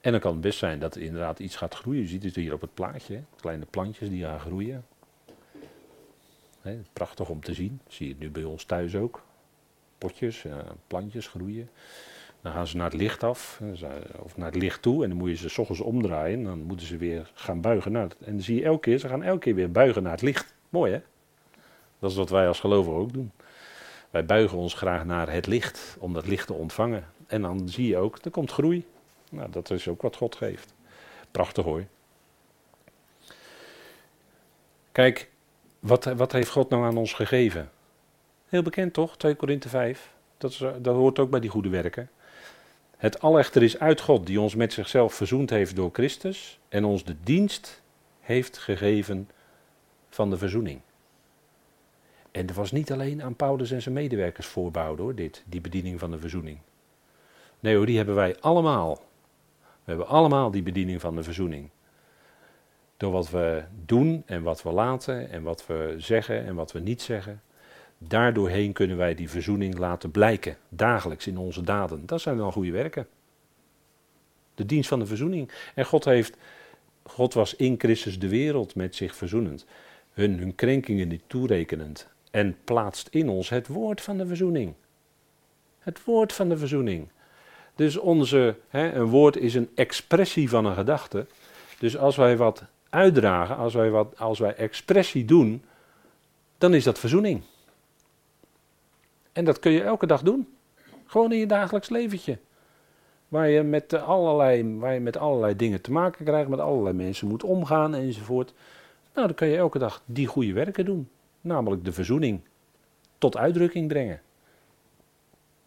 En 0.03 0.11
dan 0.11 0.19
kan 0.19 0.31
het 0.31 0.41
best 0.41 0.59
zijn 0.59 0.79
dat 0.79 0.95
er 0.95 1.01
inderdaad 1.01 1.39
iets 1.39 1.55
gaat 1.55 1.75
groeien. 1.75 2.01
Je 2.01 2.07
ziet 2.07 2.23
het 2.23 2.35
hier 2.35 2.53
op 2.53 2.61
het 2.61 2.73
plaatje. 2.73 3.21
Kleine 3.35 3.65
plantjes 3.65 4.09
die 4.09 4.23
gaan 4.23 4.39
groeien. 4.39 4.85
Prachtig 6.93 7.29
om 7.29 7.41
te 7.41 7.53
zien. 7.53 7.79
Zie 7.87 8.07
je 8.07 8.11
het 8.11 8.21
nu 8.21 8.29
bij 8.29 8.43
ons 8.43 8.63
thuis 8.63 8.95
ook. 8.95 9.23
Potjes, 9.97 10.45
plantjes 10.87 11.27
groeien. 11.27 11.69
Dan 12.41 12.51
gaan 12.51 12.67
ze 12.67 12.77
naar 12.77 12.91
het 12.91 12.99
licht 12.99 13.23
af, 13.23 13.61
of 14.19 14.37
naar 14.37 14.51
het 14.51 14.61
licht 14.61 14.81
toe. 14.81 15.03
En 15.03 15.09
dan 15.09 15.17
moet 15.17 15.29
je 15.39 15.49
ze 15.49 15.61
ochtends 15.61 15.81
omdraaien. 15.81 16.37
En 16.39 16.43
dan 16.43 16.61
moeten 16.61 16.85
ze 16.87 16.97
weer 16.97 17.31
gaan 17.33 17.61
buigen 17.61 17.91
naar 17.91 18.03
het. 18.03 18.15
En 18.19 18.31
dan 18.31 18.41
zie 18.41 18.55
je 18.55 18.63
elke 18.63 18.79
keer, 18.79 18.97
ze 18.97 19.07
gaan 19.07 19.23
elke 19.23 19.39
keer 19.39 19.55
weer 19.55 19.71
buigen 19.71 20.03
naar 20.03 20.11
het 20.11 20.21
licht. 20.21 20.53
Mooi 20.69 20.91
hè? 20.91 21.01
Dat 21.99 22.11
is 22.11 22.17
wat 22.17 22.29
wij 22.29 22.47
als 22.47 22.59
gelovigen 22.59 22.99
ook 22.99 23.13
doen. 23.13 23.31
Wij 24.09 24.25
buigen 24.25 24.57
ons 24.57 24.73
graag 24.73 25.05
naar 25.05 25.31
het 25.31 25.47
licht, 25.47 25.95
om 25.99 26.13
dat 26.13 26.27
licht 26.27 26.47
te 26.47 26.53
ontvangen. 26.53 27.05
En 27.27 27.41
dan 27.41 27.69
zie 27.69 27.87
je 27.87 27.97
ook, 27.97 28.17
er 28.23 28.31
komt 28.31 28.51
groei. 28.51 28.85
Nou, 29.33 29.49
dat 29.49 29.69
is 29.69 29.87
ook 29.87 30.01
wat 30.01 30.15
God 30.15 30.35
geeft. 30.35 30.73
Prachtig 31.31 31.63
hoor. 31.63 31.85
Kijk, 34.91 35.29
wat, 35.79 36.03
wat 36.03 36.31
heeft 36.31 36.49
God 36.49 36.69
nou 36.69 36.83
aan 36.83 36.97
ons 36.97 37.13
gegeven? 37.13 37.71
Heel 38.47 38.61
bekend 38.61 38.93
toch, 38.93 39.17
2 39.17 39.35
Korinthe 39.35 39.69
5. 39.69 40.11
Dat, 40.37 40.51
is, 40.51 40.57
dat 40.57 40.95
hoort 40.95 41.19
ook 41.19 41.29
bij 41.29 41.39
die 41.39 41.49
goede 41.49 41.69
werken. 41.69 42.09
Het 42.97 43.21
allechter 43.21 43.63
is 43.63 43.79
uit 43.79 44.01
God, 44.01 44.25
die 44.25 44.41
ons 44.41 44.55
met 44.55 44.73
zichzelf 44.73 45.13
verzoend 45.13 45.49
heeft 45.49 45.75
door 45.75 45.89
Christus 45.93 46.59
en 46.69 46.85
ons 46.85 47.03
de 47.03 47.15
dienst 47.23 47.81
heeft 48.19 48.57
gegeven 48.57 49.29
van 50.09 50.29
de 50.29 50.37
verzoening. 50.37 50.81
En 52.31 52.47
er 52.47 52.53
was 52.53 52.71
niet 52.71 52.91
alleen 52.91 53.23
aan 53.23 53.35
Paulus 53.35 53.71
en 53.71 53.81
zijn 53.81 53.95
medewerkers 53.95 54.47
voorbehouden 54.47 55.05
hoor, 55.05 55.15
dit, 55.15 55.43
die 55.45 55.61
bediening 55.61 55.99
van 55.99 56.11
de 56.11 56.19
verzoening. 56.19 56.57
Nee 57.59 57.75
hoor, 57.75 57.85
die 57.85 57.97
hebben 57.97 58.15
wij 58.15 58.39
allemaal. 58.39 59.01
We 59.83 59.91
hebben 59.91 60.07
allemaal 60.07 60.51
die 60.51 60.63
bediening 60.63 61.01
van 61.01 61.15
de 61.15 61.23
verzoening. 61.23 61.69
Door 62.97 63.11
wat 63.11 63.29
we 63.29 63.63
doen 63.85 64.23
en 64.25 64.43
wat 64.43 64.63
we 64.63 64.71
laten 64.71 65.29
en 65.29 65.43
wat 65.43 65.65
we 65.65 65.95
zeggen 65.97 66.45
en 66.45 66.55
wat 66.55 66.71
we 66.71 66.79
niet 66.79 67.01
zeggen. 67.01 67.41
Daardoorheen 67.97 68.73
kunnen 68.73 68.97
wij 68.97 69.15
die 69.15 69.29
verzoening 69.29 69.77
laten 69.77 70.11
blijken, 70.11 70.57
dagelijks 70.69 71.27
in 71.27 71.37
onze 71.37 71.61
daden. 71.61 72.05
Dat 72.05 72.21
zijn 72.21 72.37
dan 72.37 72.51
goede 72.51 72.71
werken. 72.71 73.07
De 74.55 74.65
dienst 74.65 74.89
van 74.89 74.99
de 74.99 75.05
verzoening. 75.05 75.51
En 75.75 75.85
God, 75.85 76.05
heeft, 76.05 76.37
God 77.03 77.33
was 77.33 77.55
in 77.55 77.75
Christus 77.77 78.19
de 78.19 78.29
wereld 78.29 78.75
met 78.75 78.95
zich 78.95 79.15
verzoenend. 79.15 79.65
Hun, 80.11 80.39
hun 80.39 80.55
krenkingen 80.55 81.07
niet 81.07 81.23
toerekenend. 81.27 82.07
En 82.31 82.57
plaatst 82.63 83.07
in 83.07 83.29
ons 83.29 83.49
het 83.49 83.67
woord 83.67 84.01
van 84.01 84.17
de 84.17 84.27
verzoening. 84.27 84.73
Het 85.79 86.03
woord 86.03 86.33
van 86.33 86.49
de 86.49 86.57
verzoening. 86.57 87.07
Dus 87.75 87.97
onze, 87.97 88.55
hè, 88.69 88.93
een 88.93 89.05
woord 89.05 89.37
is 89.37 89.53
een 89.53 89.69
expressie 89.75 90.49
van 90.49 90.65
een 90.65 90.75
gedachte. 90.75 91.25
Dus 91.79 91.97
als 91.97 92.15
wij 92.15 92.37
wat 92.37 92.63
uitdragen, 92.89 93.57
als 93.57 93.73
wij, 93.73 93.89
wat, 93.89 94.19
als 94.19 94.39
wij 94.39 94.55
expressie 94.55 95.25
doen, 95.25 95.63
dan 96.57 96.73
is 96.73 96.83
dat 96.83 96.99
verzoening. 96.99 97.41
En 99.31 99.45
dat 99.45 99.59
kun 99.59 99.71
je 99.71 99.83
elke 99.83 100.05
dag 100.05 100.21
doen. 100.21 100.47
Gewoon 101.05 101.31
in 101.31 101.37
je 101.37 101.45
dagelijks 101.45 101.89
leventje. 101.89 102.37
Waar 103.27 103.49
je 103.49 103.63
met 103.63 103.93
allerlei, 103.93 104.77
waar 104.77 104.93
je 104.93 104.99
met 104.99 105.17
allerlei 105.17 105.55
dingen 105.55 105.81
te 105.81 105.91
maken 105.91 106.25
krijgt, 106.25 106.49
met 106.49 106.59
allerlei 106.59 106.95
mensen 106.95 107.27
moet 107.27 107.43
omgaan 107.43 107.95
enzovoort. 107.95 108.53
Nou, 109.13 109.27
dan 109.27 109.35
kun 109.35 109.47
je 109.47 109.57
elke 109.57 109.79
dag 109.79 110.01
die 110.05 110.27
goede 110.27 110.53
werken 110.53 110.85
doen. 110.85 111.09
Namelijk 111.41 111.85
de 111.85 111.91
verzoening 111.91 112.41
tot 113.17 113.37
uitdrukking 113.37 113.87
brengen. 113.87 114.21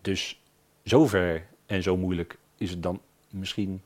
Dus 0.00 0.42
zover 0.82 1.46
en 1.66 1.82
zo 1.82 1.96
moeilijk 1.96 2.38
is 2.56 2.70
het 2.70 2.82
dan 2.82 3.00
misschien 3.30 3.82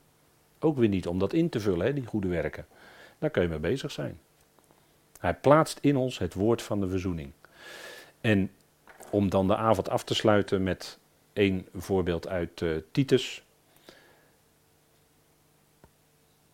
ook 0.58 0.76
weer 0.76 0.88
niet 0.88 1.06
om 1.06 1.18
dat 1.18 1.32
in 1.32 1.48
te 1.48 1.60
vullen, 1.60 1.86
hè, 1.86 1.92
die 1.92 2.06
goede 2.06 2.28
werken. 2.28 2.66
Daar 3.18 3.30
kun 3.30 3.42
je 3.42 3.48
mee 3.48 3.58
bezig 3.58 3.90
zijn. 3.90 4.18
Hij 5.18 5.34
plaatst 5.34 5.78
in 5.80 5.96
ons 5.96 6.18
het 6.18 6.34
woord 6.34 6.62
van 6.62 6.80
de 6.80 6.88
verzoening. 6.88 7.30
En 8.20 8.50
om 9.10 9.30
dan 9.30 9.46
de 9.46 9.56
avond 9.56 9.88
af 9.88 10.04
te 10.04 10.14
sluiten 10.14 10.62
met 10.62 10.98
één 11.32 11.66
voorbeeld 11.74 12.28
uit 12.28 12.60
uh, 12.60 12.76
Titus. 12.90 13.42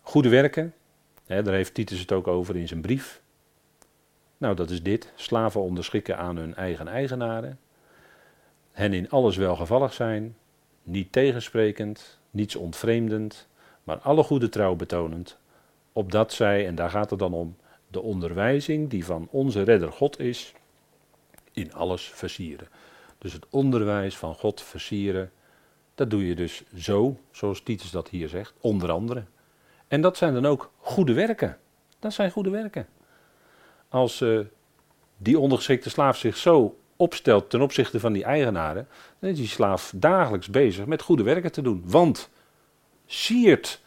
Goede 0.01 0.29
werken, 0.29 0.75
hè, 1.27 1.43
daar 1.43 1.55
heeft 1.55 1.75
Titus 1.75 2.01
het 2.01 2.13
ook 2.13 2.27
over 2.27 2.57
in 2.57 2.69
zijn 2.69 2.81
brief. 2.81 3.23
Nou, 4.39 4.55
dat 4.55 4.71
is 4.71 4.83
dit: 4.83 5.13
slaven 5.15 5.61
onderschikken 5.61 6.19
aan 6.19 6.37
hun 6.37 6.55
eigen 6.55 6.89
eigenaren. 6.89 7.59
Hen 8.73 8.93
in 8.93 9.11
alles 9.11 9.37
welgevallig 9.37 9.93
zijn, 9.93 10.37
niet 10.87 11.13
tegensprekend, 11.13 12.19
niets 12.31 12.57
ontvreemdend, 12.57 13.49
maar 13.85 13.99
alle 13.99 14.23
goede 14.23 14.49
trouw 14.49 14.75
betonend, 14.75 15.39
opdat 15.93 16.33
zij, 16.33 16.67
en 16.67 16.75
daar 16.75 16.91
gaat 16.91 17.11
het 17.11 17.19
dan 17.19 17.33
om, 17.33 17.57
de 17.89 18.01
onderwijzing 18.01 18.91
die 18.91 19.05
van 19.05 19.29
onze 19.31 19.63
redder 19.63 19.93
God 19.93 20.21
is, 20.21 20.53
in 21.53 21.73
alles 21.75 22.11
versieren. 22.15 22.69
Dus 23.19 23.33
het 23.33 23.47
onderwijs 23.51 24.17
van 24.17 24.35
God 24.35 24.63
versieren, 24.63 25.33
dat 25.95 26.11
doe 26.11 26.27
je 26.27 26.35
dus 26.35 26.63
zo, 26.77 27.17
zoals 27.31 27.63
Titus 27.63 27.91
dat 27.91 28.09
hier 28.09 28.29
zegt, 28.29 28.55
onder 28.61 28.91
andere. 28.91 29.25
En 29.89 30.01
dat 30.01 30.17
zijn 30.17 30.35
dan 30.35 30.47
ook 30.47 30.73
goede 30.79 31.13
werken. 31.13 31.59
Dat 31.99 32.13
zijn 32.13 32.31
goede 32.31 32.51
werken. 32.51 32.87
Als 33.89 34.21
uh, 34.21 34.41
die 35.17 35.39
ondergeschikte 35.39 35.91
slaaf 35.91 36.17
zich 36.17 36.37
zo 36.37 36.79
opstelt 36.97 37.51
ten 37.51 37.61
opzichte 37.61 38.01
van 38.01 38.13
die 38.13 38.25
eigenaren, 38.25 38.89
dan 39.19 39.31
is 39.31 39.37
die 39.37 39.49
slaaf 39.49 39.93
dagelijks 39.97 40.49
bezig 40.49 40.87
met 40.87 41.03
goede 41.03 41.23
werken 41.23 41.53
te 41.53 41.63
doen. 41.63 41.83
Want 41.85 42.31
siert 43.07 43.81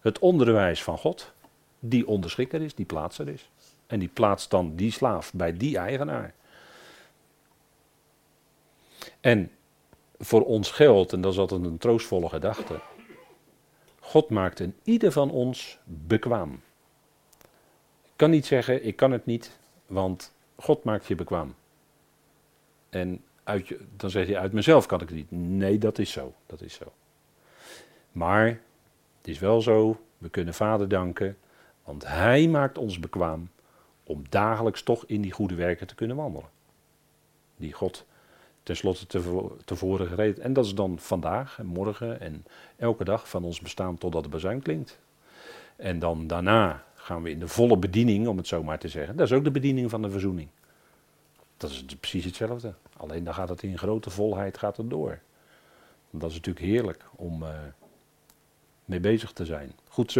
het 0.00 0.18
onderwijs 0.18 0.82
van 0.82 0.98
God, 0.98 1.32
die 1.78 2.06
onderschikker 2.06 2.62
is, 2.62 2.74
die 2.74 2.86
plaatser 2.86 3.28
is. 3.28 3.50
En 3.86 3.98
die 3.98 4.08
plaatst 4.08 4.50
dan 4.50 4.76
die 4.76 4.92
slaaf 4.92 5.32
bij 5.32 5.56
die 5.56 5.78
eigenaar. 5.78 6.34
En 9.20 9.50
voor 10.18 10.44
ons 10.44 10.70
geldt, 10.70 11.12
en 11.12 11.20
dat 11.20 11.32
is 11.32 11.38
altijd 11.38 11.64
een 11.64 11.78
troostvolle 11.78 12.28
gedachte, 12.28 12.80
God 14.00 14.30
maakt 14.30 14.60
een 14.60 14.74
ieder 14.82 15.12
van 15.12 15.30
ons 15.30 15.78
bekwaam. 15.84 16.60
Ik 18.02 18.20
kan 18.20 18.30
niet 18.30 18.46
zeggen, 18.46 18.86
ik 18.86 18.96
kan 18.96 19.10
het 19.10 19.26
niet, 19.26 19.58
want 19.86 20.32
God 20.56 20.84
maakt 20.84 21.06
je 21.06 21.14
bekwaam. 21.14 21.54
En 22.94 23.22
uit 23.44 23.74
dan 23.96 24.10
zeg 24.10 24.26
je, 24.26 24.38
uit 24.38 24.52
mezelf 24.52 24.86
kan 24.86 25.00
ik 25.00 25.08
het 25.08 25.16
niet. 25.16 25.30
Nee, 25.30 25.78
dat 25.78 25.98
is 25.98 26.12
zo, 26.12 26.34
dat 26.46 26.60
is 26.60 26.74
zo. 26.74 26.92
Maar 28.12 28.46
het 29.18 29.28
is 29.28 29.38
wel 29.38 29.60
zo, 29.60 30.00
we 30.18 30.28
kunnen 30.28 30.54
Vader 30.54 30.88
danken, 30.88 31.36
want 31.84 32.06
Hij 32.06 32.48
maakt 32.48 32.78
ons 32.78 32.98
bekwaam 32.98 33.48
om 34.04 34.22
dagelijks 34.28 34.82
toch 34.82 35.04
in 35.06 35.20
die 35.20 35.32
goede 35.32 35.54
werken 35.54 35.86
te 35.86 35.94
kunnen 35.94 36.16
wandelen. 36.16 36.48
Die 37.56 37.72
God 37.72 38.06
tenslotte 38.62 39.06
tevoren 39.64 40.06
gereed. 40.06 40.38
En 40.38 40.52
dat 40.52 40.64
is 40.64 40.74
dan 40.74 40.98
vandaag 40.98 41.58
en 41.58 41.66
morgen 41.66 42.20
en 42.20 42.44
elke 42.76 43.04
dag 43.04 43.28
van 43.28 43.44
ons 43.44 43.60
bestaan 43.60 43.98
totdat 43.98 44.22
de 44.22 44.28
bazuin 44.28 44.62
klinkt. 44.62 44.98
En 45.76 45.98
dan 45.98 46.26
daarna 46.26 46.84
gaan 46.94 47.22
we 47.22 47.30
in 47.30 47.38
de 47.38 47.48
volle 47.48 47.76
bediening, 47.76 48.26
om 48.26 48.36
het 48.36 48.46
zo 48.46 48.62
maar 48.62 48.78
te 48.78 48.88
zeggen. 48.88 49.16
Dat 49.16 49.26
is 49.26 49.32
ook 49.32 49.44
de 49.44 49.50
bediening 49.50 49.90
van 49.90 50.02
de 50.02 50.10
verzoening. 50.10 50.48
Dat 51.64 51.72
is 51.72 51.96
precies 52.00 52.24
hetzelfde. 52.24 52.74
Alleen 52.96 53.24
dan 53.24 53.34
gaat 53.34 53.48
het 53.48 53.62
in 53.62 53.78
grote 53.78 54.10
volheid 54.10 54.58
gaat 54.58 54.76
het 54.76 54.90
door. 54.90 55.20
Dat 56.10 56.30
is 56.30 56.36
natuurlijk 56.36 56.66
heerlijk 56.66 57.04
om 57.16 57.42
uh, 57.42 57.48
mee 58.84 59.00
bezig 59.00 59.32
te 59.32 59.44
zijn. 59.44 59.72